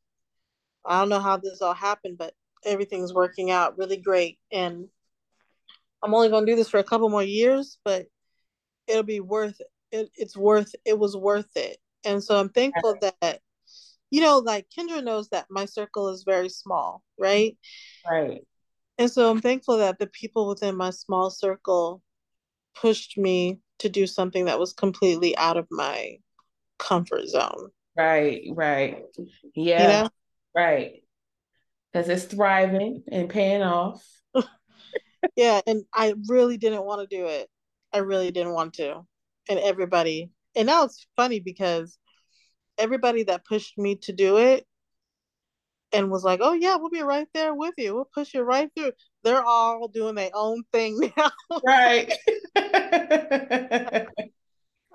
I 0.85 0.99
don't 0.99 1.09
know 1.09 1.21
how 1.21 1.37
this 1.37 1.63
all 1.63 1.73
happened, 1.73 2.19
but 2.19 2.35
everything's 2.65 3.15
working 3.15 3.53
out 3.53 3.79
really 3.79 3.97
great. 3.97 4.41
And 4.53 4.89
I'm 6.03 6.13
only 6.13 6.29
going 6.29 6.45
to 6.45 6.53
do 6.53 6.57
this 6.57 6.69
for 6.69 6.79
a 6.79 6.85
couple 6.85 7.09
more 7.09 7.23
years, 7.23 7.79
but 7.85 8.07
it'll 8.89 9.05
be 9.05 9.21
worth 9.21 9.61
it. 9.61 9.69
it. 9.93 10.11
It's 10.17 10.37
worth 10.37 10.75
it 10.85 10.99
was 10.99 11.17
worth 11.17 11.57
it. 11.57 11.79
And 12.05 12.23
so 12.23 12.41
I'm 12.41 12.49
thankful 12.49 12.99
that 13.01 13.41
you 14.11 14.21
know, 14.21 14.39
like 14.39 14.67
Kendra 14.77 15.03
knows 15.03 15.29
that 15.29 15.47
my 15.49 15.65
circle 15.65 16.09
is 16.09 16.25
very 16.27 16.49
small, 16.49 17.03
right? 17.19 17.57
Right. 18.09 18.43
And 18.99 19.11
so 19.11 19.31
I'm 19.31 19.41
thankful 19.41 19.79
that 19.79 19.99
the 19.99 20.07
people 20.07 20.49
within 20.49 20.77
my 20.77 20.91
small 20.91 21.31
circle 21.31 22.03
pushed 22.75 23.19
me 23.19 23.61
to 23.81 23.89
do 23.89 24.07
something 24.07 24.45
that 24.45 24.59
was 24.59 24.73
completely 24.73 25.37
out 25.37 25.57
of 25.57 25.67
my 25.71 26.19
comfort 26.79 27.27
zone. 27.27 27.71
Right, 27.97 28.43
right. 28.53 29.03
Yeah. 29.55 29.83
You 29.83 29.89
know? 29.89 30.09
Right. 30.55 31.03
Because 31.93 32.09
it's 32.09 32.25
thriving 32.25 33.03
and 33.11 33.29
paying 33.29 33.63
off 33.63 34.05
yeah, 35.37 35.61
and 35.67 35.85
I 35.93 36.15
really 36.29 36.57
didn't 36.57 36.85
want 36.85 37.09
to 37.09 37.17
do 37.17 37.27
it. 37.27 37.49
I 37.93 37.99
really 37.99 38.31
didn't 38.31 38.53
want 38.53 38.75
to. 38.75 39.03
And 39.49 39.59
everybody, 39.59 40.31
and 40.57 40.67
now 40.67 40.85
it's 40.85 41.07
funny 41.17 41.41
because 41.41 41.99
everybody 42.79 43.25
that 43.25 43.45
pushed 43.45 43.79
me 43.79 43.97
to 43.97 44.13
do 44.13 44.39
it 44.39 44.67
and 45.93 46.11
was 46.11 46.25
like, 46.25 46.41
"Oh 46.43 46.53
yeah, 46.53 46.77
we'll 46.77 46.91
be 46.91 47.03
right 47.03 47.29
there 47.35 47.55
with 47.55 47.75
you. 47.79 47.95
We'll 47.95 48.09
push 48.13 48.35
you 48.35 48.43
right 48.43 48.71
through." 48.77 48.93
They're 49.23 49.45
all 49.45 49.89
doing 49.89 50.15
their 50.15 50.31
own 50.35 50.63
thing 50.73 51.13
now. 51.17 51.31
right. 51.65 52.13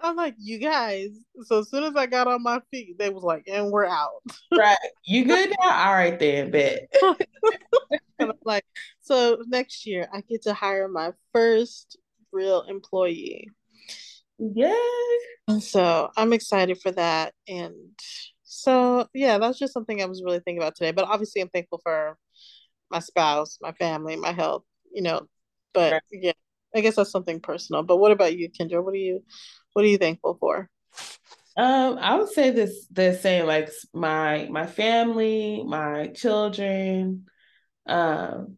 I'm 0.02 0.16
like, 0.16 0.36
you 0.38 0.60
guys. 0.60 1.10
So 1.44 1.60
as 1.60 1.70
soon 1.70 1.84
as 1.84 1.96
I 1.96 2.06
got 2.06 2.28
on 2.28 2.42
my 2.42 2.62
feet, 2.72 2.98
they 2.98 3.10
was 3.10 3.24
like, 3.24 3.44
and 3.48 3.70
we're 3.70 3.86
out. 3.86 4.22
right. 4.58 4.78
You 5.04 5.26
good 5.28 5.50
now? 5.60 5.88
All 5.88 5.94
right 5.94 6.18
then, 6.18 6.52
bet. 6.52 6.90
and 7.02 7.18
I'm 8.20 8.32
like, 8.46 8.64
so 9.02 9.40
next 9.48 9.86
year 9.86 10.08
I 10.14 10.22
get 10.22 10.44
to 10.44 10.54
hire 10.54 10.88
my 10.88 11.12
first 11.34 11.98
real 12.32 12.62
employee. 12.62 13.50
Yeah. 14.38 14.74
so 15.60 16.12
I'm 16.16 16.32
excited 16.32 16.82
for 16.82 16.92
that. 16.92 17.34
And 17.48 17.74
so 18.52 19.08
yeah, 19.14 19.38
that's 19.38 19.60
just 19.60 19.74
something 19.74 20.02
I 20.02 20.06
was 20.06 20.24
really 20.24 20.40
thinking 20.40 20.58
about 20.58 20.76
today. 20.76 20.92
But 20.92 21.06
obviously 21.06 21.40
I'm 21.40 21.50
thankful 21.50 21.80
for 21.84 22.18
my 22.90 22.98
spouse, 22.98 23.60
my 23.62 23.74
family, 23.74 24.16
my 24.16 24.32
health, 24.32 24.64
you 24.92 25.04
know. 25.04 25.28
But 25.72 25.94
right. 25.94 26.02
yeah, 26.12 26.32
I 26.76 26.82
guess 26.82 26.96
that's 26.96 27.12
something 27.12 27.42
personal. 27.42 27.84
But 27.84 27.98
what 27.98 28.12
about 28.12 28.36
you, 28.36 28.50
Kendra? 28.50 28.84
What 28.84 28.96
are 28.96 28.98
you 28.98 29.24
what 29.74 29.86
are 29.86 29.88
you 29.88 30.00
thankful 30.00 30.36
for? 30.40 30.68
Um, 31.58 32.00
I 32.00 32.18
would 32.18 32.30
say 32.30 32.50
this 32.50 32.88
the 32.92 33.14
same, 33.14 33.46
like 33.46 33.70
my 33.94 34.48
my 34.50 34.66
family, 34.66 35.64
my 35.64 36.08
children, 36.08 37.28
um, 37.86 38.58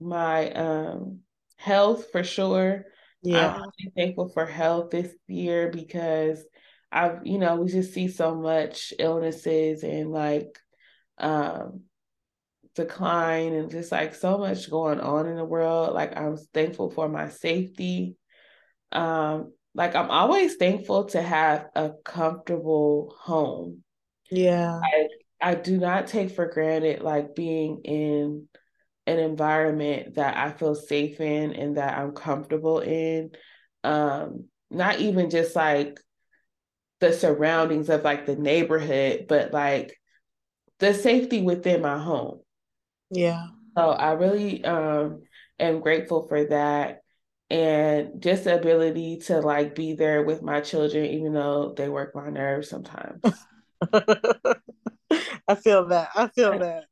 my 0.00 0.50
um 0.52 1.20
health 1.56 2.10
for 2.12 2.24
sure. 2.24 2.86
Yeah. 3.22 3.56
I'm 3.56 3.60
really 3.60 3.92
thankful 3.94 4.30
for 4.30 4.46
health 4.46 4.90
this 4.90 5.12
year 5.28 5.68
because 5.70 6.42
I've, 6.92 7.26
you 7.26 7.38
know, 7.38 7.56
we 7.56 7.70
just 7.70 7.92
see 7.92 8.08
so 8.08 8.34
much 8.34 8.92
illnesses 8.98 9.82
and 9.82 10.10
like 10.10 10.58
um 11.18 11.82
decline 12.74 13.54
and 13.54 13.70
just 13.70 13.90
like 13.90 14.14
so 14.14 14.38
much 14.38 14.70
going 14.70 15.00
on 15.00 15.26
in 15.26 15.36
the 15.36 15.44
world. 15.44 15.94
Like 15.94 16.16
I'm 16.16 16.36
thankful 16.54 16.90
for 16.90 17.08
my 17.08 17.28
safety. 17.28 18.16
Um, 18.92 19.52
like 19.74 19.94
I'm 19.94 20.10
always 20.10 20.56
thankful 20.56 21.06
to 21.06 21.22
have 21.22 21.66
a 21.74 21.90
comfortable 22.04 23.14
home. 23.18 23.82
Yeah. 24.30 24.80
I, 24.82 25.08
I 25.40 25.54
do 25.54 25.78
not 25.78 26.06
take 26.06 26.30
for 26.30 26.46
granted 26.46 27.02
like 27.02 27.34
being 27.34 27.82
in 27.84 28.48
an 29.06 29.18
environment 29.18 30.14
that 30.16 30.36
I 30.36 30.50
feel 30.50 30.74
safe 30.74 31.20
in 31.20 31.52
and 31.52 31.76
that 31.76 31.96
I'm 31.96 32.12
comfortable 32.12 32.80
in. 32.80 33.30
Um, 33.84 34.46
not 34.70 35.00
even 35.00 35.30
just 35.30 35.54
like 35.54 36.00
the 37.06 37.12
surroundings 37.12 37.88
of 37.88 38.02
like 38.02 38.26
the 38.26 38.36
neighborhood, 38.36 39.26
but 39.28 39.52
like 39.52 39.98
the 40.78 40.92
safety 40.92 41.42
within 41.42 41.82
my 41.82 41.98
home. 41.98 42.40
Yeah. 43.10 43.46
So 43.76 43.90
I 43.90 44.12
really 44.12 44.64
um 44.64 45.22
am 45.58 45.80
grateful 45.80 46.26
for 46.28 46.44
that 46.46 47.02
and 47.48 48.20
just 48.20 48.44
the 48.44 48.56
ability 48.56 49.18
to 49.18 49.40
like 49.40 49.74
be 49.74 49.92
there 49.94 50.22
with 50.22 50.42
my 50.42 50.60
children 50.60 51.06
even 51.06 51.32
though 51.32 51.74
they 51.76 51.88
work 51.88 52.14
my 52.14 52.28
nerves 52.28 52.68
sometimes. 52.68 53.22
I 53.92 55.54
feel 55.54 55.86
that. 55.86 56.08
I 56.14 56.28
feel 56.28 56.58
that. 56.58 56.84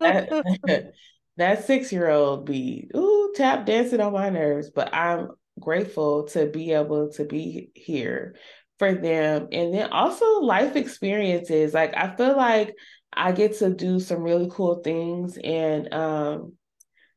that, 0.00 0.94
that 1.36 1.64
six 1.66 1.92
year 1.92 2.10
old 2.10 2.46
be 2.46 2.90
ooh 2.96 3.32
tap 3.36 3.66
dancing 3.66 4.00
on 4.00 4.12
my 4.12 4.28
nerves, 4.28 4.70
but 4.70 4.92
I'm 4.92 5.30
grateful 5.60 6.24
to 6.24 6.46
be 6.46 6.72
able 6.72 7.12
to 7.12 7.24
be 7.24 7.70
here 7.74 8.34
for 8.78 8.94
them. 8.94 9.48
And 9.52 9.74
then 9.74 9.90
also 9.90 10.40
life 10.40 10.76
experiences. 10.76 11.74
Like 11.74 11.96
I 11.96 12.14
feel 12.16 12.36
like 12.36 12.74
I 13.12 13.32
get 13.32 13.58
to 13.58 13.72
do 13.72 13.98
some 14.00 14.22
really 14.22 14.48
cool 14.50 14.76
things 14.82 15.38
and 15.38 15.92
um, 15.92 16.52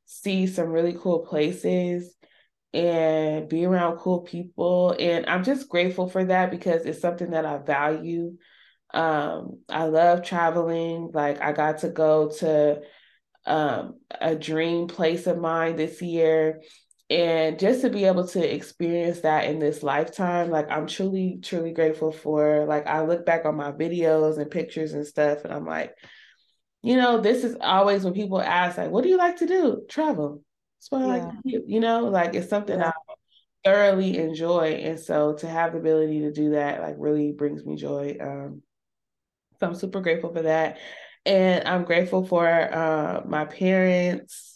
see 0.06 0.48
some 0.48 0.70
really 0.70 0.96
cool 0.98 1.20
places 1.20 2.16
and 2.74 3.50
be 3.50 3.66
around 3.66 3.98
cool 3.98 4.22
people. 4.22 4.96
And 4.98 5.26
I'm 5.26 5.44
just 5.44 5.70
grateful 5.70 6.08
for 6.08 6.24
that 6.26 6.52
because 6.52 6.86
it's 6.86 7.02
something 7.02 7.32
that 7.32 7.46
I 7.46 7.58
value. 7.58 8.38
Um, 8.94 9.60
I 9.68 9.86
love 9.86 10.24
traveling. 10.24 11.12
Like 11.14 11.42
I 11.42 11.52
got 11.52 11.80
to 11.80 11.90
go 11.90 12.30
to 12.40 12.82
um, 13.46 14.00
a 14.22 14.36
dream 14.36 14.88
place 14.88 15.28
of 15.28 15.38
mine 15.38 15.76
this 15.76 16.02
year 16.02 16.62
and 17.10 17.58
just 17.58 17.82
to 17.82 17.90
be 17.90 18.06
able 18.06 18.28
to 18.28 18.56
experience 18.56 19.22
that 19.22 19.46
in 19.46 19.60
this 19.60 19.82
lifetime 19.82 20.50
like 20.50 20.70
i'm 20.70 20.86
truly 20.86 21.40
truly 21.42 21.72
grateful 21.72 22.12
for 22.12 22.66
like 22.66 22.86
i 22.88 23.02
look 23.02 23.26
back 23.26 23.46
on 23.46 23.56
my 23.56 23.72
videos 23.72 24.38
and 24.38 24.52
pictures 24.52 24.94
and 24.94 25.08
stuff 25.08 25.44
and 25.44 25.54
i'm 25.54 25.66
like 25.66 25.96
you 26.84 26.96
know 26.96 27.20
this 27.20 27.44
is 27.44 27.58
always 27.62 28.04
when 28.04 28.14
people 28.14 28.40
ask 28.40 28.78
like 28.78 28.92
what 28.92 29.04
do 29.04 29.10
you 29.10 29.18
like 29.18 29.38
to 29.38 29.48
do 29.48 29.82
travel 29.90 30.44
that's 30.78 30.92
what 30.92 31.02
yeah. 31.02 31.08
i 31.08 31.18
like 31.18 31.32
to 31.32 31.38
do 31.44 31.64
you 31.68 31.80
know 31.80 32.06
like 32.06 32.36
it's 32.36 32.50
something 32.50 32.80
yeah. 32.80 32.90
i 32.90 33.14
thoroughly 33.66 34.18
enjoy 34.18 34.74
and 34.84 35.00
so 35.00 35.34
to 35.34 35.48
have 35.48 35.74
the 35.74 35.80
ability 35.80 36.22
to 36.22 36.32
do 36.32 36.52
that 36.52 36.82
like 36.82 36.96
really 36.98 37.32
brings 37.32 37.66
me 37.66 37.76
joy 37.76 38.16
um 38.22 38.62
so 39.60 39.68
i'm 39.68 39.76
super 39.76 40.00
grateful 40.00 40.32
for 40.34 40.44
that 40.44 40.78
and 41.26 41.68
i'm 41.68 41.84
grateful 41.84 42.26
for 42.26 42.48
uh 42.48 43.22
my 43.26 43.44
parents 43.44 44.49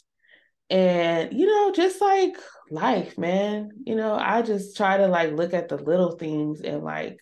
and 0.73 1.37
you 1.37 1.45
know 1.45 1.71
just 1.71 2.01
like 2.01 2.35
life 2.71 3.17
man. 3.17 3.69
You 3.85 3.95
know 3.95 4.15
i 4.15 4.41
just 4.41 4.75
try 4.75 4.97
to 4.97 5.07
like 5.07 5.31
look 5.33 5.53
at 5.53 5.69
the 5.69 5.77
little 5.77 6.17
things 6.17 6.61
and 6.61 6.83
like 6.83 7.19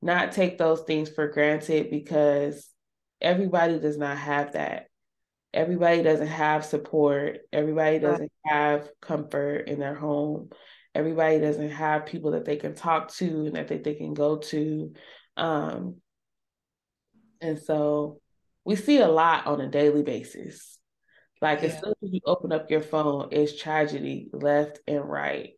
not 0.00 0.32
take 0.32 0.58
those 0.58 0.82
things 0.82 1.08
for 1.10 1.28
granted 1.28 1.90
because 1.90 2.68
everybody 3.20 3.78
does 3.78 3.96
not 3.96 4.18
have 4.18 4.52
that. 4.52 4.86
Everybody 5.52 6.02
doesn't 6.02 6.26
have 6.26 6.64
support. 6.64 7.38
Everybody 7.52 7.98
doesn't 8.00 8.32
have 8.44 8.88
comfort 9.00 9.68
in 9.68 9.78
their 9.78 9.94
home. 9.94 10.50
Everybody 10.94 11.40
doesn't 11.40 11.70
have 11.70 12.06
people 12.06 12.32
that 12.32 12.44
they 12.44 12.56
can 12.56 12.74
talk 12.74 13.14
to 13.14 13.46
and 13.46 13.56
that 13.56 13.68
they, 13.68 13.78
they 13.78 13.94
can 13.94 14.14
go 14.14 14.36
to 14.36 14.92
um 15.36 15.96
and 17.40 17.58
so 17.58 18.20
we 18.64 18.76
see 18.76 18.98
a 18.98 19.08
lot 19.08 19.48
on 19.48 19.60
a 19.60 19.68
daily 19.68 20.02
basis 20.02 20.78
like 21.44 21.60
yeah. 21.60 21.66
as 21.66 21.80
soon 21.80 21.94
as 22.02 22.10
you 22.10 22.20
open 22.24 22.52
up 22.52 22.70
your 22.70 22.80
phone, 22.80 23.28
it's 23.30 23.60
tragedy 23.60 24.30
left 24.32 24.80
and 24.86 25.04
right. 25.04 25.50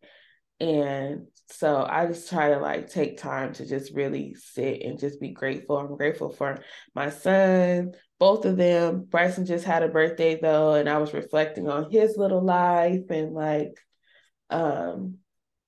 And 0.59 1.29
so 1.49 1.87
I 1.89 2.07
just 2.07 2.29
try 2.29 2.49
to 2.51 2.59
like 2.59 2.91
take 2.91 3.19
time 3.19 3.53
to 3.55 3.67
just 3.67 3.95
really 3.95 4.35
sit 4.35 4.83
and 4.83 4.99
just 4.99 5.21
be 5.21 5.31
grateful. 5.31 5.79
I'm 5.79 5.97
grateful 5.97 6.31
for 6.31 6.59
my 6.95 7.11
son, 7.11 7.93
both 8.19 8.45
of 8.47 8.57
them. 8.57 9.07
Bryson 9.09 9.47
just 9.47 9.65
had 9.65 9.85
a 9.85 9.89
birthday 9.89 10.41
though, 10.41 10.75
and 10.75 10.89
I 10.89 10.99
was 10.99 11.15
reflecting 11.15 11.69
on 11.69 11.89
his 11.89 12.17
little 12.17 12.43
life 12.43 13.09
and 13.11 13.33
like 13.33 13.79
um, 14.51 15.19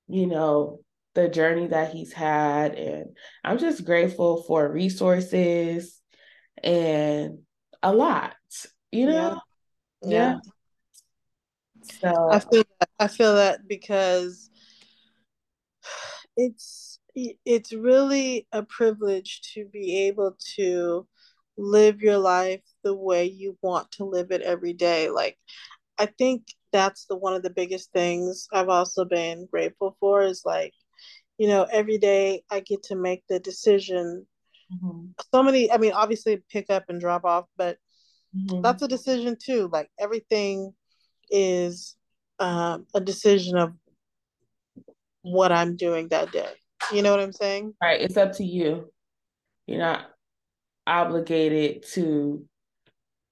you 0.08 0.26
know, 0.26 0.80
the 1.14 1.28
journey 1.28 1.68
that 1.68 1.92
he's 1.92 2.12
had. 2.12 2.74
And 2.74 3.16
I'm 3.44 3.58
just 3.58 3.84
grateful 3.84 4.42
for 4.44 4.68
resources 4.68 6.00
and 6.62 7.38
a 7.82 7.92
lot, 7.92 8.34
you 8.90 9.06
know? 9.06 9.34
Yeah. 9.34 9.38
Yeah. 10.02 10.38
So 12.00 12.28
I 12.30 12.38
feel 12.38 12.64
that, 12.80 12.88
I 12.98 13.08
feel 13.08 13.34
that 13.34 13.66
because 13.66 14.50
it's 16.36 17.00
it's 17.44 17.72
really 17.72 18.46
a 18.52 18.62
privilege 18.62 19.40
to 19.54 19.64
be 19.72 20.06
able 20.06 20.36
to 20.56 21.06
live 21.56 22.00
your 22.00 22.18
life 22.18 22.62
the 22.84 22.94
way 22.94 23.24
you 23.24 23.56
want 23.62 23.90
to 23.92 24.04
live 24.04 24.30
it 24.30 24.42
every 24.42 24.72
day. 24.72 25.10
Like 25.10 25.36
I 25.98 26.06
think 26.06 26.46
that's 26.72 27.06
the 27.06 27.16
one 27.16 27.34
of 27.34 27.42
the 27.42 27.50
biggest 27.50 27.92
things 27.92 28.46
I've 28.52 28.68
also 28.68 29.04
been 29.04 29.48
grateful 29.50 29.96
for 29.98 30.22
is 30.22 30.42
like, 30.44 30.74
you 31.38 31.48
know, 31.48 31.66
every 31.70 31.98
day 31.98 32.42
I 32.50 32.60
get 32.60 32.84
to 32.84 32.96
make 32.96 33.24
the 33.28 33.40
decision. 33.40 34.26
Mm-hmm. 34.72 35.06
So 35.34 35.42
many, 35.42 35.72
I 35.72 35.78
mean, 35.78 35.92
obviously 35.92 36.42
pick 36.50 36.70
up 36.70 36.84
and 36.88 37.00
drop 37.00 37.24
off, 37.24 37.46
but 37.56 37.78
mm-hmm. 38.36 38.62
that's 38.62 38.82
a 38.82 38.88
decision 38.88 39.36
too. 39.40 39.68
Like 39.72 39.90
everything 39.98 40.72
is 41.30 41.96
um, 42.38 42.86
a 42.94 43.00
decision 43.00 43.56
of 43.56 43.72
what 45.22 45.52
I'm 45.52 45.76
doing 45.76 46.08
that 46.08 46.32
day. 46.32 46.50
You 46.92 47.02
know 47.02 47.10
what 47.10 47.20
I'm 47.20 47.32
saying? 47.32 47.74
Right. 47.82 48.00
It's 48.00 48.16
up 48.16 48.32
to 48.34 48.44
you. 48.44 48.90
You're 49.66 49.80
not 49.80 50.06
obligated 50.86 51.84
to 51.92 52.44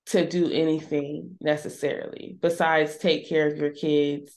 to 0.06 0.28
do 0.28 0.50
anything 0.50 1.36
necessarily 1.40 2.36
besides 2.40 2.98
take 2.98 3.28
care 3.28 3.48
of 3.48 3.56
your 3.56 3.70
kids 3.70 4.32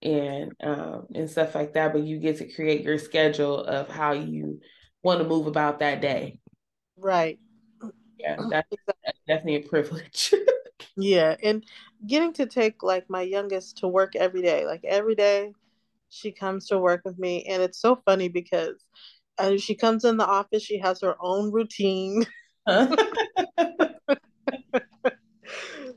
and 0.00 0.52
um 0.64 1.06
and 1.14 1.30
stuff 1.30 1.54
like 1.54 1.74
that 1.74 1.92
but 1.92 2.02
you 2.02 2.18
get 2.18 2.38
to 2.38 2.52
create 2.52 2.82
your 2.82 2.98
schedule 2.98 3.62
of 3.64 3.88
how 3.88 4.12
you 4.12 4.60
want 5.02 5.20
to 5.20 5.28
move 5.28 5.46
about 5.46 5.80
that 5.80 6.00
day 6.00 6.38
right 6.96 7.38
yeah, 8.18 8.36
that's, 8.50 8.68
that's 8.86 8.91
definitely 9.26 9.64
a 9.64 9.68
privilege. 9.68 10.34
yeah, 10.96 11.36
and 11.42 11.64
getting 12.06 12.32
to 12.34 12.46
take 12.46 12.82
like 12.82 13.08
my 13.08 13.22
youngest 13.22 13.78
to 13.78 13.88
work 13.88 14.16
every 14.16 14.42
day, 14.42 14.66
like 14.66 14.84
every 14.84 15.14
day, 15.14 15.52
she 16.10 16.32
comes 16.32 16.66
to 16.68 16.78
work 16.78 17.02
with 17.04 17.18
me, 17.18 17.44
and 17.44 17.62
it's 17.62 17.80
so 17.80 18.00
funny 18.04 18.28
because 18.28 18.84
as 19.38 19.62
she 19.62 19.74
comes 19.74 20.04
in 20.04 20.16
the 20.16 20.26
office, 20.26 20.62
she 20.62 20.78
has 20.78 21.00
her 21.00 21.16
own 21.20 21.50
routine. 21.50 22.26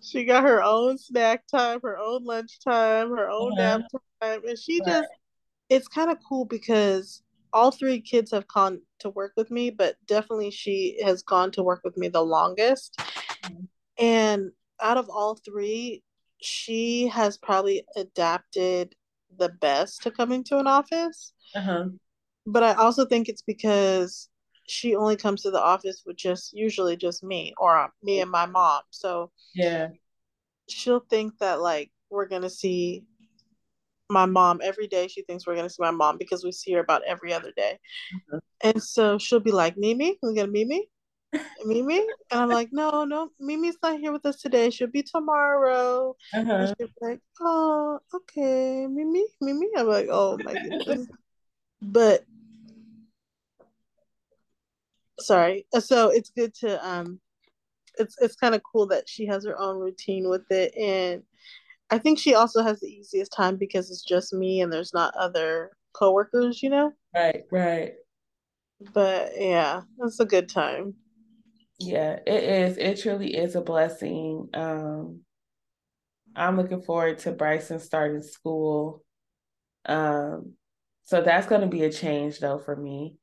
she 0.02 0.24
got 0.26 0.44
her 0.44 0.64
own 0.64 0.98
snack 0.98 1.46
time, 1.48 1.80
her 1.84 1.98
own 1.98 2.24
lunch 2.24 2.60
time, 2.60 3.10
her 3.10 3.30
own 3.30 3.52
uh-huh. 3.60 3.78
nap 3.80 3.82
time, 4.22 4.42
and 4.48 4.58
she 4.58 4.80
right. 4.80 4.88
just 4.88 5.10
it's 5.70 5.88
kind 5.88 6.12
of 6.12 6.18
cool 6.28 6.46
because 6.46 7.22
all 7.56 7.72
three 7.72 8.02
kids 8.02 8.32
have 8.32 8.48
gone 8.50 8.82
to 9.00 9.10
work 9.10 9.32
with 9.38 9.50
me, 9.50 9.70
but 9.70 9.96
definitely 10.06 10.52
she 10.52 11.00
has 11.02 11.24
gone 11.24 11.52
to 11.52 11.64
work 11.64 11.80
with 11.86 11.96
me 11.96 12.10
the 12.10 12.22
longest. 12.22 13.00
Mm-hmm. 13.46 13.64
And 13.98 14.52
out 14.82 14.98
of 14.98 15.10
all 15.10 15.36
three, 15.36 16.04
she 16.42 17.08
has 17.08 17.38
probably 17.38 17.86
adapted 17.96 18.94
the 19.38 19.50
best 19.50 20.04
to 20.04 20.12
coming 20.12 20.44
to 20.44 20.60
an 20.60 20.68
office. 20.68 21.32
Uh-huh. 21.56 21.86
But 22.46 22.64
I 22.64 22.74
also 22.74 23.06
think 23.06 23.30
it's 23.30 23.42
because 23.42 24.30
she 24.68 24.94
only 24.94 25.16
comes 25.16 25.42
to 25.44 25.52
the 25.52 25.62
office 25.62 26.04
with 26.06 26.18
just 26.18 26.52
usually 26.54 26.98
just 26.98 27.24
me 27.24 27.54
or 27.58 27.90
me 28.04 28.20
and 28.20 28.30
my 28.30 28.46
mom. 28.46 28.82
So 28.90 29.32
yeah, 29.54 29.90
she'll 30.68 31.06
think 31.10 31.38
that 31.40 31.62
like 31.62 31.90
we're 32.10 32.28
gonna 32.28 32.50
see 32.50 33.06
my 34.10 34.26
mom 34.26 34.60
every 34.64 34.88
day. 34.88 35.08
She 35.08 35.24
thinks 35.24 35.46
we're 35.46 35.56
gonna 35.56 35.70
see 35.70 35.82
my 35.82 35.92
mom 35.92 36.18
because 36.18 36.44
we 36.44 36.52
see 36.52 36.74
her 36.74 36.80
about 36.80 37.04
every 37.08 37.34
other 37.34 37.52
day. 37.56 37.80
Mm-hmm. 38.16 38.38
And 38.62 38.84
so 38.84 39.18
she'll 39.18 39.40
be 39.40 39.52
like, 39.52 39.78
Mimi, 39.78 40.18
we 40.22 40.36
gonna 40.36 40.48
meet 40.48 40.68
Mimi? 40.68 40.90
Mimi? 41.66 42.00
And 42.32 42.42
I'm 42.42 42.50
like, 42.50 42.70
no, 42.72 43.04
no, 43.04 43.30
Mimi's 43.40 43.78
not 43.82 44.00
here 44.00 44.12
with 44.12 44.26
us 44.26 44.42
today. 44.42 44.70
She'll 44.70 44.88
be 44.88 45.04
tomorrow. 45.04 46.16
Uh-huh. 46.34 46.52
And 46.52 46.68
she'll 46.68 46.88
be 46.88 46.94
like, 47.02 47.22
oh, 47.42 48.00
okay, 48.14 48.88
Mimi, 48.88 49.26
Mimi. 49.42 49.68
I'm 49.78 49.88
like, 49.88 50.08
oh 50.10 50.38
my 50.44 50.54
goodness. 50.54 51.08
but 51.82 52.26
sorry. 55.20 55.66
So 55.80 56.10
it's 56.10 56.30
good 56.30 56.54
to 56.56 56.88
um 56.88 57.20
it's 57.98 58.16
it's 58.20 58.36
kind 58.36 58.56
of 58.56 58.62
cool 58.64 58.88
that 58.88 59.08
she 59.08 59.26
has 59.26 59.46
her 59.46 59.60
own 59.60 59.80
routine 59.80 60.30
with 60.30 60.50
it 60.52 60.76
and 60.76 61.24
I 61.90 61.98
think 62.00 62.20
she 62.20 62.34
also 62.34 62.64
has 62.64 62.80
the 62.80 62.88
easiest 62.88 63.32
time 63.32 63.58
because 63.58 63.92
it's 63.92 64.04
just 64.04 64.34
me 64.34 64.62
and 64.62 64.72
there's 64.72 64.94
not 64.94 65.16
other 65.16 65.72
coworkers, 65.94 66.64
you 66.64 66.70
know? 66.70 66.92
Right, 67.14 67.44
right. 67.52 67.94
But 68.94 69.34
yeah, 69.38 69.82
it's 70.02 70.20
a 70.20 70.26
good 70.26 70.50
time. 70.50 70.96
Yeah, 71.80 72.20
it 72.26 72.44
is. 72.44 72.78
It 72.78 73.02
truly 73.02 73.36
is 73.36 73.56
a 73.56 73.62
blessing. 73.62 74.50
Um 74.54 75.22
I'm 76.36 76.58
looking 76.58 76.82
forward 76.82 77.20
to 77.20 77.32
Bryson 77.32 77.80
starting 77.80 78.24
school. 78.24 79.04
Um 79.86 80.54
so 81.04 81.22
that's 81.22 81.46
going 81.48 81.62
to 81.62 81.68
be 81.68 81.84
a 81.84 81.92
change 81.92 82.40
though 82.40 82.58
for 82.58 82.76
me. 82.76 83.18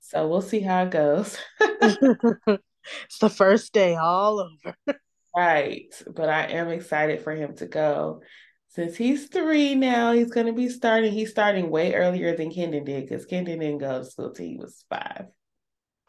So 0.00 0.28
we'll 0.28 0.42
see 0.42 0.60
how 0.60 0.84
it 0.84 0.90
goes. 0.90 1.38
it's 1.80 3.18
the 3.20 3.30
first 3.30 3.72
day 3.72 3.96
all 3.96 4.40
over. 4.40 4.76
right. 5.36 5.94
But 6.14 6.28
I 6.28 6.46
am 6.46 6.68
excited 6.68 7.22
for 7.22 7.32
him 7.32 7.54
to 7.56 7.66
go. 7.66 8.22
Since 8.68 8.96
he's 8.96 9.28
three 9.28 9.74
now, 9.74 10.12
he's 10.12 10.30
going 10.30 10.46
to 10.46 10.52
be 10.52 10.68
starting. 10.68 11.12
He's 11.12 11.30
starting 11.30 11.70
way 11.70 11.94
earlier 11.94 12.36
than 12.36 12.50
Kendon 12.50 12.84
did 12.84 13.08
because 13.08 13.26
Kendon 13.26 13.60
didn't 13.60 13.78
go 13.78 14.00
to 14.00 14.04
school 14.04 14.32
till 14.32 14.46
he 14.46 14.56
was 14.56 14.84
five. 14.90 15.26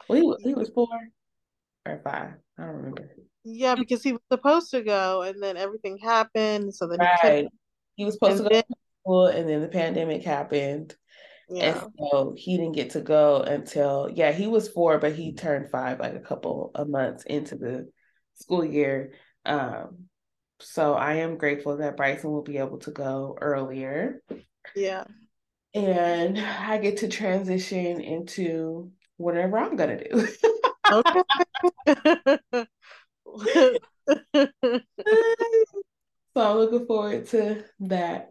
Well, 0.09 0.37
he, 0.39 0.49
he 0.49 0.53
was 0.53 0.69
four 0.69 0.87
or 1.85 2.01
five. 2.03 2.33
I 2.59 2.63
don't 2.63 2.75
remember. 2.75 3.15
Yeah, 3.43 3.75
because 3.75 4.03
he 4.03 4.11
was 4.11 4.21
supposed 4.31 4.71
to 4.71 4.81
go 4.81 5.21
and 5.21 5.41
then 5.41 5.55
everything 5.55 5.97
happened. 5.97 6.73
So 6.73 6.87
then 6.87 6.99
right. 6.99 7.45
he, 7.45 7.49
he 7.95 8.05
was 8.05 8.15
supposed 8.15 8.41
and 8.41 8.49
to 8.49 8.49
go 8.49 8.55
then, 8.55 8.63
to 8.63 8.75
school 9.01 9.27
and 9.27 9.47
then 9.47 9.61
the 9.61 9.67
pandemic 9.69 10.23
happened. 10.23 10.95
Yeah. 11.49 11.81
And 11.81 11.91
so 12.11 12.33
he 12.35 12.57
didn't 12.57 12.75
get 12.75 12.89
to 12.91 13.01
go 13.01 13.41
until 13.41 14.09
yeah, 14.13 14.33
he 14.33 14.47
was 14.47 14.67
four, 14.67 14.97
but 14.99 15.15
he 15.15 15.33
turned 15.33 15.69
five 15.69 15.99
like 15.99 16.15
a 16.15 16.19
couple 16.19 16.71
of 16.75 16.89
months 16.89 17.23
into 17.23 17.55
the 17.55 17.89
school 18.37 18.63
year. 18.63 19.13
Um, 19.45 20.05
so 20.59 20.93
I 20.93 21.15
am 21.15 21.37
grateful 21.37 21.77
that 21.77 21.97
Bryson 21.97 22.31
will 22.31 22.43
be 22.43 22.57
able 22.57 22.79
to 22.79 22.91
go 22.91 23.37
earlier. 23.39 24.21
Yeah. 24.75 25.05
And 25.73 26.39
I 26.39 26.77
get 26.77 26.97
to 26.97 27.07
transition 27.07 28.01
into 28.01 28.91
whatever 29.17 29.57
I'm 29.57 29.75
gonna 29.75 30.03
do. 30.03 30.27
so 36.33 36.35
I'm 36.35 36.57
looking 36.57 36.85
forward 36.87 37.27
to 37.27 37.63
that. 37.81 38.29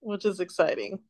Which 0.00 0.24
is 0.24 0.40
exciting 0.40 1.00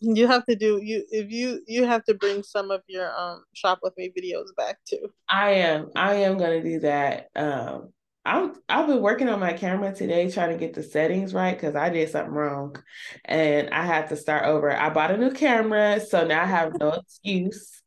you 0.00 0.26
have 0.26 0.44
to 0.46 0.56
do 0.56 0.80
you 0.82 1.04
if 1.10 1.30
you 1.30 1.60
you 1.66 1.84
have 1.84 2.04
to 2.04 2.14
bring 2.14 2.42
some 2.42 2.70
of 2.70 2.82
your 2.86 3.14
um 3.18 3.44
shop 3.54 3.78
with 3.82 3.96
me 3.96 4.12
videos 4.18 4.46
back 4.56 4.78
too 4.88 5.08
i 5.28 5.50
am 5.50 5.88
i 5.94 6.14
am 6.14 6.38
gonna 6.38 6.62
do 6.62 6.80
that 6.80 7.28
um 7.36 7.92
I've 8.26 8.58
I've 8.68 8.88
been 8.88 9.02
working 9.02 9.28
on 9.28 9.38
my 9.38 9.52
camera 9.52 9.94
today 9.94 10.28
trying 10.28 10.50
to 10.50 10.58
get 10.58 10.74
the 10.74 10.82
settings 10.82 11.32
right 11.32 11.56
because 11.56 11.76
I 11.76 11.90
did 11.90 12.10
something 12.10 12.34
wrong 12.34 12.76
and 13.24 13.70
I 13.70 13.86
had 13.86 14.08
to 14.08 14.16
start 14.16 14.46
over. 14.46 14.76
I 14.76 14.90
bought 14.90 15.12
a 15.12 15.16
new 15.16 15.30
camera, 15.30 16.00
so 16.00 16.26
now 16.26 16.42
I 16.42 16.46
have 16.46 16.72
no 16.80 16.88
excuse 16.90 17.82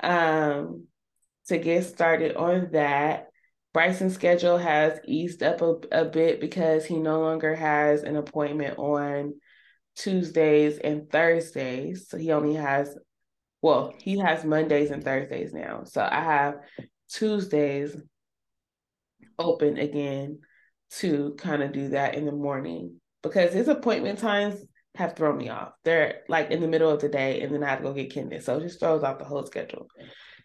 um, 0.00 0.86
to 1.48 1.58
get 1.58 1.84
started 1.84 2.36
on 2.36 2.70
that. 2.72 3.26
Bryson's 3.74 4.14
schedule 4.14 4.56
has 4.56 5.00
eased 5.04 5.42
up 5.42 5.60
a, 5.62 5.74
a 5.90 6.04
bit 6.04 6.40
because 6.40 6.84
he 6.84 6.96
no 6.96 7.20
longer 7.20 7.54
has 7.54 8.04
an 8.04 8.14
appointment 8.14 8.78
on 8.78 9.34
Tuesdays 9.96 10.78
and 10.78 11.10
Thursdays. 11.10 12.08
So 12.08 12.18
he 12.18 12.32
only 12.32 12.54
has, 12.54 12.96
well, 13.62 13.94
he 13.98 14.18
has 14.18 14.44
Mondays 14.44 14.90
and 14.90 15.02
Thursdays 15.02 15.52
now. 15.52 15.84
So 15.84 16.06
I 16.08 16.22
have 16.22 16.56
Tuesdays 17.10 17.96
open 19.38 19.78
again 19.78 20.40
to 20.88 21.34
kind 21.38 21.62
of 21.62 21.72
do 21.72 21.88
that 21.90 22.14
in 22.14 22.26
the 22.26 22.32
morning 22.32 23.00
because 23.22 23.52
his 23.52 23.68
appointment 23.68 24.18
times 24.18 24.62
have 24.94 25.16
thrown 25.16 25.36
me 25.36 25.48
off. 25.48 25.72
They're 25.84 26.20
like 26.28 26.50
in 26.50 26.60
the 26.60 26.68
middle 26.68 26.90
of 26.90 27.00
the 27.00 27.08
day 27.08 27.42
and 27.42 27.52
then 27.52 27.62
I 27.62 27.70
have 27.70 27.78
to 27.78 27.84
go 27.84 27.92
get 27.92 28.12
Kendon. 28.12 28.42
So 28.42 28.58
it 28.58 28.62
just 28.62 28.80
throws 28.80 29.02
off 29.02 29.18
the 29.18 29.24
whole 29.24 29.44
schedule. 29.44 29.88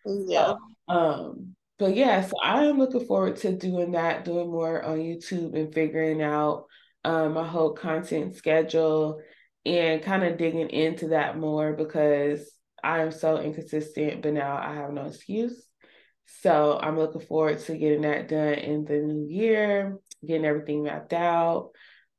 Yeah. 0.06 0.54
So, 0.90 0.96
um, 0.96 1.56
but 1.78 1.96
yeah, 1.96 2.22
so 2.22 2.34
I 2.44 2.66
am 2.66 2.78
looking 2.78 3.06
forward 3.06 3.38
to 3.38 3.54
doing 3.54 3.92
that, 3.92 4.26
doing 4.26 4.52
more 4.52 4.84
on 4.84 5.00
YouTube 5.00 5.58
and 5.58 5.74
figuring 5.74 6.22
out 6.22 6.66
um, 7.04 7.34
my 7.34 7.48
whole 7.48 7.74
content 7.74 8.36
schedule 8.36 9.20
and 9.66 10.02
kind 10.02 10.24
of 10.24 10.38
digging 10.38 10.70
into 10.70 11.10
that 11.10 11.38
more 11.38 11.74
because 11.74 12.52
I 12.84 13.02
am 13.02 13.12
so 13.12 13.38
inconsistent, 13.38 14.22
but 14.22 14.34
now 14.34 14.58
I 14.58 14.76
have 14.76 14.92
no 14.92 15.06
excuse. 15.06 15.66
So 16.26 16.80
I'm 16.82 16.98
looking 16.98 17.22
forward 17.22 17.60
to 17.60 17.78
getting 17.78 18.02
that 18.02 18.28
done 18.28 18.54
in 18.54 18.86
the 18.86 18.98
new 18.98 19.28
year, 19.30 20.00
getting 20.26 20.46
everything 20.46 20.84
mapped 20.84 21.14
out. 21.14 21.72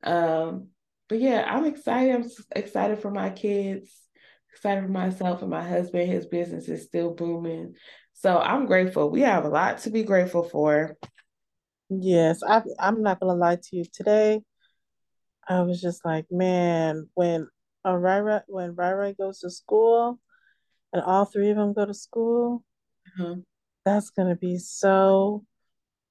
Um, 0.02 0.68
but 1.08 1.20
yeah, 1.20 1.44
I'm 1.48 1.64
excited. 1.64 2.14
I'm 2.14 2.30
excited 2.54 2.98
for 2.98 3.10
my 3.10 3.30
kids, 3.30 3.90
excited 4.52 4.84
for 4.84 4.90
myself 4.90 5.42
and 5.42 5.50
my 5.50 5.66
husband. 5.66 6.10
His 6.10 6.26
business 6.26 6.68
is 6.68 6.84
still 6.84 7.14
booming. 7.14 7.74
So 8.12 8.38
I'm 8.38 8.66
grateful. 8.66 9.10
We 9.10 9.22
have 9.22 9.44
a 9.44 9.48
lot 9.48 9.78
to 9.78 9.90
be 9.90 10.04
grateful 10.04 10.44
for. 10.44 10.96
Yes, 11.88 12.42
I, 12.42 12.62
I'm 12.78 13.02
not 13.02 13.20
gonna 13.20 13.34
lie 13.34 13.56
to 13.56 13.76
you. 13.76 13.84
Today, 13.92 14.40
I 15.48 15.62
was 15.62 15.80
just 15.80 16.04
like, 16.04 16.26
man, 16.30 17.08
when 17.14 17.48
a 17.84 17.98
Rai 17.98 18.40
when 18.46 18.74
Rai 18.74 19.14
goes 19.14 19.40
to 19.40 19.50
school, 19.50 20.20
and 20.92 21.02
all 21.02 21.24
three 21.24 21.50
of 21.50 21.56
them 21.56 21.72
go 21.72 21.86
to 21.86 21.94
school, 21.94 22.64
mm-hmm. 23.18 23.40
that's 23.84 24.10
gonna 24.10 24.36
be 24.36 24.58
so 24.58 25.44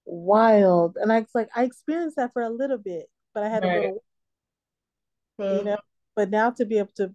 wild. 0.05 0.97
And 0.99 1.11
I 1.11 1.25
like 1.34 1.49
I 1.55 1.63
experienced 1.63 2.17
that 2.17 2.34
for 2.34 2.41
a 2.41 2.49
little 2.49 2.77
bit, 2.77 3.07
but 3.34 3.43
I 3.43 3.49
had 3.49 3.63
right. 3.63 3.82
to 3.82 3.88
go 3.88 4.03
mm-hmm. 5.41 5.57
you 5.57 5.63
know. 5.63 5.77
But 6.15 6.29
now 6.29 6.51
to 6.51 6.65
be 6.65 6.77
able 6.77 6.91
to, 6.97 7.13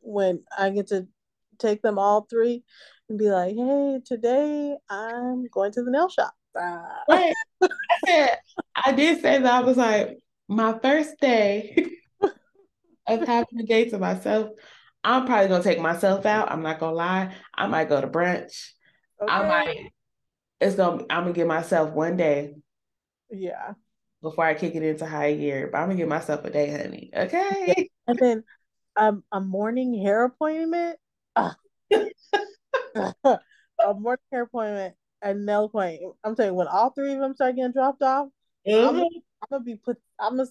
when 0.00 0.42
I 0.56 0.70
get 0.70 0.88
to 0.88 1.06
take 1.58 1.82
them 1.82 1.98
all 1.98 2.26
three 2.28 2.64
and 3.08 3.18
be 3.18 3.30
like, 3.30 3.54
hey, 3.54 4.00
today 4.04 4.76
I'm 4.88 5.46
going 5.52 5.72
to 5.72 5.82
the 5.82 5.90
nail 5.90 6.08
shop. 6.08 6.32
Ah. 6.56 7.02
Right. 7.08 7.34
I 8.74 8.92
did 8.92 9.20
say 9.20 9.38
that. 9.38 9.52
I 9.52 9.60
was 9.60 9.76
like, 9.76 10.18
my 10.54 10.78
first 10.78 11.18
day 11.20 11.76
of 13.06 13.26
having 13.26 13.60
a 13.60 13.64
day 13.64 13.88
to 13.90 13.98
myself, 13.98 14.50
I'm 15.04 15.26
probably 15.26 15.48
gonna 15.48 15.64
take 15.64 15.80
myself 15.80 16.26
out. 16.26 16.52
I'm 16.52 16.62
not 16.62 16.78
gonna 16.78 16.94
lie. 16.94 17.34
I 17.54 17.66
might 17.66 17.88
go 17.88 18.00
to 18.00 18.06
brunch. 18.06 18.70
Okay. 19.20 19.32
I 19.32 19.48
might. 19.48 19.92
It's 20.60 20.76
gonna. 20.76 21.04
I'm 21.10 21.24
gonna 21.24 21.32
give 21.32 21.48
myself 21.48 21.92
one 21.92 22.16
day. 22.16 22.54
Yeah. 23.30 23.72
Before 24.20 24.44
I 24.44 24.54
kick 24.54 24.76
it 24.76 24.82
into 24.84 25.06
high 25.06 25.34
gear, 25.34 25.68
but 25.72 25.78
I'm 25.78 25.88
gonna 25.88 25.96
give 25.96 26.08
myself 26.08 26.44
a 26.44 26.50
day, 26.50 26.70
honey. 26.70 27.10
Okay. 27.14 27.88
And 28.06 28.18
then, 28.18 28.44
um, 28.96 29.24
a 29.32 29.40
morning 29.40 30.00
hair 30.00 30.24
appointment. 30.24 30.98
Uh, 31.34 31.54
a 32.94 33.94
morning 33.94 34.18
hair 34.30 34.42
appointment 34.42 34.94
and 35.22 35.46
nail 35.46 35.64
appointment. 35.64 36.14
I'm 36.22 36.36
telling 36.36 36.52
you, 36.52 36.54
when 36.56 36.68
all 36.68 36.90
three 36.90 37.14
of 37.14 37.20
them 37.20 37.34
start 37.34 37.56
getting 37.56 37.72
dropped 37.72 38.02
off, 38.02 38.28
mm-hmm. 38.68 38.88
I'm, 38.88 39.02
I'm 39.02 39.48
gonna 39.50 39.64
be 39.64 39.76
put. 39.76 39.98
I'm 40.22 40.36
gonna 40.36 40.48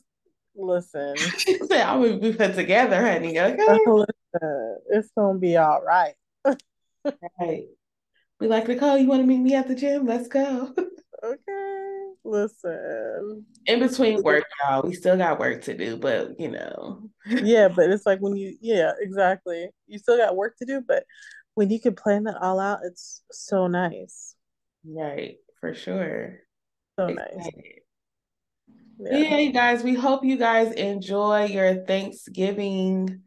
listen. 0.56 1.18
Say 1.68 1.82
I'm 1.82 2.02
gonna 2.02 2.18
be 2.18 2.34
put 2.34 2.56
together, 2.56 3.02
honey. 3.02 3.40
Okay. 3.40 3.58
Listen, 3.88 4.78
it's 4.90 5.10
gonna 5.18 5.40
be 5.40 5.56
all 5.56 5.82
right. 5.82 6.14
right. 6.46 7.64
Be 8.40 8.48
like 8.48 8.68
Nicole. 8.68 8.98
You 8.98 9.08
want 9.08 9.22
to 9.22 9.28
meet 9.28 9.40
me 9.40 9.56
at 9.56 9.68
the 9.68 9.76
gym? 9.76 10.06
Let's 10.06 10.28
go. 10.28 10.74
okay. 11.24 11.98
Listen. 12.26 13.46
In 13.66 13.80
between 13.80 14.22
work, 14.24 14.44
y'all, 14.64 14.84
we 14.84 14.94
still 14.94 15.18
got 15.18 15.40
work 15.40 15.64
to 15.64 15.78
do, 15.78 15.96
but 15.96 16.40
you 16.40 16.52
know. 16.52 17.10
yeah, 17.26 17.70
but 17.70 17.90
it's 17.90 18.06
like 18.06 18.20
when 18.20 18.36
you, 18.36 18.58
yeah, 18.60 18.92
exactly. 19.00 19.70
You 19.88 20.00
still 20.00 20.18
got 20.18 20.36
work 20.36 20.58
to 20.58 20.66
do, 20.66 20.82
but 20.86 21.06
when 21.56 21.70
you 21.70 21.80
can 21.80 21.96
plan 21.96 22.26
that 22.26 22.38
all 22.42 22.60
out, 22.60 22.80
it's 22.84 23.24
so 23.32 23.68
nice. 23.68 24.36
Right, 24.86 25.38
for 25.60 25.74
sure. 25.74 26.40
So 27.00 27.08
Excited. 27.08 27.38
nice. 27.38 27.81
Yeah. 29.04 29.18
yeah, 29.18 29.52
guys, 29.52 29.84
we 29.84 29.96
hope 29.96 30.24
you 30.24 30.38
guys 30.38 30.74
enjoy 30.74 31.46
your 31.46 31.86
Thanksgiving 31.86 33.24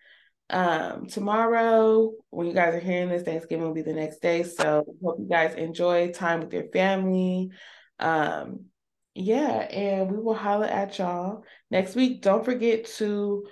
um 0.50 1.06
tomorrow. 1.06 2.12
When 2.30 2.46
you 2.46 2.52
guys 2.52 2.74
are 2.74 2.80
hearing 2.80 3.08
this 3.08 3.22
thanksgiving 3.22 3.64
will 3.64 3.74
be 3.74 3.82
the 3.82 3.94
next 3.94 4.20
day. 4.20 4.42
So 4.42 4.84
hope 5.02 5.16
you 5.18 5.26
guys 5.28 5.54
enjoy 5.54 6.12
time 6.12 6.40
with 6.40 6.52
your 6.52 6.68
family. 6.68 7.50
Um 7.98 8.66
yeah 9.14 9.48
and 9.48 10.10
we 10.10 10.18
will 10.18 10.34
holler 10.34 10.66
at 10.66 10.98
y'all 10.98 11.44
next 11.70 11.94
week. 11.94 12.22
Don't 12.22 12.44
forget 12.44 12.84
to 12.98 13.46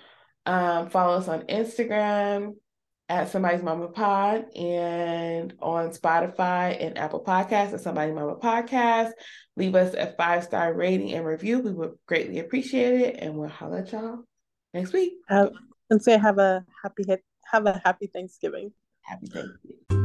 Um, 0.45 0.91
follow 0.91 1.17
us 1.19 1.29
on 1.29 1.43
Instagram 1.43 2.57
at 3.13 3.29
Somebody's 3.29 3.63
Mama 3.63 3.89
Pod 3.89 4.47
and 4.57 5.53
on 5.61 5.91
Spotify 5.91 6.83
and 6.83 6.97
Apple 6.97 7.23
Podcasts 7.23 7.75
at 7.75 7.81
Somebody's 7.83 8.15
Mama 8.15 8.37
Podcast. 8.37 9.11
Leave 9.55 9.75
us 9.75 9.95
a 9.95 10.15
five 10.17 10.45
star 10.45 10.73
rating 10.73 11.13
and 11.13 11.27
review. 11.27 11.59
We 11.61 11.73
would 11.73 11.93
greatly 12.07 12.39
appreciate 12.39 13.01
it. 13.01 13.17
And 13.19 13.37
we'll 13.37 13.51
holler 13.51 13.79
at 13.79 13.93
y'all 13.93 14.25
next 14.73 14.95
week. 14.95 15.13
Uh, 15.29 15.49
and 15.91 16.03
say 16.03 16.17
have 16.17 16.39
a 16.39 16.65
happy 16.83 17.05
have 17.53 17.67
a 17.67 17.81
happy 17.85 18.07
Thanksgiving. 18.07 18.73
Happy 19.03 19.27
Thanksgiving. 19.27 20.02